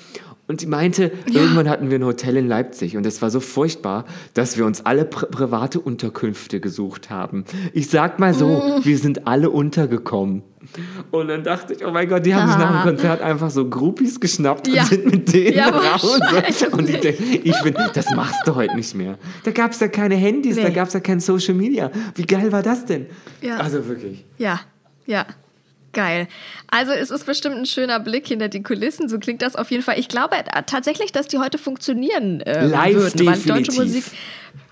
Und 0.51 0.61
die 0.61 0.67
meinte, 0.67 1.11
irgendwann 1.31 1.69
hatten 1.69 1.89
wir 1.89 1.97
ein 1.97 2.03
Hotel 2.03 2.35
in 2.35 2.45
Leipzig 2.47 2.97
und 2.97 3.05
es 3.05 3.21
war 3.21 3.29
so 3.31 3.39
furchtbar, 3.39 4.03
dass 4.33 4.57
wir 4.57 4.65
uns 4.65 4.85
alle 4.85 5.05
pri 5.05 5.27
private 5.27 5.79
Unterkünfte 5.79 6.59
gesucht 6.59 7.09
haben. 7.09 7.45
Ich 7.73 7.89
sag 7.89 8.19
mal 8.19 8.33
so, 8.33 8.47
Mm. 8.47 8.83
wir 8.85 8.97
sind 8.97 9.27
alle 9.27 9.49
untergekommen. 9.49 10.43
Und 11.09 11.29
dann 11.29 11.43
dachte 11.45 11.73
ich, 11.73 11.85
oh 11.85 11.91
mein 11.91 12.07
Gott, 12.09 12.25
die 12.25 12.35
haben 12.35 12.49
sich 12.49 12.57
nach 12.57 12.83
dem 12.83 12.89
Konzert 12.89 13.21
einfach 13.21 13.49
so 13.49 13.67
Groupies 13.69 14.19
geschnappt 14.19 14.67
Ja. 14.67 14.81
und 14.83 14.89
sind 14.89 15.05
mit 15.05 15.33
denen 15.33 15.55
Ja, 15.57 15.73
wahrscheinlich. 15.73 16.71
Und 16.73 16.89
ich 16.89 16.99
denke, 16.99 17.23
ich 17.23 17.61
bin, 17.63 17.73
das 17.93 18.13
machst 18.13 18.45
du 18.45 18.53
heute 18.55 18.75
nicht 18.75 18.93
mehr. 18.93 19.17
Da 19.45 19.51
gab 19.51 19.71
es 19.71 19.79
ja 19.79 19.87
keine 19.87 20.15
Handys, 20.15 20.57
da 20.57 20.63
Nee. 20.67 20.73
gab 20.75 20.89
es 20.89 20.93
ja 20.93 20.99
kein 20.99 21.21
Social 21.21 21.53
Media. 21.55 21.89
Wie 22.15 22.23
geil 22.25 22.51
war 22.51 22.61
das 22.61 22.85
denn? 22.85 23.05
Ja. 23.41 23.55
Also 23.57 23.87
wirklich. 23.87 24.25
Ja, 24.37 24.59
ja. 25.07 25.25
Geil. 25.93 26.27
Also 26.69 26.91
es 26.93 27.11
ist 27.11 27.25
bestimmt 27.25 27.55
ein 27.57 27.65
schöner 27.65 27.99
Blick 27.99 28.27
hinter 28.27 28.47
die 28.47 28.63
Kulissen. 28.63 29.09
So 29.09 29.19
klingt 29.19 29.41
das 29.41 29.55
auf 29.55 29.71
jeden 29.71 29.83
Fall. 29.83 29.99
Ich 29.99 30.07
glaube 30.07 30.35
äh, 30.37 30.63
tatsächlich, 30.65 31.11
dass 31.11 31.27
die 31.27 31.37
heute 31.37 31.57
funktionieren 31.57 32.41
äh, 32.41 32.65
Live 32.65 32.93
würden, 32.95 33.25
weil 33.25 33.33
deutsche 33.39 33.71
definitiv. 33.71 33.77
Musik 33.77 34.03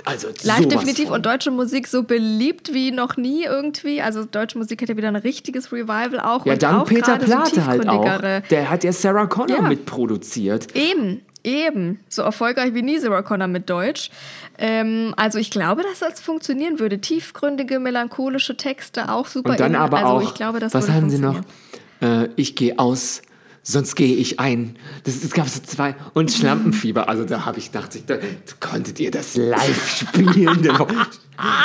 Also 0.05 0.27
live 0.43 0.65
definitiv 0.67 1.05
von. 1.07 1.15
und 1.15 1.25
deutsche 1.25 1.51
Musik 1.51 1.87
so 1.87 2.03
beliebt 2.03 2.73
wie 2.73 2.91
noch 2.91 3.17
nie 3.17 3.43
irgendwie. 3.43 4.01
Also 4.01 4.23
deutsche 4.23 4.57
Musik 4.57 4.81
hätte 4.81 4.95
wieder 4.95 5.09
ein 5.09 5.17
richtiges 5.17 5.71
Revival 5.73 6.19
auch. 6.21 6.45
Ja, 6.45 6.53
und 6.53 6.63
dann 6.63 6.75
auch 6.77 6.85
Peter 6.85 7.17
gerade 7.17 7.25
so 7.49 7.59
Plate 7.59 7.65
halt 7.65 7.87
auch. 7.89 8.47
Der 8.49 8.69
hat 8.69 8.83
ja 8.85 8.93
Sarah 8.93 9.25
Connor 9.27 9.57
Ja. 9.57 9.61
mitproduziert. 9.67 10.73
Eben, 10.75 11.21
eben. 11.43 11.99
So 12.09 12.21
erfolgreich 12.21 12.73
wie 12.73 12.81
nie 12.81 12.99
Sarah 12.99 13.21
Connor 13.21 13.47
mit 13.47 13.69
Deutsch. 13.69 14.09
Ähm, 14.57 15.13
also 15.17 15.39
ich 15.39 15.51
glaube, 15.51 15.83
dass 15.83 15.99
das 15.99 16.19
funktionieren 16.19 16.79
würde. 16.79 16.99
Tiefgründige, 16.99 17.79
melancholische 17.79 18.57
Texte 18.57 19.11
auch 19.11 19.27
super. 19.27 19.51
Und 19.51 19.59
dann 19.59 19.73
in. 19.73 19.79
aber 19.79 19.97
also 19.97 20.27
auch, 20.27 20.33
glaube, 20.33 20.59
was 20.61 20.89
haben 20.89 21.09
sie 21.09 21.19
noch? 21.19 21.41
Äh, 22.01 22.29
ich 22.35 22.55
gehe 22.55 22.77
aus, 22.79 23.21
sonst 23.71 23.95
gehe 23.95 24.15
ich 24.15 24.39
ein. 24.39 24.75
Das, 25.03 25.23
es 25.23 25.31
gab 25.31 25.47
so 25.47 25.61
zwei. 25.61 25.95
Und 26.13 26.31
Schlampenfieber. 26.31 27.07
Also 27.07 27.23
da 27.23 27.45
habe 27.45 27.59
ich 27.59 27.71
gedacht, 27.71 27.95
ich, 27.95 28.05
da, 28.05 28.17
konntet 28.59 28.99
ihr 28.99 29.11
das 29.11 29.35
live 29.35 29.97
spielen? 29.99 30.67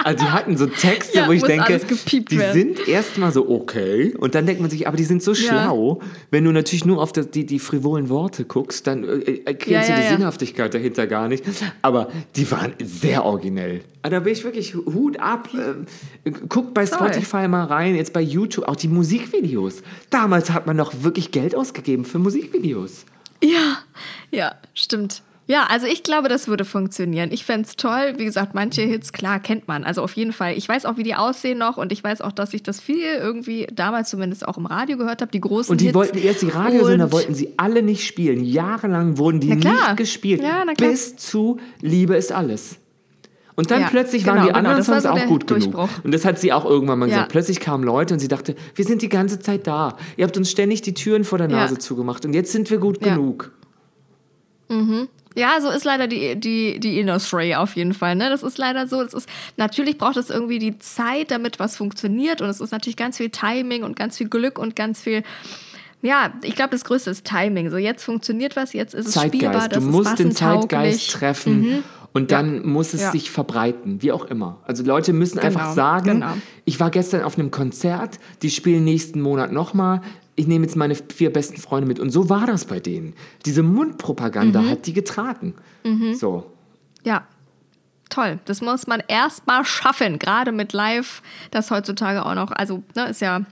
also 0.05 0.25
die 0.25 0.31
hatten 0.31 0.57
so 0.57 0.67
Texte, 0.67 1.19
Ja, 1.19 1.29
wo 1.29 1.33
ich 1.33 1.43
denke, 1.43 1.81
die 1.81 2.39
werden. 2.39 2.53
sind 2.53 2.89
erstmal 2.89 3.33
so 3.33 3.49
okay. 3.49 4.15
Und 4.19 4.35
dann 4.35 4.47
denkt 4.47 4.61
man 4.61 4.71
sich, 4.71 4.87
aber 4.87 4.97
die 4.97 5.05
sind 5.05 5.23
so 5.23 5.35
schlau. 5.35 6.01
Wenn 6.31 6.45
du 6.45 6.53
natürlich 6.53 6.85
nur 6.85 7.03
auf 7.03 7.13
das, 7.13 7.31
die, 7.31 7.47
die 7.47 7.59
frivolen 7.59 8.09
Worte 8.09 8.45
guckst, 8.45 8.87
dann 8.87 9.05
äh, 9.05 9.41
erkennst 9.45 9.69
Ja, 9.69 9.81
du 9.83 9.89
ja, 9.89 9.97
die 9.97 10.03
ja. 10.03 10.11
Sinnhaftigkeit 10.11 10.75
dahinter 10.75 11.07
gar 11.07 11.29
nicht. 11.29 11.45
Aber 11.83 12.09
die 12.37 12.51
waren 12.51 12.75
sehr 12.83 13.25
originell. 13.25 13.81
Also 14.03 14.17
da 14.17 14.21
bin 14.21 14.35
ich 14.35 14.45
wirklich 14.45 14.75
Hut 14.75 15.19
ab. 15.19 15.49
Äh, 15.55 16.31
guckt 16.49 16.75
bei 16.75 16.85
Toll. 16.85 17.09
Spotify 17.09 17.49
mal 17.49 17.65
rein, 17.65 17.97
jetzt 17.97 18.13
bei 18.13 18.21
YouTube, 18.21 18.69
auch 18.69 18.77
die 18.77 18.89
Musikvideos. 18.89 19.83
Damals 20.11 20.51
hat 20.51 20.67
man 20.67 20.77
noch 20.77 20.93
wirklich 21.03 21.31
Geld 21.31 21.55
ausgegeben 21.55 21.94
für 22.03 22.19
Musikvideos. 22.19 23.05
Ja, 23.43 23.79
ja, 24.31 24.55
stimmt. 24.73 25.23
Ja, 25.47 25.67
also 25.69 25.87
ich 25.87 26.03
glaube, 26.03 26.29
das 26.29 26.49
würde 26.49 26.65
funktionieren. 26.65 27.31
Ich 27.31 27.45
fände 27.45 27.69
es 27.69 27.77
toll. 27.77 28.15
Wie 28.17 28.25
gesagt, 28.25 28.55
manche 28.55 28.81
Hits, 28.81 29.13
klar, 29.13 29.39
kennt 29.41 29.69
man. 29.69 29.85
Also 29.85 30.03
auf 30.03 30.15
jeden 30.15 30.33
Fall. 30.33 30.57
Ich 30.57 30.67
weiß 30.67 30.87
auch, 30.87 30.97
wie 30.97 31.03
die 31.03 31.15
aussehen 31.15 31.59
noch 31.59 31.77
und 31.77 31.93
ich 31.93 32.03
weiß 32.03 32.23
auch, 32.23 32.33
dass 32.33 32.55
ich 32.55 32.63
das 32.63 32.81
viel 32.81 33.05
irgendwie 33.05 33.67
damals 33.71 34.09
zumindest 34.09 34.49
auch 34.49 34.57
im 34.57 34.65
Radio 34.65 34.97
gehört 34.97 35.21
habe, 35.21 35.31
die 35.31 35.43
großen 35.43 35.71
Und 35.71 35.83
die 35.83 35.87
Hits. 35.87 35.95
wollten 35.95 36.17
erst 36.17 36.41
die 36.41 36.49
Radiosender 36.49 37.13
wollten 37.13 37.35
sie 37.35 37.51
alle 37.59 37.83
nicht 37.83 38.07
spielen. 38.07 38.43
Jahrelang 38.43 39.19
wurden 39.19 39.41
die 39.41 39.55
nicht 39.55 39.97
gespielt. 39.97 40.43
Ja, 40.43 40.65
bis 40.79 41.17
zu 41.17 41.59
Liebe 41.83 42.17
ist 42.17 42.33
alles. 42.33 42.79
Und 43.57 43.71
dann 43.71 43.83
Ja, 43.83 43.89
plötzlich 43.89 44.27
waren 44.27 44.35
genau, 44.37 44.47
die 44.49 44.53
genau, 44.53 44.59
anderen 44.71 44.83
Songs 44.83 45.03
so 45.05 45.11
auch 45.11 45.27
gut 45.27 45.47
genug. 45.47 45.89
Und 46.03 46.13
das 46.13 46.25
hat 46.25 46.41
sie 46.41 46.53
auch 46.53 46.65
irgendwann 46.65 46.99
mal 46.99 47.09
Ja. 47.09 47.15
gesagt. 47.15 47.33
Plötzlich 47.33 47.61
kamen 47.61 47.85
Leute 47.85 48.15
und 48.15 48.21
sie 48.21 48.27
dachte, 48.29 48.57
wir 48.75 48.85
sind 48.85 49.01
die 49.03 49.09
ganze 49.09 49.39
Zeit 49.39 49.67
da. 49.69 49.97
Ihr 50.17 50.25
habt 50.25 50.37
uns 50.37 50.51
ständig 50.51 50.83
die 50.83 50.93
Türen 50.95 51.23
vor 51.25 51.39
der 51.39 51.49
Ja. 51.49 51.57
Nase 51.59 51.79
zugemacht 51.79 52.25
und 52.25 52.33
jetzt 52.35 52.51
sind 52.53 52.69
wir 52.71 52.79
gut 52.79 53.01
Ja. 53.05 53.15
genug. 53.15 53.53
Ja, 55.37 55.61
so 55.61 55.69
ist 55.71 55.85
leider 55.85 56.07
die, 56.07 56.37
die, 56.37 56.81
die 56.81 56.99
Industry 56.99 57.55
auf 57.55 57.77
jeden 57.77 57.93
Fall. 57.95 58.17
Ne? 58.17 58.29
Das 58.31 58.43
ist 58.43 58.57
leider 58.59 58.87
so. 58.89 59.03
Das 59.03 59.15
ist, 59.15 59.29
natürlich 59.57 59.99
braucht 59.99 60.17
es 60.17 60.31
irgendwie 60.31 60.59
die 60.59 60.79
Zeit, 60.79 61.31
damit 61.31 61.59
was 61.61 61.77
funktioniert. 61.77 62.41
Und 62.41 62.49
es 62.49 62.61
ist 62.61 62.71
natürlich 62.73 62.97
ganz 62.97 63.19
viel 63.19 63.31
Timing 63.31 63.85
und 63.85 63.97
ganz 63.97 64.17
viel 64.19 64.29
Glück 64.29 64.59
und 64.59 64.75
ganz 64.75 65.01
viel. 65.01 65.23
Ja, 66.03 66.33
ich 66.43 66.55
glaube, 66.57 66.71
das 66.71 66.85
Größte 66.85 67.11
ist 67.11 67.25
Timing. 67.27 67.71
So, 67.71 67.77
jetzt 67.77 68.05
funktioniert 68.05 68.57
was, 68.57 68.73
jetzt 68.73 68.95
ist 68.95 69.09
es 69.09 69.15
spielbar, 69.23 69.53
Zeitgeist. 69.53 69.73
das 69.77 69.83
Du 69.85 69.89
ist 69.91 69.95
musst 69.95 70.19
den. 70.19 70.33
Zeitgeist 70.33 71.11
treffen 71.13 71.83
und 72.15 72.31
dann 72.33 72.67
muss 72.67 72.95
es 72.95 73.03
Ja. 73.03 73.11
sich 73.11 73.31
verbreiten, 73.31 74.01
wie 74.01 74.11
auch 74.13 74.25
immer. 74.25 74.57
Also 74.67 74.83
Leute 74.83 75.13
müssen 75.13 75.39
einfach 75.39 75.65
Genau, 75.65 75.75
sagen, 75.75 76.07
genau. 76.21 76.33
ich 76.65 76.81
war 76.81 76.91
gestern 76.91 77.23
auf 77.23 77.39
einem 77.39 77.51
Konzert, 77.51 78.19
die 78.41 78.49
spielen 78.51 78.85
nächsten 78.85 79.21
Monat 79.21 79.53
nochmal, 79.53 80.01
ich 80.37 80.47
nehme 80.47 80.65
jetzt 80.65 80.75
meine 80.77 80.95
vier 80.95 81.33
besten 81.33 81.59
Freunde 81.61 81.87
mit. 81.87 82.01
Und 82.01 82.11
so 82.11 82.29
war 82.31 82.47
das 82.47 82.65
bei 82.65 82.81
denen. 82.81 83.13
Diese 83.45 83.63
Mundpropaganda 83.63 84.63
Mhm. 84.63 84.71
hat 84.71 84.87
die 84.87 84.93
getragen. 84.95 85.55
So. 86.15 86.51
Ja. 87.05 87.25
Toll. 88.11 88.39
Das 88.45 88.61
muss 88.61 88.87
man 88.87 89.03
erst 89.09 89.47
mal 89.47 89.65
schaffen, 89.65 90.19
gerade 90.19 90.53
mit 90.53 90.73
Live, 90.73 91.21
das 91.51 91.71
heutzutage 91.71 92.25
auch 92.25 92.35
noch, 92.35 92.51
also, 92.53 92.83
ne, 92.95 93.09
ist 93.11 93.21
ja. 93.21 93.43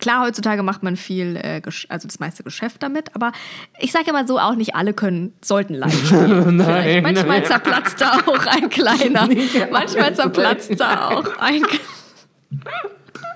Klar, 0.00 0.24
heutzutage 0.24 0.62
macht 0.62 0.82
man 0.82 0.96
viel, 0.96 1.36
äh, 1.36 1.62
also 1.88 2.08
das 2.08 2.18
meiste 2.18 2.42
Geschäft 2.42 2.82
damit, 2.82 3.14
aber 3.14 3.32
ich 3.78 3.92
sage 3.92 4.10
immer 4.10 4.26
so, 4.26 4.38
auch 4.38 4.56
nicht 4.56 4.74
alle 4.74 4.92
können, 4.92 5.32
sollten 5.40 5.74
live 5.74 6.06
spielen. 6.06 6.60
Vielleicht. 6.64 7.02
Manchmal 7.02 7.44
zerplatzt 7.44 8.00
da 8.00 8.18
auch 8.26 8.46
ein 8.46 8.68
kleiner. 8.68 9.28
Manchmal 9.70 10.14
zerplatzt 10.14 10.80
da 10.80 11.10
auch 11.10 11.38
ein. 11.38 11.62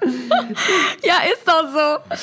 ja, 1.05 1.15
ist 1.33 1.47
doch 1.47 1.69
so. 1.73 2.15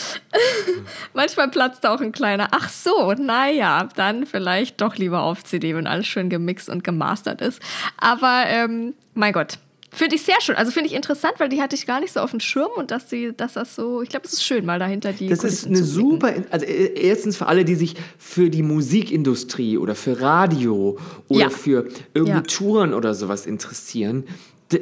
Manchmal 1.14 1.50
platzt 1.50 1.84
da 1.84 1.94
auch 1.94 2.02
ein 2.02 2.12
kleiner. 2.12 2.50
Ach 2.52 2.70
so, 2.70 3.14
naja, 3.14 3.88
dann 3.96 4.26
vielleicht 4.26 4.82
doch 4.82 4.98
lieber 4.98 5.22
auf 5.22 5.44
CD, 5.44 5.76
wenn 5.76 5.88
alles 5.88 6.08
schön 6.08 6.30
gemixt 6.30 6.70
und 6.70 6.84
gemastert 6.84 7.42
ist. 7.42 7.62
Aber 7.98 8.44
ähm, 8.48 8.94
mein 9.14 9.34
Gott. 9.34 9.60
Finde 9.96 10.16
ich 10.16 10.24
sehr 10.24 10.40
schön. 10.42 10.56
Also 10.56 10.72
finde 10.72 10.90
ich 10.90 10.96
interessant, 10.96 11.34
weil 11.38 11.50
die 11.50 11.62
hatte 11.62 11.76
ich 11.76 11.86
gar 11.88 12.00
nicht 12.02 12.12
so 12.14 12.20
auf 12.20 12.32
dem 12.32 12.40
Schirm 12.42 12.70
und 12.76 12.92
dass 12.92 13.10
sie, 13.10 13.32
dass 13.36 13.54
das 13.54 13.76
so, 13.76 14.02
ich 14.02 14.10
glaube, 14.10 14.26
es 14.26 14.34
ist 14.34 14.44
schön, 14.44 14.66
mal 14.66 14.78
dahinter 14.78 15.14
die. 15.14 15.28
Das 15.28 15.40
ist 15.44 15.64
Kulissen 15.64 15.68
eine 15.76 15.84
zu 15.86 15.94
blicken. 15.96 16.10
super, 16.12 16.34
also 16.52 16.66
äh, 16.66 17.00
erstens 17.00 17.38
für 17.38 17.46
alle, 17.48 17.64
die 17.66 17.76
sich 17.76 17.96
für 18.18 18.50
die 18.50 18.62
Musikindustrie 18.62 19.78
oder 19.78 19.96
für 19.96 20.20
Radio 20.22 20.98
oder 21.30 21.40
Ja. 21.46 21.50
für 21.50 21.88
irgendwie 22.14 22.32
Ja. 22.38 22.42
Touren 22.42 22.94
oder 22.94 23.14
sowas 23.14 23.46
interessieren. 23.46 24.26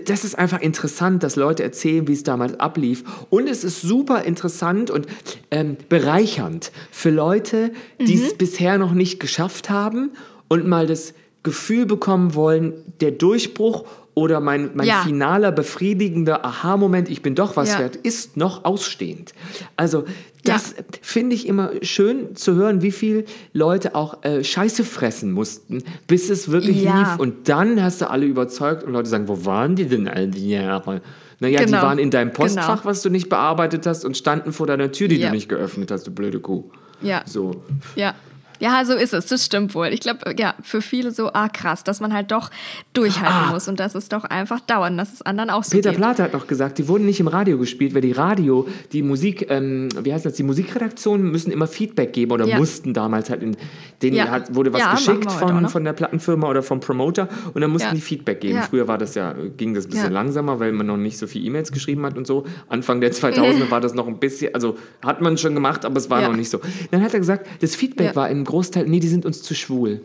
Das 0.05 0.23
ist 0.23 0.39
einfach 0.39 0.61
interessant, 0.61 1.23
dass 1.23 1.35
Leute 1.35 1.61
erzählen, 1.61 2.07
wie 2.07 2.13
es 2.13 2.23
damals 2.23 2.57
ablief. 2.59 3.03
Und 3.29 3.47
es 3.49 3.65
ist 3.65 3.81
super 3.81 4.23
interessant 4.23 4.89
und 4.89 5.07
ähm, 5.51 5.75
bereichernd 5.89 6.71
für 6.89 7.09
Leute, 7.09 7.71
die 7.99 8.15
Mhm. 8.15 8.23
es 8.25 8.33
bisher 8.37 8.77
noch 8.77 8.93
nicht 8.93 9.19
geschafft 9.19 9.69
haben 9.69 10.11
und 10.47 10.65
mal 10.67 10.87
das 10.87 11.13
Gefühl 11.43 11.85
bekommen 11.85 12.33
wollen, 12.33 12.73
der 13.01 13.11
Durchbruch 13.11 13.83
oder 14.15 14.39
mein, 14.39 14.71
mein 14.73 14.87
Ja. 14.87 15.01
finaler, 15.03 15.51
befriedigender 15.51 16.45
Aha-Moment, 16.45 17.09
ich 17.09 17.21
bin 17.21 17.35
doch 17.35 17.55
was 17.57 17.73
Ja. 17.73 17.79
wert, 17.79 17.95
ist 17.95 18.37
noch 18.37 18.63
ausstehend. 18.65 19.33
Also 19.75 20.05
das 20.43 20.75
finde 21.01 21.35
ich 21.35 21.47
immer 21.47 21.71
schön 21.81 22.35
zu 22.35 22.55
hören, 22.55 22.81
wie 22.81 22.91
viel 22.91 23.25
Leute 23.53 23.95
auch 23.95 24.23
äh, 24.23 24.43
Scheiße 24.43 24.83
fressen 24.83 25.31
mussten, 25.31 25.83
bis 26.07 26.29
es 26.29 26.51
wirklich 26.51 26.81
Ja. 26.83 26.99
lief. 26.99 27.19
Und 27.19 27.49
dann 27.49 27.81
hast 27.81 28.01
du 28.01 28.09
alle 28.09 28.25
überzeugt 28.25 28.83
und 28.83 28.93
Leute 28.93 29.09
sagen, 29.09 29.27
wo 29.27 29.45
waren 29.45 29.75
die 29.75 29.85
denn 29.85 30.07
all 30.07 30.27
die 30.27 30.49
Jahre? 30.49 31.01
Naja, 31.39 31.59
die 31.59 31.65
Genau. 31.65 31.81
waren 31.81 31.97
in 31.99 32.11
deinem 32.11 32.31
Postfach, 32.33 32.77
Genau. 32.81 32.85
was 32.85 33.01
du 33.01 33.09
nicht 33.09 33.29
bearbeitet 33.29 33.85
hast 33.87 34.05
und 34.05 34.15
standen 34.15 34.53
vor 34.53 34.67
deiner 34.67 34.91
Tür, 34.91 35.07
die 35.07 35.17
Ja. 35.17 35.27
du 35.29 35.33
nicht 35.33 35.49
geöffnet 35.49 35.91
hast, 35.91 36.05
du 36.07 36.11
blöde 36.11 36.39
Kuh. 36.39 36.65
Ja. 37.01 37.23
So. 37.25 37.63
Ja. 37.95 38.13
Ja, 38.59 38.83
so 38.85 38.93
ist 38.93 39.13
es. 39.13 39.25
Das 39.27 39.45
stimmt 39.45 39.75
wohl. 39.75 39.87
Ich 39.87 39.99
glaube, 39.99 40.35
ja, 40.37 40.53
für 40.61 40.81
viele 40.81 41.11
so, 41.11 41.31
ah 41.33 41.49
krass, 41.49 41.83
dass 41.83 41.99
man 41.99 42.13
halt 42.13 42.31
doch 42.31 42.49
durchhalten 42.93 43.51
muss 43.51 43.67
und 43.67 43.79
dass 43.79 43.95
es 43.95 44.09
doch 44.09 44.23
einfach 44.23 44.59
dauern, 44.61 44.97
dass 44.97 45.13
es 45.13 45.21
anderen 45.21 45.49
auch 45.49 45.63
so 45.63 45.71
Peter 45.71 45.89
geht. 45.91 45.97
Plate 45.99 46.23
hat 46.23 46.33
noch 46.33 46.47
gesagt, 46.47 46.77
die 46.77 46.87
wurden 46.87 47.05
nicht 47.05 47.19
im 47.19 47.27
Radio 47.27 47.57
gespielt, 47.57 47.93
weil 47.93 48.01
die 48.01 48.11
Radio, 48.11 48.67
die 48.91 49.01
Musik, 49.03 49.47
ähm, 49.49 49.89
wie 50.01 50.13
heißt 50.13 50.25
das, 50.25 50.33
die 50.33 50.43
Musikredaktionen 50.43 51.31
müssen 51.31 51.51
immer 51.51 51.67
Feedback 51.67 52.13
geben 52.13 52.31
oder 52.31 52.45
Ja. 52.45 52.57
mussten 52.57 52.93
damals 52.93 53.29
halt 53.29 53.41
in, 53.43 53.57
denen 54.01 54.17
Ja. 54.17 54.29
hat, 54.31 54.53
wurde 54.55 54.73
was 54.73 54.81
Ja, 54.81 54.91
geschickt 54.93 55.31
von, 55.31 55.67
von 55.69 55.83
der 55.83 55.93
Plattenfirma 55.93 56.49
oder 56.49 56.63
vom 56.63 56.79
Promoter 56.79 57.27
und 57.53 57.61
dann 57.61 57.71
mussten 57.71 57.89
Ja. 57.89 57.93
die 57.93 58.01
Feedback 58.01 58.41
geben. 58.41 58.59
Früher 58.69 58.87
war 58.87 58.97
das 58.97 59.15
ja, 59.15 59.33
ging 59.57 59.73
das 59.73 59.85
ein 59.85 59.91
bisschen 59.91 60.11
langsamer, 60.11 60.59
weil 60.59 60.71
man 60.71 60.87
noch 60.87 60.97
nicht 60.97 61.17
so 61.17 61.27
viel 61.27 61.45
E-Mails 61.45 61.71
geschrieben 61.71 62.05
hat 62.05 62.17
und 62.17 62.25
so. 62.27 62.45
Anfang 62.69 63.01
der 63.01 63.11
2000er 63.13 63.69
war 63.71 63.81
das 63.81 63.93
noch 63.93 64.07
ein 64.07 64.17
bisschen, 64.19 64.53
also 64.55 64.77
hat 65.03 65.21
man 65.21 65.37
schon 65.37 65.53
gemacht, 65.53 65.85
aber 65.85 65.97
es 65.97 66.09
war 66.09 66.21
noch 66.21 66.35
nicht 66.35 66.49
so. 66.49 66.59
Dann 66.91 67.01
hat 67.01 67.13
er 67.13 67.19
gesagt, 67.19 67.47
das 67.61 67.75
Feedback 67.75 68.15
war 68.15 68.29
im 68.29 68.43
Großteil, 68.43 68.87
nee, 68.87 68.99
die 68.99 69.07
sind 69.07 69.25
uns 69.25 69.41
zu 69.43 69.53
schwul. 69.55 70.01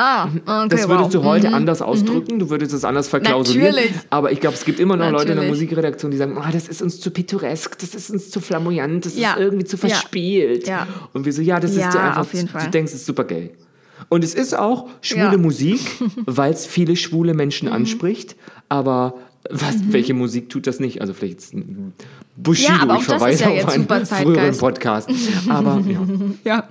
Ah, 0.00 0.24
okay, 0.26 0.68
Das 0.68 0.88
würdest 0.88 0.88
wow. 1.06 1.10
du 1.10 1.24
heute 1.24 1.52
anders 1.52 1.82
ausdrücken, 1.82 2.38
du 2.38 2.50
würdest 2.50 2.72
es 2.72 2.84
anders 2.84 3.08
verklausulieren. 3.08 3.74
Natürlich. 3.74 3.92
Aber 4.10 4.30
ich 4.30 4.38
glaube, 4.40 4.54
es 4.54 4.64
gibt 4.64 4.78
immer 4.78 4.96
noch 4.96 5.10
Leute 5.10 5.22
in 5.22 5.26
der 5.28 5.36
Natürlich. 5.36 5.60
Musikredaktion, 5.62 6.10
die 6.12 6.16
sagen, 6.16 6.36
oh, 6.38 6.44
das 6.52 6.68
ist 6.68 6.82
uns 6.82 7.00
zu 7.00 7.10
pittoresk, 7.10 7.76
das 7.78 7.94
ist 7.94 8.10
uns 8.10 8.30
zu 8.30 8.40
flamboyant, 8.40 9.04
das 9.06 9.18
Ja. 9.18 9.32
ist 9.32 9.40
irgendwie 9.40 9.64
zu 9.64 9.76
verspielt. 9.76 10.68
Ja. 10.68 10.86
Und 11.12 11.24
wir 11.24 11.32
so, 11.32 11.42
ja, 11.42 11.58
das 11.58 11.72
ist 11.72 11.78
dir 11.92 12.00
einfach, 12.00 12.26
du 12.30 12.70
denkst, 12.70 12.92
es 12.92 13.00
ist 13.00 13.06
super 13.06 13.24
gay. 13.24 13.50
Und 14.08 14.22
es 14.22 14.34
ist 14.34 14.56
auch 14.56 14.88
schwule. 15.00 15.36
Musik, 15.38 15.80
weil 16.26 16.52
es 16.52 16.64
viele 16.66 16.94
schwule 16.94 17.32
Mhm. 17.32 17.36
Menschen 17.36 17.68
anspricht, 17.68 18.36
aber 18.68 19.14
was, 19.50 19.76
welche 19.92 20.14
Musik 20.14 20.48
tut 20.50 20.66
das 20.66 20.78
nicht? 20.78 21.00
Also 21.00 21.14
vielleicht 21.14 21.40
Bushido, 22.36 22.72
Ja, 22.86 22.96
ich 22.96 23.04
verweise 23.04 23.44
ja 23.44 23.50
auf 23.64 23.68
einen 23.74 23.86
früheren. 23.88 24.56
Podcast. 24.56 25.08
Aber 25.48 25.82
ja. 25.86 26.00
Ja. 26.44 26.68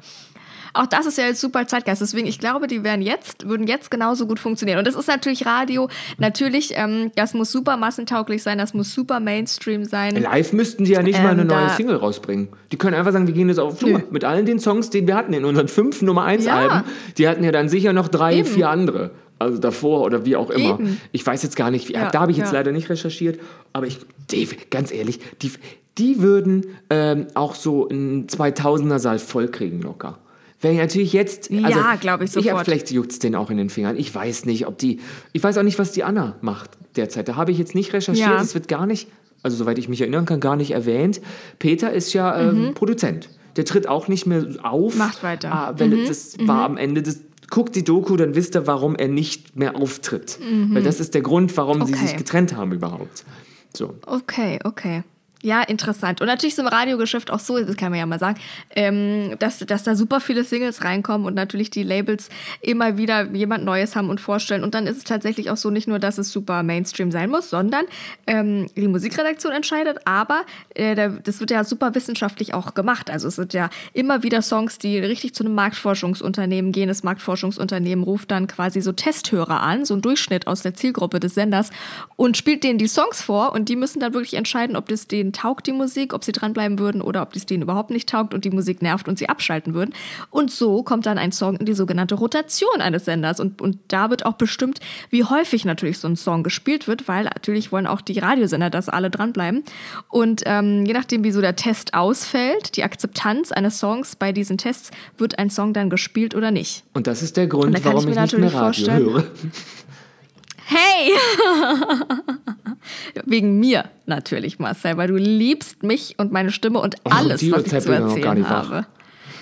Auch 0.77 0.85
das 0.85 1.05
ist 1.05 1.17
ja 1.17 1.25
jetzt 1.25 1.41
super 1.41 1.67
Zeitgeist. 1.67 2.01
Deswegen, 2.01 2.27
ich 2.27 2.39
glaube, 2.39 2.67
die 2.67 2.83
werden 2.83 3.01
jetzt, 3.01 3.47
würden 3.47 3.67
jetzt 3.67 3.91
genauso 3.91 4.27
gut 4.27 4.39
funktionieren. 4.39 4.79
Und 4.79 4.87
das 4.87 4.95
ist 4.95 5.07
natürlich 5.07 5.45
Radio. 5.45 5.89
Natürlich, 6.17 6.73
ähm, 6.75 7.11
das 7.15 7.33
muss 7.33 7.51
super 7.51 7.77
massentauglich 7.77 8.43
sein, 8.43 8.57
das 8.57 8.73
muss 8.73 8.93
super 8.93 9.19
Mainstream 9.19 9.85
sein. 9.85 10.15
Live 10.15 10.53
müssten 10.53 10.85
die 10.85 10.91
ja 10.91 11.01
nicht 11.01 11.21
mal 11.21 11.33
Ähm, 11.33 11.39
eine 11.39 11.45
neue 11.45 11.69
Single 11.69 11.95
rausbringen. 11.97 12.49
Die 12.71 12.77
können 12.77 12.95
einfach 12.95 13.11
sagen, 13.11 13.27
wir 13.27 13.33
gehen 13.33 13.49
jetzt 13.49 13.59
auf 13.59 13.79
Tour. 13.79 14.03
Mit 14.11 14.23
allen 14.23 14.45
den 14.45 14.59
Songs, 14.59 14.89
die 14.89 15.05
wir 15.07 15.15
hatten 15.15 15.33
in 15.33 15.45
unseren 15.45 15.67
fünf 15.67 16.01
Nummer 16.01 16.23
1 16.23 16.45
Ja. 16.45 16.55
Alben. 16.57 16.83
Die 17.17 17.27
hatten 17.27 17.43
ja 17.43 17.51
dann 17.51 17.69
sicher 17.69 17.93
noch 17.93 18.07
drei, 18.07 18.37
Eben. 18.37 18.47
vier 18.47 18.69
andere. 18.69 19.11
Also 19.39 19.59
davor 19.59 20.01
oder 20.01 20.25
wie 20.25 20.35
auch 20.35 20.49
immer. 20.49 20.79
Eben. 20.79 20.99
Ich 21.11 21.25
weiß 21.25 21.43
jetzt 21.43 21.55
gar 21.55 21.69
nicht, 21.69 21.89
wie, 21.89 21.93
Ja, 21.93 22.09
da 22.09 22.21
habe 22.21 22.31
ich 22.31 22.37
jetzt 22.37 22.51
ja. 22.53 22.57
leider 22.59 22.71
nicht 22.71 22.89
recherchiert, 22.89 23.39
aber 23.71 23.85
ich, 23.85 23.99
Dave, 24.31 24.55
ganz 24.71 24.91
ehrlich, 24.91 25.19
die, 25.41 25.51
die 25.97 26.21
würden 26.21 26.65
ähm, 26.89 27.27
auch 27.35 27.53
so 27.53 27.87
einen 27.87 28.27
2000er 28.27 28.97
Saal 28.99 29.19
vollkriegen 29.19 29.81
locker. 29.81 30.17
Ich 30.61 30.77
natürlich 30.77 31.13
jetzt, 31.13 31.49
Ja, 31.51 31.67
also, 31.67 31.79
glaub 31.99 32.21
ich 32.21 32.31
Ich 32.31 32.35
hab, 32.37 32.43
sofort. 32.43 32.65
vielleicht 32.65 32.91
juckt 32.91 33.11
es 33.11 33.19
den 33.19 33.35
auch 33.35 33.49
in 33.51 33.57
den 33.57 33.69
Fingern. 33.69 33.95
Ich 33.97 34.13
weiß 34.13 34.45
nicht, 34.45 34.65
ob 34.67 34.77
die, 34.77 34.99
ich 35.33 35.43
weiß 35.43 35.57
auch 35.59 35.63
nicht, 35.63 35.77
was 35.77 35.91
die 35.91 36.03
Anna 36.03 36.35
macht 36.41 36.71
derzeit. 36.95 37.27
Da 37.27 37.35
habe 37.35 37.51
ich 37.51 37.57
jetzt 37.59 37.75
nicht 37.75 37.93
recherchiert. 37.93 38.27
Ja. 38.27 38.41
Es 38.41 38.55
wird 38.55 38.67
gar 38.67 38.85
nicht, 38.87 39.07
also 39.43 39.55
soweit 39.55 39.77
ich 39.77 39.87
mich 39.87 40.01
erinnern 40.01 40.25
kann, 40.25 40.39
gar 40.39 40.55
nicht 40.55 40.71
erwähnt. 40.71 41.21
Peter 41.59 41.93
ist 41.93 42.13
ja 42.13 42.39
ähm, 42.39 42.73
Produzent. 42.73 43.29
Der 43.55 43.65
tritt 43.65 43.87
auch 43.87 44.07
nicht 44.07 44.25
mehr 44.25 44.45
auf. 44.63 44.93
Mhm. 44.93 44.99
Macht 44.99 45.23
weiter. 45.23 45.51
Ah, 45.51 45.73
weil 45.77 46.05
das 46.05 46.37
war 46.41 46.63
am 46.65 46.77
Ende 46.77 47.01
des. 47.03 47.21
Guckt 47.49 47.75
die 47.77 47.83
Doku, 47.85 48.17
dann 48.17 48.35
wisst 48.35 48.55
ihr, 48.55 48.67
warum 48.67 48.95
er 48.97 49.07
nicht 49.07 49.55
mehr 49.55 49.77
auftritt. 49.77 50.37
Weil 50.73 50.83
das 50.83 50.99
ist 50.99 51.13
der 51.13 51.21
Grund, 51.21 51.55
warum 51.55 51.85
sie 51.85 51.93
Mhm. 51.93 51.97
Okay. 51.97 52.07
sich 52.07 52.17
getrennt 52.17 52.55
haben 52.57 52.73
überhaupt. 52.73 53.23
So. 53.75 53.93
Okay, 54.05 54.59
okay. 54.65 55.03
Ja, 55.43 55.61
interessant. 55.61 56.19
Und 56.19 56.27
natürlich 56.27 56.53
ist 56.53 56.59
im 56.59 56.65
Radiogeschäft 56.67 57.29
auch 57.29 57.39
so, 57.39 57.59
das 57.63 57.77
kann 57.77 57.91
man 57.91 57.99
ja 57.99 58.05
mal 58.07 58.17
sagen, 58.17 58.39
ähm, 58.75 59.35
dass, 59.37 59.59
dass 59.59 59.83
da 59.83 59.95
super 59.95 60.19
viele 60.19 60.43
Singles 60.43 60.83
reinkommen 60.83 61.27
und 61.27 61.35
natürlich 61.35 61.69
die 61.69 61.83
Labels 61.83 62.29
immer 62.61 62.97
wieder 62.97 63.31
jemand 63.33 63.63
Neues 63.63 63.95
haben 63.95 64.09
und 64.09 64.19
vorstellen. 64.19 64.63
Und 64.63 64.73
dann 64.73 64.87
ist 64.87 64.97
es 64.97 65.03
tatsächlich 65.03 65.51
auch 65.51 65.57
so, 65.57 65.69
nicht 65.69 65.87
nur, 65.87 65.99
dass 65.99 66.17
es 66.17 66.31
super 66.31 66.63
Mainstream 66.63 67.11
sein 67.11 67.29
muss, 67.29 67.51
sondern 67.51 67.85
ähm, 68.25 68.65
die 68.75 68.87
Musikredaktion 68.87 69.53
entscheidet, 69.53 69.99
aber 70.05 70.41
äh, 70.73 70.95
da- 70.95 71.09
das 71.09 71.39
wird 71.39 71.51
ja 71.51 71.63
super 71.63 71.93
wissenschaftlich 71.93 72.55
auch 72.55 72.73
gemacht. 72.73 73.11
Also 73.11 73.27
es 73.27 73.35
sind 73.35 73.53
ja 73.53 73.69
immer 73.93 74.23
wieder 74.23 74.41
Songs, 74.41 74.79
die 74.79 74.97
richtig 74.97 75.35
zu 75.35 75.43
einem 75.43 75.53
Marktforschungsunternehmen 75.53 76.71
gehen. 76.71 76.87
Das 76.87 77.03
Marktforschungsunternehmen 77.03 78.03
ruft 78.03 78.31
dann 78.31 78.47
quasi 78.47 78.81
so 78.81 78.91
Testhörer 78.91 79.61
an, 79.61 79.85
so 79.85 79.93
ein 79.93 80.01
Durchschnitt 80.01 80.47
aus 80.47 80.63
der 80.63 80.73
Zielgruppe 80.73 81.19
des 81.19 81.35
Senders 81.35 81.69
und 82.15 82.37
spielt 82.37 82.63
denen 82.63 82.79
die 82.79 82.87
Songs 82.87 83.21
vor 83.21 83.53
und 83.53 83.69
die 83.69 83.75
müssen 83.75 83.99
dann 83.99 84.13
wirklich 84.13 84.33
entscheiden, 84.33 84.75
ob 84.75 84.89
das 84.89 85.07
denen 85.27 85.33
taugt, 85.33 85.67
die 85.67 85.73
Musik, 85.73 86.13
ob 86.13 86.23
sie 86.23 86.31
dranbleiben 86.31 86.79
würden 86.79 87.01
oder 87.01 87.21
ob 87.21 87.33
das 87.33 87.45
denen 87.45 87.63
überhaupt 87.63 87.89
nicht 87.89 88.07
taugt 88.09 88.33
und 88.33 88.45
die 88.45 88.49
Musik 88.49 88.81
nervt 88.81 89.07
und 89.07 89.19
sie 89.19 89.29
abschalten 89.29 89.73
würden. 89.73 89.93
Und 90.29 90.51
so 90.51 90.83
kommt 90.83 91.05
dann 91.05 91.17
ein 91.17 91.31
Song 91.31 91.57
in 91.57 91.65
die 91.65 91.73
sogenannte 91.73 92.15
Rotation 92.15 92.79
eines 92.81 93.05
Senders 93.05 93.39
und, 93.39 93.61
und 93.61 93.77
da 93.89 94.09
wird 94.09 94.25
auch 94.25 94.33
bestimmt, 94.33 94.79
wie 95.09 95.23
häufig 95.23 95.65
natürlich 95.65 95.99
so 95.99 96.07
ein 96.07 96.15
Song 96.15 96.43
gespielt 96.43 96.87
wird, 96.87 97.07
weil 97.07 97.25
natürlich 97.25 97.71
wollen 97.71 97.87
auch 97.87 98.01
die 98.01 98.19
Radiosender, 98.19 98.69
dass 98.69 98.89
alle 98.89 99.09
dranbleiben. 99.09 99.63
Und 100.09 100.43
ähm, 100.45 100.85
je 100.85 100.93
nachdem, 100.93 101.23
wie 101.23 101.31
so 101.31 101.41
der 101.41 101.55
Test 101.55 101.93
ausfällt, 101.93 102.77
die 102.77 102.83
Akzeptanz 102.83 103.51
eines 103.51 103.79
Songs 103.79 104.15
bei 104.15 104.31
diesen 104.31 104.57
Tests, 104.57 104.91
wird 105.17 105.39
ein 105.39 105.49
Song 105.49 105.73
dann 105.73 105.89
gespielt 105.89 106.35
oder 106.35 106.51
nicht. 106.51 106.83
Und 106.93 107.07
das 107.07 107.21
ist 107.21 107.37
der 107.37 107.45
Und 107.45 107.49
Grund, 107.49 107.85
warum 107.85 108.07
ich 108.07 108.15
ich, 108.15 108.21
nicht 108.21 108.37
mehr 108.37 108.53
Radio 108.53 108.59
vorstellen- 108.59 109.05
höre. 109.11 109.23
Hey! 110.69 111.11
Wegen 113.25 113.59
mir 113.59 113.89
natürlich, 114.05 114.59
Marcel, 114.59 114.97
weil 114.97 115.07
du 115.07 115.15
liebst 115.15 115.83
mich 115.83 116.15
und 116.17 116.31
meine 116.31 116.51
Stimme 116.51 116.79
und 116.79 116.95
Oh, 117.05 117.09
alles, 117.09 117.39
die 117.39 117.51
was 117.51 117.63
ich 117.63 117.69
zu 117.69 117.75
erzählen 117.75 118.21
gar 118.21 118.35
nicht 118.35 118.49
wach. 118.49 118.69
habe. 118.69 118.85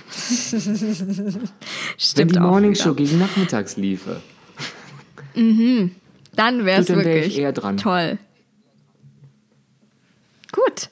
Wenn 0.52 1.50
Stimmt 1.98 2.36
die 2.36 2.40
auch 2.40 2.44
Morningshow 2.44 2.94
gegen 2.94 3.18
nachmittags 3.20 3.76
liefe. 3.76 4.22
Dann 5.34 6.66
wäre 6.66 6.82
es 6.82 6.88
dann 6.88 6.98
wär 7.04 7.16
ich 7.18 7.24
wirklich 7.24 7.38
eher 7.40 7.52
dran. 7.54 7.78
toll. 7.78 8.18
Gut. 10.52 10.90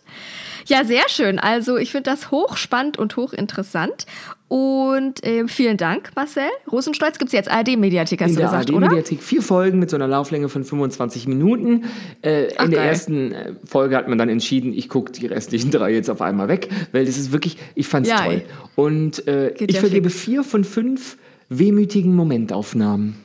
Ja, 0.68 0.84
sehr 0.86 1.08
schön. 1.10 1.40
Also 1.40 1.78
ich 1.78 1.92
finde 1.92 2.10
das 2.10 2.32
hochspannend 2.32 2.98
und 2.98 3.16
hochinteressant. 3.18 4.06
Und 4.48 5.26
äh, 5.26 5.48
vielen 5.48 5.78
Dank, 5.78 6.12
Marcel. 6.16 6.44
Rosenstolz 6.72 7.18
gibt 7.18 7.30
es 7.30 7.34
jetzt 7.34 7.50
ARD-Mediathek, 7.52 8.22
hast 8.22 8.30
in 8.30 8.36
du 8.36 8.42
gesagt, 8.44 8.70
oder? 8.70 8.86
ARD-Mediathek 8.86 9.24
vier 9.24 9.42
Folgen 9.42 9.80
mit 9.80 9.90
so 9.90 9.96
einer 9.96 10.08
Lauflänge 10.08 10.48
von 10.48 10.64
25 10.64 11.28
Minuten. 11.28 11.86
Äh, 12.22 12.50
Ach, 12.58 12.66
in 12.66 12.72
der 12.72 12.82
geil. 12.82 12.90
ersten 12.90 13.32
äh, 13.32 13.54
Folge 13.66 13.98
hat 13.98 14.08
man 14.08 14.18
dann 14.20 14.30
entschieden, 14.30 14.72
ich 14.74 14.90
gucke 14.90 15.12
die 15.12 15.26
restlichen 15.26 15.72
drei 15.72 15.92
jetzt 15.94 16.10
auf 16.10 16.22
einmal 16.22 16.50
weg, 16.50 16.70
weil 16.92 17.06
das 17.06 17.18
ist 17.18 17.32
wirklich, 17.32 17.58
ich 17.74 17.88
fand's 17.88 18.10
Ja, 18.10 18.24
toll. 18.26 18.44
Und 18.76 19.28
äh, 19.28 19.50
ich 19.54 19.72
ja 19.74 19.80
vergebe 19.80 20.10
fix. 20.12 20.22
vier 20.24 20.44
von 20.44 20.64
fünf 20.64 21.18
wehmütigen 21.50 22.16
Momentaufnahmen. 22.16 23.16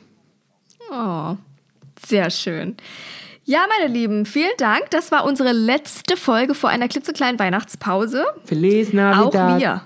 Oh, 0.91 1.35
sehr 2.07 2.31
schön. 2.31 2.75
Ja, 3.49 3.65
meine 3.67 3.91
Lieben, 3.91 4.27
vielen 4.27 4.55
Dank. 4.59 4.91
Das 4.91 5.11
war 5.11 5.25
unsere 5.25 5.53
letzte 5.53 6.17
Folge 6.17 6.53
vor 6.53 6.69
einer 6.69 6.87
klitzekleinen 6.87 7.39
Weihnachtspause. 7.39 8.23
Feliz 8.45 8.89
Auch 8.89 8.93
Navidad. 8.93 9.59
wir. 9.59 9.81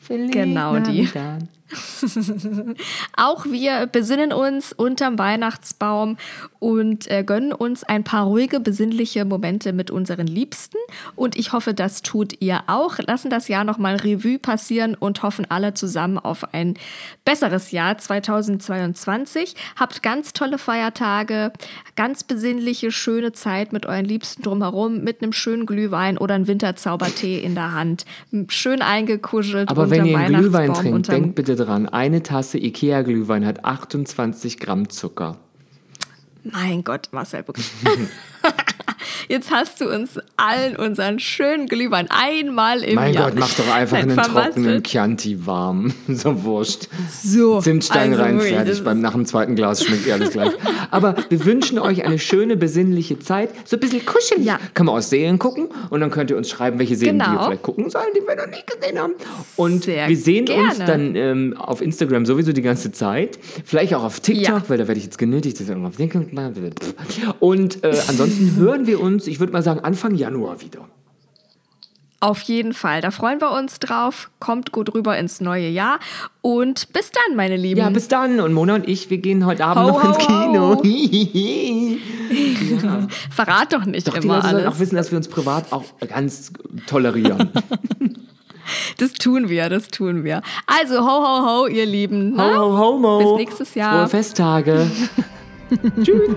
Feliz 0.00 0.32
Genau 0.32 0.80
die. 0.80 1.08
Auch 3.16 3.44
wir 3.46 3.86
besinnen 3.86 4.32
uns 4.32 4.72
unterm 4.72 5.18
Weihnachtsbaum 5.18 6.16
und 6.58 7.10
äh, 7.10 7.22
gönnen 7.24 7.52
uns 7.52 7.84
ein 7.84 8.04
paar 8.04 8.24
ruhige, 8.24 8.60
besinnliche 8.60 9.24
Momente 9.24 9.72
mit 9.72 9.90
unseren 9.90 10.26
Liebsten. 10.26 10.76
Und 11.16 11.36
ich 11.36 11.52
hoffe, 11.52 11.74
das 11.74 12.02
tut 12.02 12.40
ihr 12.40 12.62
auch. 12.66 12.98
Lassen 12.98 13.30
das 13.30 13.48
Jahr 13.48 13.64
nochmal 13.64 13.96
Revue 13.96 14.38
passieren 14.38 14.94
und 14.94 15.22
hoffen 15.22 15.46
alle 15.48 15.74
zusammen 15.74 16.18
auf 16.18 16.52
ein 16.52 16.74
besseres 17.24 17.70
Jahr 17.70 17.98
2022. 17.98 19.54
Habt 19.76 20.02
ganz 20.02 20.32
tolle 20.32 20.58
Feiertage, 20.58 21.52
ganz 21.96 22.24
besinnliche, 22.24 22.90
schöne 22.90 23.32
Zeit 23.32 23.72
mit 23.72 23.86
euren 23.86 24.04
Liebsten 24.04 24.42
drumherum, 24.42 25.02
mit 25.02 25.22
einem 25.22 25.32
schönen 25.32 25.66
Glühwein 25.66 26.18
oder 26.18 26.34
einem 26.34 26.46
Winterzaubertee 26.46 27.38
in 27.40 27.54
der 27.54 27.72
Hand. 27.72 28.04
Schön 28.48 28.82
eingekuschelt. 28.82 29.68
Aber 29.68 29.90
wenn 29.90 30.04
ihr 30.04 30.18
einen 30.18 30.40
Glühwein 30.40 30.74
trinkt, 30.74 31.08
denkt 31.08 31.34
bitte 31.36 31.59
dran, 31.64 31.88
eine 31.88 32.22
Tasse 32.22 32.58
Ikea-Glühwein 32.58 33.44
hat 33.46 33.64
28 33.64 34.58
Gramm 34.58 34.88
Zucker. 34.88 35.38
Mein 36.42 36.84
Gott, 36.84 37.08
Marcel, 37.12 37.46
wirklich. 37.46 37.70
Jetzt 39.28 39.50
hast 39.50 39.80
du 39.80 39.88
uns 39.88 40.18
allen 40.36 40.76
unseren 40.76 41.18
schönen 41.18 41.66
Glühwein 41.66 42.06
einmal 42.10 42.82
im 42.82 42.94
mein 42.96 43.14
Jahr. 43.14 43.30
Gott, 43.30 43.38
mach 43.38 43.54
doch 43.54 43.72
einfach 43.72 43.98
einen 43.98 44.16
trockenen 44.16 44.82
Chianti 44.82 45.46
warm. 45.46 45.92
so 46.08 46.42
wurscht. 46.44 46.88
So, 47.22 47.60
Zimtstein 47.60 48.10
also 48.12 48.22
rein, 48.22 48.34
wirklich, 48.36 48.54
fertig. 48.54 48.84
Beim, 48.84 49.00
nach 49.00 49.12
dem 49.12 49.26
zweiten 49.26 49.56
Glas 49.56 49.84
schmeckt 49.84 50.06
eh 50.06 50.12
alles 50.12 50.30
gleich. 50.30 50.50
Aber 50.90 51.14
wir 51.28 51.44
wünschen 51.44 51.78
euch 51.78 52.04
eine 52.04 52.18
schöne, 52.18 52.56
besinnliche 52.56 53.18
Zeit. 53.18 53.50
So 53.64 53.76
ein 53.76 53.80
bisschen 53.80 54.04
kuschelig. 54.04 54.44
Ja. 54.44 54.58
Kann 54.74 54.86
man 54.86 54.96
auch 54.96 55.02
Serien 55.02 55.38
gucken 55.38 55.68
und 55.90 56.00
dann 56.00 56.10
könnt 56.10 56.30
ihr 56.30 56.36
uns 56.36 56.48
schreiben, 56.48 56.78
welche 56.78 56.96
Serien 56.96 57.18
Genau. 57.18 57.32
wir 57.32 57.44
vielleicht 57.46 57.62
gucken 57.62 57.90
sollen, 57.90 58.06
die 58.16 58.26
wir 58.26 58.36
noch 58.36 58.46
nicht 58.46 58.66
gesehen 58.66 58.98
haben. 58.98 59.12
Und 59.56 59.84
Sehr 59.84 60.08
wir 60.08 60.16
sehen 60.16 60.48
uns 60.48 60.76
gerne. 60.78 60.84
dann 60.86 61.16
ähm, 61.16 61.56
auf 61.56 61.80
Instagram 61.80 62.24
sowieso 62.26 62.52
die 62.52 62.62
ganze 62.62 62.92
Zeit. 62.92 63.38
Vielleicht 63.64 63.94
auch 63.94 64.04
auf 64.04 64.20
TikTok, 64.20 64.46
Ja. 64.46 64.62
weil 64.68 64.78
da 64.78 64.88
werde 64.88 64.98
ich 64.98 65.04
jetzt 65.04 65.18
genötigt, 65.18 65.60
das 65.60 65.68
irgendwann 65.68 65.90
auf 65.90 65.96
TikTok. 65.96 66.26
Und 67.40 67.84
äh, 67.84 67.96
ansonsten 68.08 68.56
hören 68.56 68.79
wir 68.86 69.00
uns, 69.00 69.26
ich 69.26 69.40
würde 69.40 69.52
mal 69.52 69.62
sagen, 69.62 69.80
Anfang 69.80 70.14
Januar 70.14 70.60
wieder. 70.60 70.86
Auf 72.22 72.42
jeden 72.42 72.74
Fall, 72.74 73.00
da 73.00 73.10
freuen 73.10 73.40
wir 73.40 73.50
uns 73.50 73.78
drauf. 73.78 74.30
Kommt 74.40 74.72
gut 74.72 74.94
rüber 74.94 75.16
ins 75.16 75.40
neue 75.40 75.68
Jahr. 75.68 75.98
Und 76.42 76.92
bis 76.92 77.10
dann, 77.10 77.34
meine 77.34 77.56
Lieben. 77.56 77.80
Ja, 77.80 77.88
bis 77.88 78.08
dann. 78.08 78.40
Und 78.40 78.52
Mona 78.52 78.74
und 78.74 78.86
ich, 78.86 79.08
wir 79.08 79.16
gehen 79.16 79.46
heute 79.46 79.64
Abend 79.64 79.84
Ho, 79.84 79.88
noch 79.88 80.04
ins 80.04 80.18
ho, 80.18 80.82
Kino. 80.82 80.82
ja. 82.82 83.08
Verrat 83.30 83.72
doch 83.72 83.86
nicht 83.86 84.06
Doch, 84.06 84.12
die 84.12 84.24
immer 84.24 84.34
Leute 84.34 84.48
sollen 84.48 84.62
alles. 84.64 84.74
auch 84.74 84.78
wissen, 84.80 84.96
dass 84.96 85.10
wir 85.10 85.16
uns 85.16 85.28
privat 85.28 85.72
auch 85.72 85.84
ganz 86.08 86.52
tolerieren. 86.86 87.50
Das 88.98 89.14
tun 89.14 89.48
wir, 89.48 89.68
das 89.68 89.88
tun 89.88 90.22
wir. 90.22 90.42
Also, 90.66 91.00
ho, 91.00 91.04
ho, 91.04 91.46
ho, 91.46 91.66
ihr 91.66 91.86
Lieben. 91.86 92.38
ho, 92.38 92.46
ne? 92.46 92.56
ho, 92.56 92.78
ho, 92.78 92.98
mo. 92.98 93.18
Bis 93.18 93.46
nächstes 93.46 93.74
Jahr. 93.74 94.00
Frohe 94.00 94.08
Festtage. 94.08 94.90
Tschüss. 96.04 96.36